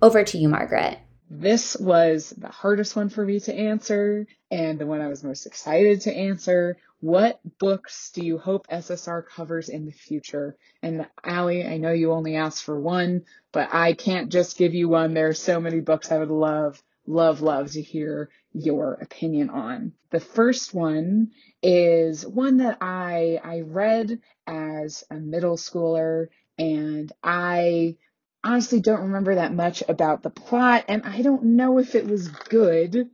Over 0.00 0.22
to 0.22 0.38
you, 0.38 0.48
Margaret. 0.48 0.98
This 1.28 1.76
was 1.76 2.30
the 2.38 2.48
hardest 2.48 2.94
one 2.94 3.08
for 3.08 3.24
me 3.24 3.40
to 3.40 3.54
answer 3.54 4.26
and 4.50 4.78
the 4.78 4.86
one 4.86 5.00
I 5.00 5.08
was 5.08 5.24
most 5.24 5.46
excited 5.46 6.02
to 6.02 6.14
answer 6.14 6.76
what 7.04 7.38
books 7.58 8.12
do 8.12 8.24
you 8.24 8.38
hope 8.38 8.66
SSR 8.68 9.26
covers 9.26 9.68
in 9.68 9.84
the 9.84 9.92
future? 9.92 10.56
And 10.82 11.06
Allie, 11.22 11.66
I 11.66 11.76
know 11.76 11.92
you 11.92 12.12
only 12.12 12.34
asked 12.36 12.64
for 12.64 12.80
one, 12.80 13.26
but 13.52 13.68
I 13.74 13.92
can't 13.92 14.32
just 14.32 14.56
give 14.56 14.72
you 14.72 14.88
one. 14.88 15.12
There 15.12 15.28
are 15.28 15.34
so 15.34 15.60
many 15.60 15.80
books 15.80 16.10
I 16.10 16.16
would 16.16 16.30
love, 16.30 16.82
love, 17.06 17.42
love 17.42 17.72
to 17.72 17.82
hear 17.82 18.30
your 18.54 18.94
opinion 18.94 19.50
on. 19.50 19.92
The 20.12 20.20
first 20.20 20.72
one 20.72 21.32
is 21.62 22.26
one 22.26 22.56
that 22.56 22.78
I, 22.80 23.38
I 23.44 23.60
read 23.66 24.20
as 24.46 25.04
a 25.10 25.16
middle 25.16 25.58
schooler 25.58 26.28
and 26.56 27.12
I 27.22 27.96
honestly 28.42 28.80
don't 28.80 29.02
remember 29.02 29.34
that 29.34 29.52
much 29.52 29.82
about 29.86 30.22
the 30.22 30.30
plot 30.30 30.86
and 30.88 31.02
I 31.02 31.20
don't 31.20 31.44
know 31.56 31.76
if 31.78 31.96
it 31.96 32.06
was 32.06 32.28
good, 32.28 33.10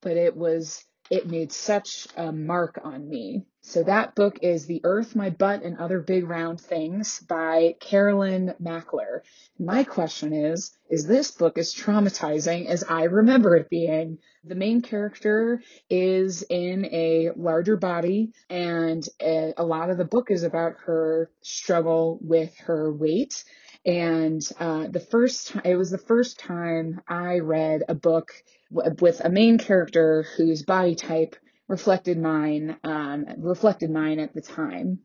but 0.00 0.16
it 0.16 0.34
was 0.34 0.82
it 1.10 1.28
made 1.28 1.52
such 1.52 2.08
a 2.16 2.32
mark 2.32 2.80
on 2.82 3.08
me. 3.08 3.44
So 3.60 3.82
that 3.82 4.14
book 4.14 4.38
is 4.42 4.66
The 4.66 4.80
Earth, 4.84 5.16
My 5.16 5.30
Butt, 5.30 5.62
and 5.62 5.78
Other 5.78 6.00
Big 6.00 6.28
Round 6.28 6.60
Things 6.60 7.20
by 7.20 7.76
Carolyn 7.80 8.54
Mackler. 8.62 9.20
My 9.58 9.84
question 9.84 10.32
is, 10.32 10.76
is 10.90 11.06
this 11.06 11.30
book 11.30 11.56
as 11.56 11.74
traumatizing 11.74 12.66
as 12.66 12.84
I 12.84 13.04
remember 13.04 13.56
it 13.56 13.70
being? 13.70 14.18
The 14.44 14.54
main 14.54 14.82
character 14.82 15.62
is 15.88 16.42
in 16.42 16.84
a 16.86 17.30
larger 17.36 17.76
body 17.76 18.32
and 18.50 19.06
a, 19.20 19.54
lot 19.58 19.90
of 19.90 19.96
the 19.96 20.04
book 20.04 20.30
is 20.30 20.42
about 20.42 20.74
her 20.84 21.30
struggle 21.40 22.18
with 22.20 22.54
her 22.58 22.92
weight. 22.92 23.44
And 23.86 24.42
uh, 24.58 24.88
the 24.88 25.00
first, 25.00 25.56
it 25.64 25.76
was 25.76 25.90
the 25.90 25.98
first 25.98 26.38
time 26.38 27.00
I 27.08 27.38
read 27.38 27.82
a 27.88 27.94
book 27.94 28.32
with 28.74 29.20
a 29.24 29.30
main 29.30 29.58
character 29.58 30.26
whose 30.36 30.62
body 30.62 30.94
type 30.94 31.36
reflected 31.68 32.18
mine, 32.18 32.76
um, 32.84 33.26
reflected 33.38 33.90
mine 33.90 34.18
at 34.18 34.34
the 34.34 34.42
time. 34.42 34.98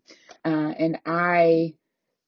Uh, 0.44 0.74
and 0.78 1.00
I 1.06 1.76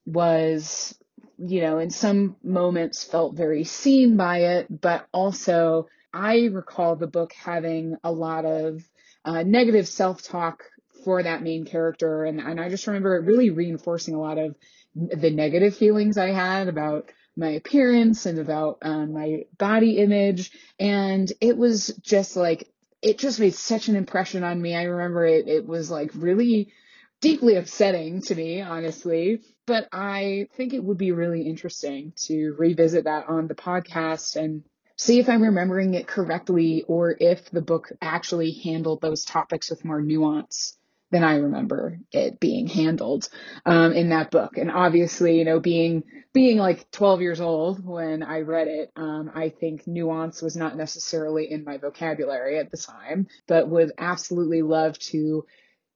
was, 0.06 0.98
you 1.38 1.62
know, 1.62 1.80
in 1.80 1.90
some 1.90 2.38
moments 2.44 3.04
felt 3.04 3.36
very 3.36 3.64
seen 3.64 4.18
by 4.18 4.40
it, 4.40 4.82
but 4.82 5.08
also 5.12 5.88
I 6.14 6.50
recall 6.52 6.96
the 6.96 7.08
book 7.08 7.34
having 7.34 7.98
a 8.04 8.12
lot 8.12 8.46
of 8.46 8.84
uh, 9.26 9.44
negative 9.44 9.88
self-talk 9.88 10.64
for 11.04 11.24
that 11.24 11.42
main 11.42 11.66
character. 11.66 12.26
And, 12.26 12.40
and 12.40 12.60
I 12.60 12.70
just 12.70 12.88
remember 12.88 13.16
it 13.16 13.26
really 13.26 13.50
reinforcing 13.50 14.14
a 14.14 14.22
lot 14.22 14.38
of 14.38 14.56
the 14.96 15.32
negative 15.32 15.76
feelings 15.76 16.18
I 16.18 16.32
had 16.32 16.68
about 16.68 17.12
my 17.36 17.50
appearance 17.50 18.26
and 18.26 18.40
about 18.40 18.80
um, 18.82 19.14
my 19.14 19.46
body 19.58 19.98
image. 19.98 20.52
And 20.80 21.32
it 21.42 21.58
was 21.58 21.88
just 22.02 22.36
like, 22.36 22.68
it 23.02 23.18
just 23.18 23.40
made 23.40 23.56
such 23.56 23.88
an 23.88 23.96
impression 23.96 24.44
on 24.44 24.62
me. 24.62 24.76
I 24.76 24.84
remember 24.84 25.26
it, 25.26 25.48
it 25.48 25.66
was 25.66 25.90
like 25.90 26.12
really 26.14 26.72
deeply 27.20 27.56
upsetting 27.56 28.22
to 28.24 28.36
me, 28.36 28.62
honestly. 28.62 29.42
But 29.66 29.88
I 29.92 30.48
think 30.56 30.74
it 30.74 30.84
would 30.84 30.98
be 30.98 31.12
really 31.12 31.44
interesting 31.44 32.14
to 32.28 32.56
revisit 32.58 33.06
that 33.06 33.30
on 33.30 33.48
the 33.48 33.56
podcast 33.56 34.36
and 34.36 34.64
see 34.98 35.20
if 35.20 35.30
I'm 35.30 35.42
remembering 35.42 35.94
it 35.94 36.08
correctly 36.08 36.84
or 36.88 37.16
if 37.20 37.50
the 37.50 37.62
book 37.62 37.92
actually 38.02 38.52
handled 38.64 39.02
those 39.02 39.26
topics 39.26 39.70
with 39.70 39.86
more 39.86 40.02
nuance 40.02 40.78
than 41.12 41.24
I 41.26 41.36
remember 41.36 42.00
it 42.12 42.40
being 42.40 42.68
handled 42.68 43.28
um, 43.66 43.92
in 43.92 44.10
that 44.10 44.32
book. 44.32 44.58
And 44.58 44.72
obviously, 44.72 45.38
you 45.38 45.46
know, 45.46 45.60
being 45.60 46.04
being 46.34 46.58
like 46.58 46.90
12 46.92 47.22
years 47.22 47.42
old 47.42 47.86
when 47.86 48.24
I 48.24 48.40
read 48.40 48.70
it, 48.70 48.92
um, 48.96 49.30
I 49.36 49.50
think 49.50 49.86
nuance 49.86 50.42
was 50.42 50.56
not 50.56 50.78
necessarily 50.78 51.52
in 51.52 51.66
my 51.66 51.78
vocabulary 51.78 52.58
at 52.58 52.72
the 52.72 52.78
time, 52.78 53.28
but 53.48 53.68
would 53.68 53.92
absolutely 53.98 54.62
love 54.62 54.98
to 55.00 55.46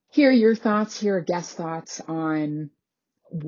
hear 0.10 0.32
your 0.32 0.56
thoughts, 0.56 1.00
hear 1.00 1.22
guest 1.22 1.56
thoughts 1.56 2.02
on, 2.08 2.70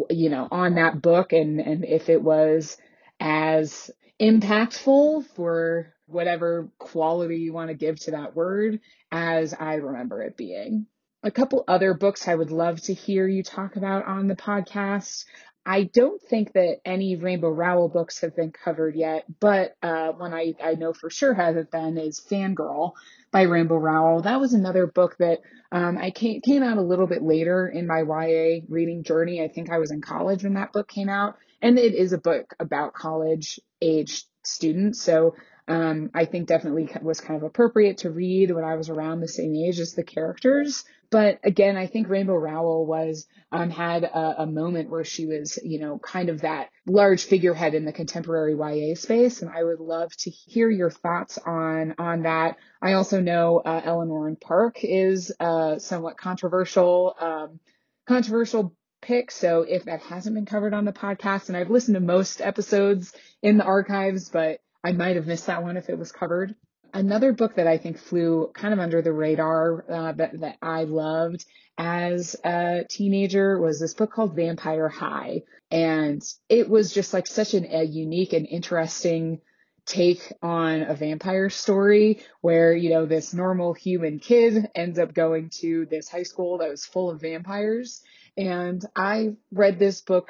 you 0.09 0.29
know, 0.29 0.47
on 0.49 0.75
that 0.75 1.01
book 1.01 1.33
and 1.33 1.59
and 1.59 1.83
if 1.83 2.07
it 2.07 2.21
was 2.21 2.77
as 3.19 3.91
impactful 4.21 5.25
for 5.35 5.93
whatever 6.05 6.69
quality 6.77 7.37
you 7.37 7.51
want 7.51 7.69
to 7.69 7.73
give 7.73 7.99
to 7.99 8.11
that 8.11 8.35
word 8.35 8.79
as 9.11 9.53
I 9.53 9.75
remember 9.75 10.21
it 10.21 10.37
being 10.37 10.87
a 11.27 11.31
couple 11.31 11.65
other 11.67 11.93
books 11.93 12.25
I 12.25 12.35
would 12.35 12.51
love 12.51 12.79
to 12.83 12.93
hear 12.93 13.27
you 13.27 13.43
talk 13.43 13.75
about 13.75 14.07
on 14.07 14.29
the 14.29 14.35
podcast. 14.35 15.25
I 15.65 15.83
don't 15.83 16.21
think 16.21 16.53
that 16.53 16.77
any 16.85 17.17
Rainbow 17.17 17.49
Rowell 17.49 17.89
books 17.89 18.21
have 18.21 18.33
been 18.33 18.53
covered 18.53 18.95
yet, 18.95 19.25
but 19.41 19.75
uh, 19.83 20.13
one 20.13 20.33
I, 20.33 20.53
I 20.63 20.75
know 20.75 20.93
for 20.93 21.09
sure 21.09 21.33
hasn't 21.33 21.69
been 21.69 21.97
is 21.97 22.21
Fangirl 22.21 22.93
by 23.29 23.41
Rainbow 23.41 23.75
Rowell. 23.75 24.21
That 24.21 24.39
was 24.39 24.53
another 24.53 24.87
book 24.87 25.17
that 25.19 25.39
um, 25.69 25.97
I 25.97 26.11
came, 26.11 26.39
came 26.39 26.63
out 26.63 26.77
a 26.77 26.81
little 26.81 27.07
bit 27.07 27.21
later 27.21 27.67
in 27.67 27.87
my 27.87 28.03
YA 28.03 28.61
reading 28.69 29.03
journey. 29.03 29.43
I 29.43 29.49
think 29.49 29.69
I 29.69 29.79
was 29.79 29.91
in 29.91 29.99
college 29.99 30.45
when 30.45 30.53
that 30.53 30.71
book 30.71 30.87
came 30.87 31.09
out, 31.09 31.35
and 31.61 31.77
it 31.77 31.93
is 31.93 32.13
a 32.13 32.17
book 32.17 32.53
about 32.57 32.93
college 32.93 33.59
age 33.81 34.23
students. 34.45 35.01
So 35.01 35.35
um, 35.67 36.11
I 36.13 36.25
think 36.25 36.47
definitely 36.47 36.89
was 37.01 37.19
kind 37.19 37.37
of 37.37 37.43
appropriate 37.43 37.99
to 37.99 38.11
read 38.11 38.51
when 38.51 38.63
I 38.63 38.75
was 38.75 38.89
around 38.89 39.19
the 39.19 39.27
same 39.27 39.53
age 39.55 39.79
as 39.79 39.93
the 39.93 40.03
characters. 40.03 40.85
But 41.09 41.39
again, 41.43 41.77
I 41.77 41.87
think 41.87 42.09
Rainbow 42.09 42.35
Rowell 42.35 42.85
was 42.85 43.27
um, 43.51 43.69
had 43.69 44.03
a, 44.03 44.43
a, 44.43 44.45
moment 44.45 44.89
where 44.89 45.05
she 45.05 45.25
was, 45.25 45.57
you 45.63 45.79
know, 45.79 45.99
kind 45.99 46.29
of 46.29 46.41
that 46.41 46.69
large 46.85 47.23
figurehead 47.23 47.73
in 47.73 47.85
the 47.85 47.93
contemporary 47.93 48.55
YA 48.55 48.95
space, 48.95 49.41
and 49.41 49.49
I 49.49 49.63
would 49.63 49.79
love 49.79 50.11
to 50.17 50.29
hear 50.29 50.69
your 50.69 50.89
thoughts 50.89 51.37
on 51.37 51.95
on 51.97 52.23
that. 52.23 52.57
I 52.81 52.93
also 52.93 53.21
know 53.21 53.59
uh, 53.59 53.81
Eleanor 53.85 54.27
and 54.27 54.39
Park 54.39 54.79
is 54.83 55.31
a 55.39 55.75
somewhat 55.79 56.17
controversial 56.17 57.15
um, 57.19 57.59
controversial 58.05 58.75
pick. 59.01 59.31
So 59.31 59.61
if 59.61 59.85
that 59.85 60.01
hasn't 60.01 60.35
been 60.35 60.45
covered 60.45 60.73
on 60.73 60.85
the 60.85 60.91
podcast, 60.91 61.47
and 61.47 61.57
I've 61.57 61.69
listened 61.69 61.95
to 61.95 62.01
most 62.01 62.41
episodes 62.41 63.13
in 63.41 63.57
the 63.57 63.63
archives, 63.63 64.29
but 64.29 64.59
I 64.87 64.93
might 64.93 65.17
have 65.17 65.27
missed 65.27 65.47
that 65.47 65.63
one 65.63 65.75
if 65.75 65.89
it 65.89 65.99
was 65.99 66.13
covered. 66.13 66.55
Another 66.93 67.33
book 67.33 67.55
that 67.55 67.67
I 67.67 67.77
think 67.77 67.97
flew 67.97 68.49
kind 68.53 68.73
of 68.73 68.79
under 68.79 69.01
the 69.01 69.11
radar 69.11 69.83
uh, 69.91 70.11
that, 70.13 70.39
that 70.39 70.57
I 70.61 70.85
loved 70.85 71.43
as 71.77 72.37
a 72.45 72.85
teenager 72.89 73.59
was 73.59 73.81
this 73.81 73.93
book 73.93 74.13
called 74.13 74.37
Vampire 74.37 74.87
High. 74.87 75.41
And 75.69 76.21
it 76.47 76.69
was 76.69 76.93
just 76.93 77.13
like 77.13 77.27
such 77.27 77.53
an, 77.53 77.65
a 77.69 77.83
unique 77.83 78.31
and 78.31 78.47
interesting 78.47 79.41
take 79.85 80.31
on 80.41 80.83
a 80.83 80.93
vampire 80.93 81.49
story 81.49 82.21
where, 82.39 82.73
you 82.73 82.89
know, 82.89 83.05
this 83.05 83.33
normal 83.33 83.73
human 83.73 84.19
kid 84.19 84.69
ends 84.73 84.99
up 84.99 85.13
going 85.13 85.49
to 85.59 85.85
this 85.91 86.07
high 86.07 86.23
school 86.23 86.59
that 86.59 86.69
was 86.69 86.85
full 86.85 87.09
of 87.09 87.19
vampires. 87.19 88.01
And 88.37 88.81
I 88.95 89.35
read 89.51 89.79
this 89.79 89.99
book 89.99 90.29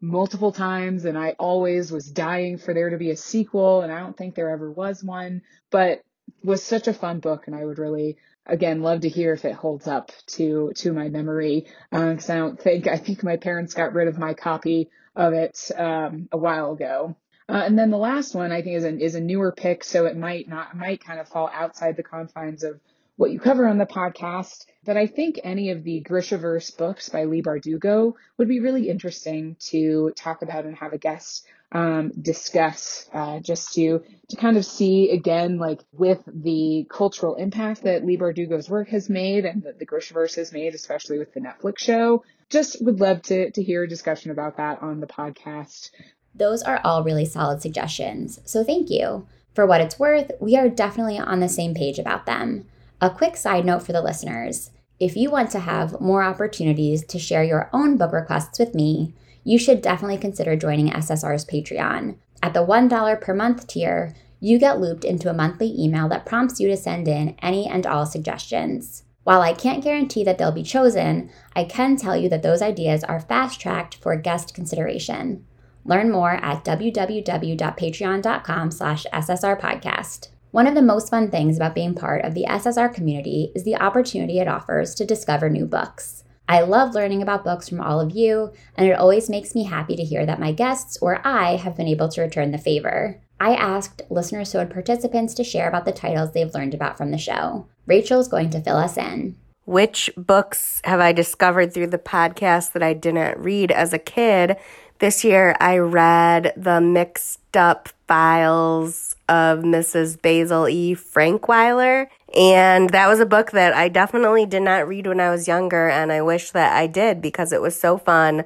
multiple 0.00 0.52
times 0.52 1.04
and 1.04 1.16
I 1.16 1.30
always 1.38 1.90
was 1.90 2.10
dying 2.10 2.58
for 2.58 2.74
there 2.74 2.90
to 2.90 2.98
be 2.98 3.10
a 3.10 3.16
sequel 3.16 3.82
and 3.82 3.92
I 3.92 4.00
don't 4.00 4.16
think 4.16 4.34
there 4.34 4.50
ever 4.50 4.70
was 4.70 5.02
one, 5.02 5.42
but 5.70 6.02
was 6.42 6.62
such 6.62 6.88
a 6.88 6.94
fun 6.94 7.20
book 7.20 7.46
and 7.46 7.56
I 7.56 7.64
would 7.64 7.78
really 7.78 8.16
again 8.44 8.82
love 8.82 9.00
to 9.00 9.08
hear 9.08 9.32
if 9.32 9.44
it 9.44 9.54
holds 9.54 9.86
up 9.86 10.12
to 10.26 10.72
to 10.76 10.92
my 10.92 11.08
memory 11.08 11.66
because 11.90 12.30
uh, 12.30 12.34
I 12.34 12.36
don't 12.36 12.60
think 12.60 12.86
I 12.86 12.98
think 12.98 13.22
my 13.22 13.36
parents 13.36 13.74
got 13.74 13.94
rid 13.94 14.08
of 14.08 14.18
my 14.18 14.34
copy 14.34 14.90
of 15.14 15.32
it 15.32 15.70
um, 15.76 16.28
a 16.30 16.36
while 16.36 16.72
ago. 16.72 17.16
Uh, 17.48 17.62
and 17.64 17.78
then 17.78 17.90
the 17.90 17.96
last 17.96 18.34
one 18.34 18.50
I 18.50 18.62
think 18.62 18.76
is 18.76 18.84
a 18.84 18.98
is 18.98 19.14
a 19.14 19.20
newer 19.20 19.52
pick, 19.52 19.84
so 19.84 20.06
it 20.06 20.16
might 20.16 20.48
not 20.48 20.76
might 20.76 21.04
kind 21.04 21.20
of 21.20 21.28
fall 21.28 21.48
outside 21.52 21.96
the 21.96 22.02
confines 22.02 22.64
of 22.64 22.80
what 23.16 23.30
you 23.30 23.40
cover 23.40 23.66
on 23.66 23.78
the 23.78 23.86
podcast. 23.86 24.66
But 24.84 24.96
I 24.96 25.06
think 25.06 25.40
any 25.42 25.70
of 25.70 25.82
the 25.82 26.06
Grishaverse 26.08 26.76
books 26.76 27.08
by 27.08 27.24
Leigh 27.24 27.42
Bardugo 27.42 28.14
would 28.36 28.48
be 28.48 28.60
really 28.60 28.88
interesting 28.88 29.56
to 29.70 30.12
talk 30.14 30.42
about 30.42 30.64
and 30.64 30.76
have 30.76 30.92
a 30.92 30.98
guest 30.98 31.44
um, 31.72 32.12
discuss, 32.20 33.08
uh, 33.12 33.40
just 33.40 33.74
to 33.74 34.02
to 34.28 34.36
kind 34.36 34.56
of 34.56 34.64
see 34.64 35.10
again, 35.10 35.58
like 35.58 35.80
with 35.92 36.20
the 36.26 36.86
cultural 36.88 37.34
impact 37.34 37.82
that 37.82 38.04
Leigh 38.04 38.16
Bardugo's 38.16 38.70
work 38.70 38.88
has 38.88 39.10
made 39.10 39.44
and 39.44 39.64
that 39.64 39.78
the 39.78 39.86
Grishaverse 39.86 40.36
has 40.36 40.52
made, 40.52 40.74
especially 40.74 41.18
with 41.18 41.34
the 41.34 41.40
Netflix 41.40 41.80
show. 41.80 42.22
Just 42.48 42.84
would 42.84 43.00
love 43.00 43.22
to 43.22 43.50
to 43.50 43.62
hear 43.62 43.82
a 43.82 43.88
discussion 43.88 44.30
about 44.30 44.58
that 44.58 44.80
on 44.82 45.00
the 45.00 45.06
podcast. 45.08 45.90
Those 46.34 46.62
are 46.62 46.80
all 46.84 47.02
really 47.02 47.24
solid 47.24 47.60
suggestions, 47.60 48.38
so 48.44 48.62
thank 48.62 48.88
you. 48.88 49.26
For 49.54 49.66
what 49.66 49.80
it's 49.80 49.98
worth, 49.98 50.30
we 50.38 50.54
are 50.56 50.68
definitely 50.68 51.18
on 51.18 51.40
the 51.40 51.48
same 51.48 51.74
page 51.74 51.98
about 51.98 52.26
them. 52.26 52.66
A 52.98 53.10
quick 53.10 53.36
side 53.36 53.66
note 53.66 53.82
for 53.82 53.92
the 53.92 54.00
listeners 54.00 54.70
if 54.98 55.14
you 55.14 55.30
want 55.30 55.50
to 55.50 55.58
have 55.58 56.00
more 56.00 56.22
opportunities 56.22 57.04
to 57.04 57.18
share 57.18 57.44
your 57.44 57.68
own 57.70 57.98
book 57.98 58.12
requests 58.12 58.58
with 58.58 58.74
me, 58.74 59.12
you 59.44 59.58
should 59.58 59.82
definitely 59.82 60.16
consider 60.16 60.56
joining 60.56 60.88
SSR's 60.88 61.44
Patreon. 61.44 62.16
At 62.42 62.54
the 62.54 62.64
$1 62.64 63.20
per 63.20 63.34
month 63.34 63.66
tier, 63.66 64.14
you 64.40 64.58
get 64.58 64.80
looped 64.80 65.04
into 65.04 65.28
a 65.28 65.34
monthly 65.34 65.78
email 65.78 66.08
that 66.08 66.24
prompts 66.24 66.58
you 66.58 66.68
to 66.68 66.76
send 66.78 67.06
in 67.06 67.36
any 67.42 67.66
and 67.66 67.86
all 67.86 68.06
suggestions. 68.06 69.02
While 69.24 69.42
I 69.42 69.52
can't 69.52 69.84
guarantee 69.84 70.24
that 70.24 70.38
they'll 70.38 70.50
be 70.50 70.62
chosen, 70.62 71.28
I 71.54 71.64
can 71.64 71.96
tell 71.96 72.16
you 72.16 72.30
that 72.30 72.42
those 72.42 72.62
ideas 72.62 73.04
are 73.04 73.20
fast 73.20 73.60
tracked 73.60 73.96
for 73.96 74.16
guest 74.16 74.54
consideration. 74.54 75.44
Learn 75.84 76.10
more 76.10 76.32
at 76.32 76.64
www.patreon.com 76.64 78.70
slash 78.70 79.04
ssrpodcast. 79.12 80.28
One 80.52 80.66
of 80.66 80.74
the 80.74 80.82
most 80.82 81.10
fun 81.10 81.30
things 81.30 81.56
about 81.56 81.74
being 81.74 81.94
part 81.94 82.24
of 82.24 82.34
the 82.34 82.46
SSR 82.48 82.94
community 82.94 83.52
is 83.54 83.64
the 83.64 83.76
opportunity 83.76 84.38
it 84.38 84.48
offers 84.48 84.94
to 84.94 85.04
discover 85.04 85.50
new 85.50 85.66
books. 85.66 86.24
I 86.48 86.60
love 86.60 86.94
learning 86.94 87.22
about 87.22 87.44
books 87.44 87.68
from 87.68 87.80
all 87.80 88.00
of 88.00 88.12
you, 88.12 88.52
and 88.76 88.88
it 88.88 88.92
always 88.92 89.28
makes 89.28 89.54
me 89.54 89.64
happy 89.64 89.96
to 89.96 90.04
hear 90.04 90.24
that 90.24 90.38
my 90.38 90.52
guests 90.52 90.96
or 91.02 91.20
I 91.26 91.56
have 91.56 91.76
been 91.76 91.88
able 91.88 92.08
to 92.10 92.20
return 92.20 92.52
the 92.52 92.58
favor. 92.58 93.20
I 93.40 93.54
asked 93.54 94.02
Listenersode 94.08 94.72
participants 94.72 95.34
to 95.34 95.44
share 95.44 95.68
about 95.68 95.84
the 95.84 95.92
titles 95.92 96.32
they've 96.32 96.54
learned 96.54 96.72
about 96.74 96.96
from 96.96 97.10
the 97.10 97.18
show. 97.18 97.66
Rachel's 97.86 98.28
going 98.28 98.50
to 98.50 98.60
fill 98.60 98.76
us 98.76 98.96
in. 98.96 99.36
Which 99.64 100.08
books 100.16 100.80
have 100.84 101.00
I 101.00 101.10
discovered 101.10 101.74
through 101.74 101.88
the 101.88 101.98
podcast 101.98 102.72
that 102.72 102.84
I 102.84 102.92
didn't 102.92 103.38
read 103.38 103.72
as 103.72 103.92
a 103.92 103.98
kid? 103.98 104.56
This 104.98 105.24
year 105.24 105.54
I 105.60 105.76
read 105.76 106.54
the 106.56 106.80
mixed 106.80 107.54
up 107.54 107.90
files 108.08 109.16
of 109.28 109.60
Mrs. 109.60 110.20
Basil 110.20 110.68
E. 110.68 110.94
Frankweiler. 110.94 112.06
And 112.34 112.90
that 112.90 113.06
was 113.08 113.20
a 113.20 113.26
book 113.26 113.50
that 113.50 113.74
I 113.74 113.88
definitely 113.88 114.46
did 114.46 114.62
not 114.62 114.88
read 114.88 115.06
when 115.06 115.20
I 115.20 115.30
was 115.30 115.48
younger, 115.48 115.88
and 115.88 116.12
I 116.12 116.22
wish 116.22 116.50
that 116.50 116.76
I 116.76 116.86
did 116.86 117.20
because 117.20 117.52
it 117.52 117.60
was 117.60 117.78
so 117.78 117.98
fun. 117.98 118.44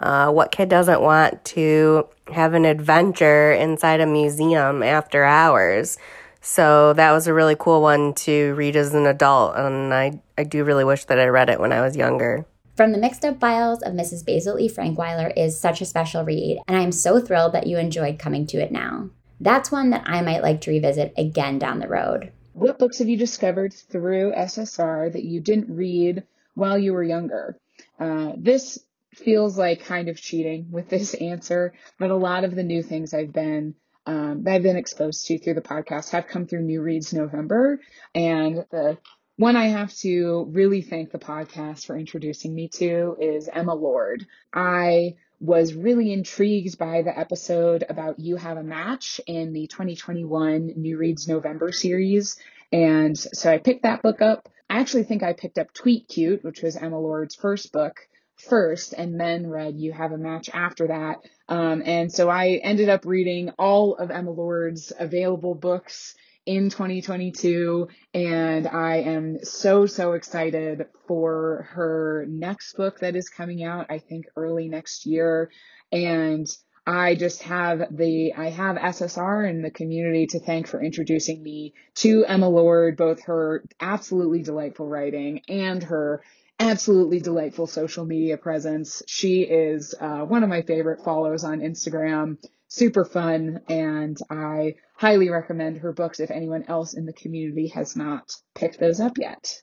Uh, 0.00 0.30
what 0.30 0.52
kid 0.52 0.68
doesn't 0.68 1.00
want 1.00 1.44
to 1.44 2.06
have 2.32 2.54
an 2.54 2.64
adventure 2.64 3.52
inside 3.52 4.00
a 4.00 4.06
museum 4.06 4.82
after 4.82 5.24
hours? 5.24 5.98
So 6.40 6.94
that 6.94 7.12
was 7.12 7.26
a 7.26 7.34
really 7.34 7.56
cool 7.58 7.82
one 7.82 8.14
to 8.14 8.54
read 8.54 8.76
as 8.76 8.94
an 8.94 9.06
adult, 9.06 9.56
and 9.56 9.92
I, 9.92 10.20
I 10.38 10.44
do 10.44 10.64
really 10.64 10.84
wish 10.84 11.04
that 11.04 11.18
I 11.18 11.26
read 11.26 11.50
it 11.50 11.60
when 11.60 11.72
I 11.72 11.82
was 11.82 11.96
younger. 11.96 12.46
From 12.80 12.92
the 12.92 12.98
Mixed 12.98 13.26
Up 13.26 13.38
Files 13.38 13.82
of 13.82 13.92
Mrs. 13.92 14.24
Basil 14.24 14.58
E. 14.58 14.66
Frankweiler 14.66 15.30
is 15.36 15.60
such 15.60 15.82
a 15.82 15.84
special 15.84 16.24
read, 16.24 16.62
and 16.66 16.78
I 16.78 16.80
am 16.80 16.92
so 16.92 17.20
thrilled 17.20 17.52
that 17.52 17.66
you 17.66 17.76
enjoyed 17.76 18.18
coming 18.18 18.46
to 18.46 18.56
it 18.56 18.72
now 18.72 19.10
that's 19.38 19.70
one 19.70 19.90
that 19.90 20.04
I 20.06 20.22
might 20.22 20.42
like 20.42 20.62
to 20.62 20.70
revisit 20.70 21.12
again 21.18 21.58
down 21.58 21.78
the 21.78 21.88
road. 21.88 22.32
What 22.54 22.78
books 22.78 23.00
have 23.00 23.08
you 23.10 23.18
discovered 23.18 23.74
through 23.74 24.32
SSR 24.32 25.12
that 25.12 25.24
you 25.24 25.42
didn't 25.42 25.76
read 25.76 26.22
while 26.54 26.78
you 26.78 26.94
were 26.94 27.02
younger? 27.02 27.58
Uh, 27.98 28.32
this 28.38 28.78
feels 29.14 29.58
like 29.58 29.84
kind 29.84 30.08
of 30.08 30.16
cheating 30.16 30.68
with 30.70 30.88
this 30.88 31.12
answer, 31.20 31.74
but 31.98 32.10
a 32.10 32.16
lot 32.16 32.44
of 32.44 32.54
the 32.54 32.62
new 32.62 32.82
things 32.82 33.12
I've 33.12 33.34
been 33.34 33.74
um, 34.06 34.44
I've 34.48 34.62
been 34.62 34.78
exposed 34.78 35.26
to 35.26 35.38
through 35.38 35.54
the 35.54 35.60
podcast 35.60 36.12
have 36.12 36.26
come 36.26 36.46
through 36.46 36.62
New 36.62 36.80
Reads 36.80 37.12
November, 37.12 37.78
and 38.14 38.64
the 38.70 38.96
one 39.40 39.56
I 39.56 39.68
have 39.68 39.94
to 40.00 40.50
really 40.50 40.82
thank 40.82 41.12
the 41.12 41.18
podcast 41.18 41.86
for 41.86 41.96
introducing 41.96 42.54
me 42.54 42.68
to 42.74 43.16
is 43.18 43.48
Emma 43.50 43.74
Lord. 43.74 44.26
I 44.52 45.14
was 45.40 45.72
really 45.72 46.12
intrigued 46.12 46.76
by 46.76 47.00
the 47.00 47.18
episode 47.18 47.82
about 47.88 48.18
You 48.18 48.36
Have 48.36 48.58
a 48.58 48.62
Match 48.62 49.18
in 49.26 49.54
the 49.54 49.66
2021 49.66 50.74
New 50.76 50.98
Reads 50.98 51.26
November 51.26 51.72
series. 51.72 52.36
And 52.70 53.16
so 53.16 53.50
I 53.50 53.56
picked 53.56 53.84
that 53.84 54.02
book 54.02 54.20
up. 54.20 54.50
I 54.68 54.78
actually 54.78 55.04
think 55.04 55.22
I 55.22 55.32
picked 55.32 55.56
up 55.56 55.72
Tweet 55.72 56.08
Cute, 56.08 56.44
which 56.44 56.60
was 56.60 56.76
Emma 56.76 57.00
Lord's 57.00 57.34
first 57.34 57.72
book 57.72 57.96
first 58.36 58.92
and 58.92 59.18
then 59.18 59.46
read 59.46 59.78
You 59.78 59.92
Have 59.92 60.12
a 60.12 60.18
Match 60.18 60.50
after 60.52 60.88
that. 60.88 61.20
Um, 61.48 61.82
and 61.86 62.12
so 62.12 62.28
I 62.28 62.60
ended 62.62 62.90
up 62.90 63.06
reading 63.06 63.52
all 63.58 63.94
of 63.94 64.10
Emma 64.10 64.32
Lord's 64.32 64.92
available 64.98 65.54
books 65.54 66.14
in 66.46 66.70
2022 66.70 67.88
and 68.14 68.66
I 68.66 68.96
am 68.96 69.38
so 69.42 69.86
so 69.86 70.12
excited 70.12 70.86
for 71.06 71.68
her 71.72 72.26
next 72.28 72.76
book 72.76 73.00
that 73.00 73.14
is 73.14 73.28
coming 73.28 73.62
out 73.62 73.86
I 73.90 73.98
think 73.98 74.26
early 74.36 74.68
next 74.68 75.06
year 75.06 75.50
and 75.92 76.46
I 76.86 77.14
just 77.14 77.42
have 77.42 77.94
the 77.94 78.32
I 78.36 78.50
have 78.50 78.76
SSR 78.76 79.48
and 79.48 79.64
the 79.64 79.70
community 79.70 80.26
to 80.28 80.40
thank 80.40 80.66
for 80.66 80.82
introducing 80.82 81.42
me 81.42 81.74
to 81.96 82.24
Emma 82.24 82.48
Lord 82.48 82.96
both 82.96 83.22
her 83.24 83.64
absolutely 83.80 84.42
delightful 84.42 84.88
writing 84.88 85.42
and 85.48 85.82
her 85.84 86.22
absolutely 86.58 87.20
delightful 87.20 87.66
social 87.66 88.04
media 88.04 88.36
presence. 88.36 89.02
She 89.06 89.42
is 89.42 89.94
uh, 90.00 90.20
one 90.20 90.42
of 90.42 90.48
my 90.48 90.62
favorite 90.62 91.04
follows 91.04 91.44
on 91.44 91.60
Instagram 91.60 92.38
super 92.70 93.04
fun 93.04 93.60
and 93.68 94.16
I 94.30 94.74
highly 95.00 95.30
recommend 95.30 95.78
her 95.78 95.92
books 95.92 96.20
if 96.20 96.30
anyone 96.30 96.62
else 96.68 96.92
in 96.92 97.06
the 97.06 97.12
community 97.14 97.68
has 97.68 97.96
not 97.96 98.30
picked 98.54 98.78
those 98.78 99.00
up 99.00 99.16
yet. 99.16 99.62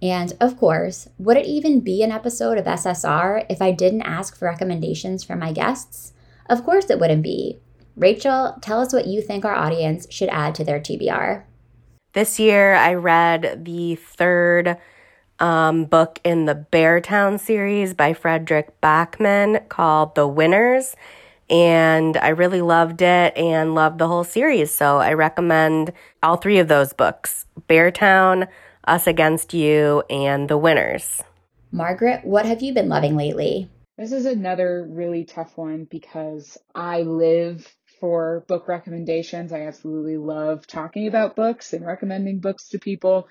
And 0.00 0.32
of 0.40 0.56
course, 0.56 1.08
would 1.18 1.36
it 1.36 1.46
even 1.46 1.80
be 1.80 2.04
an 2.04 2.12
episode 2.12 2.56
of 2.56 2.66
SSR 2.66 3.46
if 3.50 3.60
I 3.60 3.72
didn't 3.72 4.02
ask 4.02 4.38
for 4.38 4.44
recommendations 4.44 5.24
from 5.24 5.40
my 5.40 5.52
guests? 5.52 6.12
Of 6.48 6.64
course 6.64 6.88
it 6.88 7.00
wouldn't 7.00 7.24
be. 7.24 7.58
Rachel, 7.96 8.56
tell 8.60 8.80
us 8.80 8.92
what 8.92 9.08
you 9.08 9.20
think 9.20 9.44
our 9.44 9.56
audience 9.56 10.06
should 10.08 10.28
add 10.28 10.54
to 10.54 10.64
their 10.64 10.78
TBR. 10.78 11.42
This 12.12 12.38
year, 12.38 12.74
I 12.74 12.94
read 12.94 13.64
the 13.64 13.96
third 13.96 14.76
um, 15.40 15.86
book 15.86 16.20
in 16.22 16.44
the 16.44 16.64
Beartown 16.70 17.40
series 17.40 17.92
by 17.92 18.12
Fredrik 18.12 18.80
Backman 18.80 19.68
called 19.68 20.14
The 20.14 20.28
Winners 20.28 20.94
and 21.48 22.16
I 22.16 22.28
really 22.28 22.62
loved 22.62 23.02
it 23.02 23.36
and 23.36 23.74
loved 23.74 23.98
the 23.98 24.08
whole 24.08 24.24
series. 24.24 24.72
So 24.72 24.98
I 24.98 25.12
recommend 25.12 25.92
all 26.22 26.36
three 26.36 26.58
of 26.58 26.68
those 26.68 26.92
books 26.92 27.46
Beartown, 27.68 28.48
Us 28.86 29.06
Against 29.06 29.54
You, 29.54 30.02
and 30.10 30.48
The 30.48 30.58
Winners. 30.58 31.22
Margaret, 31.72 32.24
what 32.24 32.46
have 32.46 32.62
you 32.62 32.72
been 32.72 32.88
loving 32.88 33.16
lately? 33.16 33.70
This 33.98 34.12
is 34.12 34.26
another 34.26 34.86
really 34.88 35.24
tough 35.24 35.56
one 35.56 35.86
because 35.90 36.58
I 36.74 37.02
live 37.02 37.66
for 38.00 38.44
book 38.46 38.68
recommendations. 38.68 39.52
I 39.52 39.62
absolutely 39.62 40.16
love 40.16 40.66
talking 40.66 41.06
about 41.06 41.36
books 41.36 41.72
and 41.72 41.86
recommending 41.86 42.40
books 42.40 42.68
to 42.68 42.78
people 42.78 43.28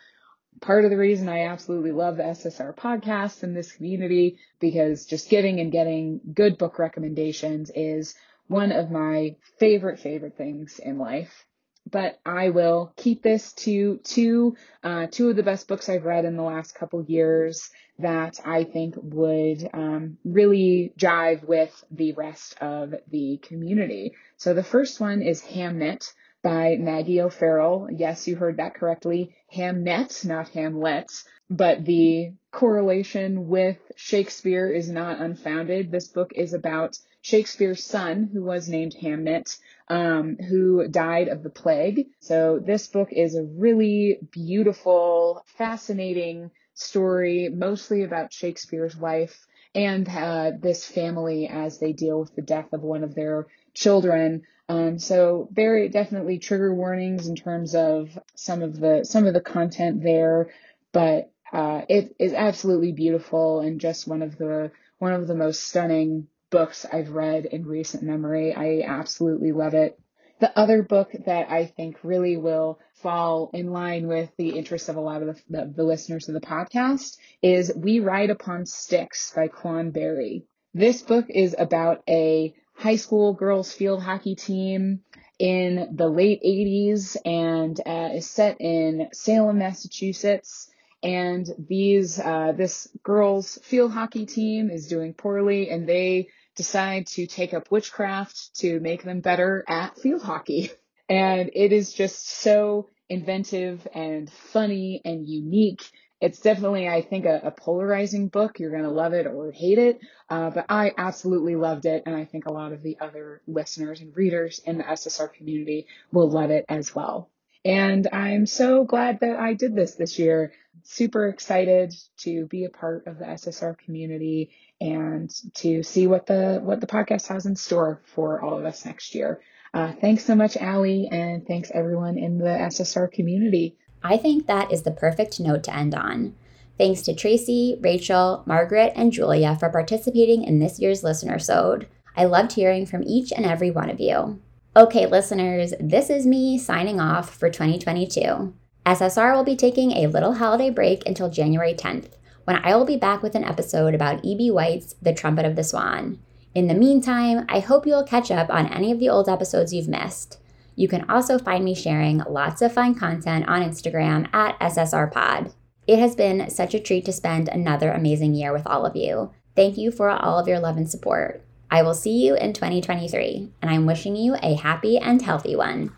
part 0.62 0.86
of 0.86 0.92
the 0.92 0.98
reason 0.98 1.30
I 1.30 1.46
absolutely 1.48 1.92
love 1.92 2.18
the 2.18 2.24
SSR 2.24 2.76
podcast 2.76 3.44
and 3.44 3.56
this 3.56 3.72
community 3.72 4.38
because 4.60 5.06
just 5.06 5.30
giving 5.30 5.60
and 5.60 5.72
getting 5.72 6.22
good 6.34 6.58
book 6.58 6.80
recommendations 6.80 7.72
is 7.74 8.16
one 8.48 8.72
of 8.72 8.92
my 8.92 9.36
favorite, 9.60 10.00
favorite 10.00 10.38
things 10.38 10.80
in 10.80 10.98
life. 10.98 11.46
But 11.90 12.20
I 12.26 12.50
will 12.50 12.94
keep 12.96 13.22
this 13.22 13.54
to 13.54 13.98
two, 13.98 14.56
uh, 14.84 15.06
two 15.12 15.30
of 15.30 15.36
the 15.36 15.44
best 15.44 15.68
books 15.68 15.88
I've 15.88 16.06
read 16.06 16.26
in 16.26 16.36
the 16.36 16.44
last 16.44 16.74
couple 16.74 17.04
years 17.04 17.70
that 18.00 18.40
I 18.44 18.64
think 18.64 18.96
would 18.98 19.70
um, 19.72 20.18
really 20.26 20.94
jive 20.98 21.48
with 21.48 21.84
the 21.92 22.14
rest 22.14 22.56
of 22.60 22.96
the 23.12 23.38
community. 23.38 24.16
So 24.38 24.54
the 24.54 24.64
first 24.64 25.00
one 25.00 25.22
is 25.22 25.44
Hamnet 25.44 26.12
by 26.46 26.78
Maggie 26.80 27.22
O'Farrell. 27.22 27.88
Yes, 27.92 28.28
you 28.28 28.36
heard 28.36 28.58
that 28.58 28.76
correctly. 28.76 29.36
Hamnet, 29.52 30.24
not 30.24 30.50
Hamlet. 30.50 31.12
But 31.50 31.84
the 31.86 32.34
correlation 32.52 33.48
with 33.48 33.80
Shakespeare 33.96 34.70
is 34.70 34.88
not 34.88 35.20
unfounded. 35.20 35.92
This 35.92 36.08
book 36.08 36.34
is 36.36 36.54
about 36.54 37.00
Shakespeare's 37.22 37.84
son, 37.84 38.30
who 38.32 38.44
was 38.44 38.70
named 38.70 38.94
Hamnet, 38.94 39.58
um, 39.90 40.38
who 40.38 40.88
died 40.88 41.30
of 41.30 41.42
the 41.42 41.50
plague. 41.50 42.10
So 42.20 42.60
this 42.64 42.86
book 42.86 43.10
is 43.12 43.34
a 43.34 43.44
really 43.44 44.20
beautiful, 44.32 45.44
fascinating 45.58 46.52
story, 46.76 47.50
mostly 47.50 48.04
about 48.04 48.32
Shakespeare's 48.32 48.96
wife 48.96 49.48
and 49.74 50.08
uh, 50.08 50.52
this 50.62 50.86
family 50.86 51.48
as 51.48 51.80
they 51.80 51.92
deal 51.92 52.20
with 52.20 52.36
the 52.36 52.44
death 52.44 52.72
of 52.72 52.84
one 52.84 53.04
of 53.04 53.16
their 53.16 53.48
children. 53.74 54.44
Um, 54.68 54.98
so 54.98 55.48
very 55.52 55.90
definitely 55.90 56.40
trigger 56.40 56.74
warnings 56.74 57.28
in 57.28 57.36
terms 57.36 57.76
of 57.76 58.18
some 58.36 58.64
of 58.64 58.80
the 58.80 59.06
some 59.06 59.28
of 59.28 59.34
the 59.34 59.42
content 59.42 60.02
there, 60.02 60.50
but 60.92 61.32
uh, 61.54 61.82
it 61.88 62.16
is 62.20 62.34
absolutely 62.34 62.92
beautiful 62.92 63.60
and 63.60 63.80
just 63.80 64.08
one 64.08 64.22
of 64.22 64.38
the 64.38 64.72
one 64.98 65.14
of 65.14 65.28
the 65.28 65.36
most 65.36 65.64
stunning 65.64 66.28
books 66.50 66.86
I've 66.92 67.10
read 67.10 67.46
in 67.46 67.66
recent 67.66 68.04
memory. 68.04 68.54
I 68.56 68.84
absolutely 68.88 69.52
love 69.52 69.74
it. 69.74 70.00
The 70.40 70.58
other 70.58 70.84
book 70.84 71.12
that 71.26 71.50
I 71.50 71.66
think 71.66 71.98
really 72.04 72.36
will 72.36 72.80
fall 72.96 73.52
in 73.54 73.72
line 73.72 74.08
with 74.08 74.30
the 74.38 74.50
interests 74.50 74.90
of 74.90 74.96
a 74.96 75.02
lot 75.02 75.22
of 75.22 75.28
the, 75.28 75.42
the, 75.50 75.74
the 75.78 75.84
listeners 75.84 76.28
of 76.28 76.34
the 76.34 76.42
podcast 76.42 77.18
is 77.42 77.72
We 77.76 78.00
Ride 78.00 78.32
Upon 78.32 78.66
Sticks 78.66 79.32
by 79.34 79.48
Quan 79.48 79.92
Barry. 79.92 80.46
This 80.74 81.02
book 81.02 81.28
is 81.30 81.56
about 81.58 82.04
a 82.10 82.54
high 82.86 82.98
school 82.98 83.34
girls 83.34 83.74
field 83.74 84.04
hockey 84.04 84.36
team 84.36 85.00
in 85.40 85.96
the 85.96 86.08
late 86.08 86.40
80s 86.44 87.18
and 87.26 87.82
uh, 87.84 88.14
is 88.14 88.30
set 88.30 88.58
in 88.62 89.08
Salem, 89.12 89.58
Massachusetts. 89.58 90.70
And 91.02 91.48
these, 91.58 92.20
uh, 92.20 92.54
this 92.56 92.88
girls 93.02 93.58
field 93.64 93.92
hockey 93.92 94.28
team 94.28 94.70
is 94.70 94.88
doing 94.88 95.16
poorly 95.16 95.72
and 95.72 95.90
they 95.90 96.28
decide 96.56 97.08
to 97.08 97.26
take 97.26 97.56
up 97.56 97.72
witchcraft 97.72 98.56
to 98.58 98.80
make 98.80 99.02
them 99.02 99.20
better 99.20 99.66
at 99.68 99.98
field 99.98 100.22
hockey. 100.22 100.70
And 101.08 101.52
it 101.54 101.72
is 101.72 101.94
just 101.94 102.28
so 102.28 102.90
inventive 103.10 103.88
and 103.94 104.28
funny 104.28 105.02
and 105.06 105.28
unique. 105.28 105.84
It's 106.22 106.40
definitely, 106.40 106.88
I 106.88 107.02
think, 107.02 107.26
a, 107.26 107.42
a 107.44 107.52
polarizing 107.52 108.30
book. 108.30 108.60
You're 108.60 108.72
going 108.72 108.84
to 108.84 108.90
love 108.90 109.14
it 109.14 109.28
or 109.28 109.52
hate 109.52 109.78
it. 109.78 110.00
Uh, 110.30 110.50
but 110.50 110.66
I 110.70 110.92
absolutely 110.98 111.56
loved 111.56 111.86
it. 111.86 112.04
And 112.06 112.16
I 112.16 112.26
think 112.26 112.46
a 112.46 112.54
lot 112.54 112.72
of 112.72 112.82
the 112.82 112.98
other 113.02 113.42
listeners 113.48 114.02
and 114.02 114.16
readers 114.16 114.60
in 114.66 114.78
the 114.78 114.84
SSR 114.86 115.34
community 115.34 115.88
will 116.12 116.30
love 116.30 116.52
it 116.52 116.66
as 116.70 116.96
well. 116.96 117.30
And 117.66 118.08
I'm 118.14 118.46
so 118.46 118.84
glad 118.86 119.22
that 119.22 119.38
I 119.38 119.56
did 119.56 119.76
this 119.76 119.96
this 119.96 120.20
year. 120.20 120.54
Super 120.84 121.28
excited 121.28 121.96
to 122.18 122.46
be 122.46 122.66
a 122.66 122.70
part 122.70 123.08
of 123.08 123.18
the 123.18 123.26
SSR 123.26 123.78
community 123.80 124.52
and 124.80 125.32
to 125.56 125.82
see 125.82 126.06
what 126.06 126.28
the 126.28 126.60
what 126.64 126.80
the 126.80 126.88
podcast 126.88 127.28
has 127.28 127.48
in 127.48 127.56
store 127.56 128.02
for 128.06 128.40
all 128.42 128.60
of 128.60 128.66
us 128.66 128.86
next 128.86 129.16
year. 129.16 129.42
Uh, 129.74 129.94
thanks 130.00 130.24
so 130.24 130.36
much, 130.36 130.56
Allie, 130.58 131.10
and 131.12 131.46
thanks 131.48 131.72
everyone 131.74 132.18
in 132.18 132.38
the 132.38 132.46
SSR 132.46 133.12
community. 133.12 133.78
I 134.06 134.18
think 134.18 134.46
that 134.46 134.72
is 134.72 134.84
the 134.84 134.92
perfect 134.92 135.40
note 135.40 135.64
to 135.64 135.76
end 135.76 135.96
on. 135.96 136.36
Thanks 136.78 137.02
to 137.02 137.16
Tracey, 137.16 137.80
Rachel, 137.82 138.44
Margaret, 138.46 138.94
and 138.96 139.12
Julia 139.12 139.58
for 139.60 139.68
participating 139.70 140.44
in 140.44 140.60
this 140.60 140.80
year's 140.80 141.02
Listenersode. 141.02 141.88
I 142.16 142.26
loved 142.26 142.54
hearing 142.54 142.86
from 142.86 143.02
each 143.04 143.32
and 143.32 143.48
every 143.48 143.72
one 143.72 143.90
of 143.90 144.00
you. 144.00 144.40
Okay, 144.76 145.08
listeners, 145.08 145.74
this 145.80 146.12
is 146.12 146.28
me 146.28 146.60
signing 146.60 147.00
off 147.00 147.34
for 147.34 147.50
2022. 147.50 148.54
SSR 148.86 149.34
will 149.34 149.44
be 149.44 149.56
taking 149.56 149.94
a 149.94 150.08
little 150.08 150.36
holiday 150.36 150.70
break 150.70 151.08
until 151.08 151.28
January 151.28 151.74
10th, 151.74 152.12
when 152.44 152.58
I 152.58 152.76
will 152.76 152.86
be 152.86 152.98
back 152.98 153.24
with 153.24 153.34
an 153.34 153.44
episode 153.44 153.96
about 153.96 154.24
E.B. 154.24 154.52
White's 154.52 154.94
The 155.02 155.16
Trumpet 155.16 155.46
of 155.46 155.56
the 155.56 155.64
Swan. 155.64 156.20
In 156.54 156.68
the 156.68 156.76
meantime, 156.76 157.48
I 157.50 157.60
hope 157.60 157.88
you'll 157.88 158.04
catch 158.04 158.30
up 158.30 158.52
on 158.52 158.72
any 158.72 158.92
of 158.92 159.00
the 159.00 159.10
old 159.10 159.28
episodes 159.28 159.74
you've 159.74 159.88
missed. 159.88 160.38
You 160.76 160.88
can 160.88 161.10
also 161.10 161.40
find 161.40 161.64
me 161.64 161.74
sharing 161.74 162.20
lots 162.30 162.62
of 162.62 162.74
fun 162.74 162.96
content 162.96 163.48
on 163.48 163.62
Instagram 163.62 164.34
at 164.34 164.60
SSRPod. 164.60 165.54
It 165.88 166.00
has 166.00 166.16
been 166.16 166.50
such 166.50 166.74
a 166.74 166.80
treat 166.80 167.06
to 167.06 167.14
spend 167.14 167.48
another 167.48 167.92
amazing 167.92 168.34
year 168.34 168.52
with 168.52 168.66
all 168.66 168.86
of 168.86 168.96
you. 168.96 169.32
Thank 169.56 169.78
you 169.78 169.92
for 169.92 170.10
all 170.10 170.38
of 170.38 170.48
your 170.48 170.60
love 170.60 170.78
and 170.78 170.90
support. 170.90 171.42
I 171.72 171.82
will 171.82 171.94
see 171.94 172.26
you 172.26 172.36
in 172.36 172.54
2023, 172.54 173.52
and 173.62 173.72
I'm 173.72 173.86
wishing 173.86 174.16
you 174.16 174.36
a 174.42 174.56
happy 174.56 174.98
and 174.98 175.22
healthy 175.22 175.56
one. 175.56 175.94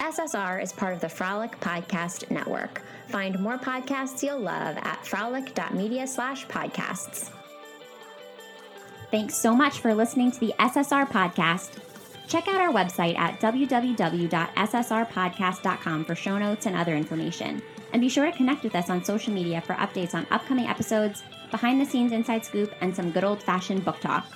SSR 0.00 0.62
is 0.62 0.72
part 0.72 0.94
of 0.94 1.00
the 1.00 1.08
Frolic 1.08 1.58
Podcast 1.60 2.30
Network. 2.30 2.82
Find 3.08 3.38
more 3.38 3.58
podcasts 3.58 4.22
you'll 4.22 4.40
love 4.40 4.76
at 4.78 5.06
frolic.media 5.06 6.06
slash 6.06 6.46
podcasts. 6.46 7.30
Thanks 9.10 9.36
so 9.36 9.54
much 9.54 9.78
for 9.78 9.94
listening 9.94 10.32
to 10.32 10.40
the 10.40 10.54
SSR 10.58 11.08
Podcast. 11.08 11.78
Check 12.26 12.48
out 12.48 12.60
our 12.60 12.72
website 12.72 13.16
at 13.18 13.40
www.ssrpodcast.com 13.40 16.04
for 16.04 16.14
show 16.14 16.38
notes 16.38 16.66
and 16.66 16.76
other 16.76 16.96
information. 16.96 17.62
And 17.92 18.00
be 18.00 18.08
sure 18.08 18.26
to 18.26 18.36
connect 18.36 18.64
with 18.64 18.74
us 18.74 18.90
on 18.90 19.04
social 19.04 19.32
media 19.32 19.60
for 19.60 19.74
updates 19.74 20.14
on 20.14 20.26
upcoming 20.30 20.66
episodes, 20.66 21.22
behind 21.50 21.80
the 21.80 21.86
scenes 21.86 22.12
inside 22.12 22.44
scoop, 22.44 22.72
and 22.80 22.94
some 22.94 23.12
good 23.12 23.24
old 23.24 23.42
fashioned 23.42 23.84
book 23.84 24.00
talk. 24.00 24.26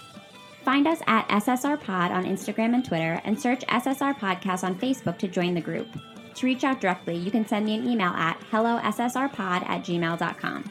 Find 0.65 0.87
us 0.87 1.01
at 1.07 1.29
SSR 1.29 1.81
Pod 1.81 2.13
on 2.13 2.25
Instagram 2.25 2.75
and 2.75 2.85
Twitter, 2.85 3.21
and 3.25 3.41
search 3.41 3.65
SSR 3.67 4.19
Podcast 4.19 4.65
on 4.65 4.79
Facebook 4.79 5.19
to 5.19 5.27
join 5.27 5.55
the 5.55 5.61
group. 5.61 5.89
To 6.35 6.47
reach 6.47 6.63
out 6.63 6.81
directly, 6.81 7.17
you 7.17 7.31
can 7.31 7.47
send 7.47 7.67
me 7.67 7.75
an 7.75 7.89
email 7.89 8.11
at 8.11 8.39
hellossrpod 8.53 9.69
at 9.69 9.83
gmail.com. 9.83 10.71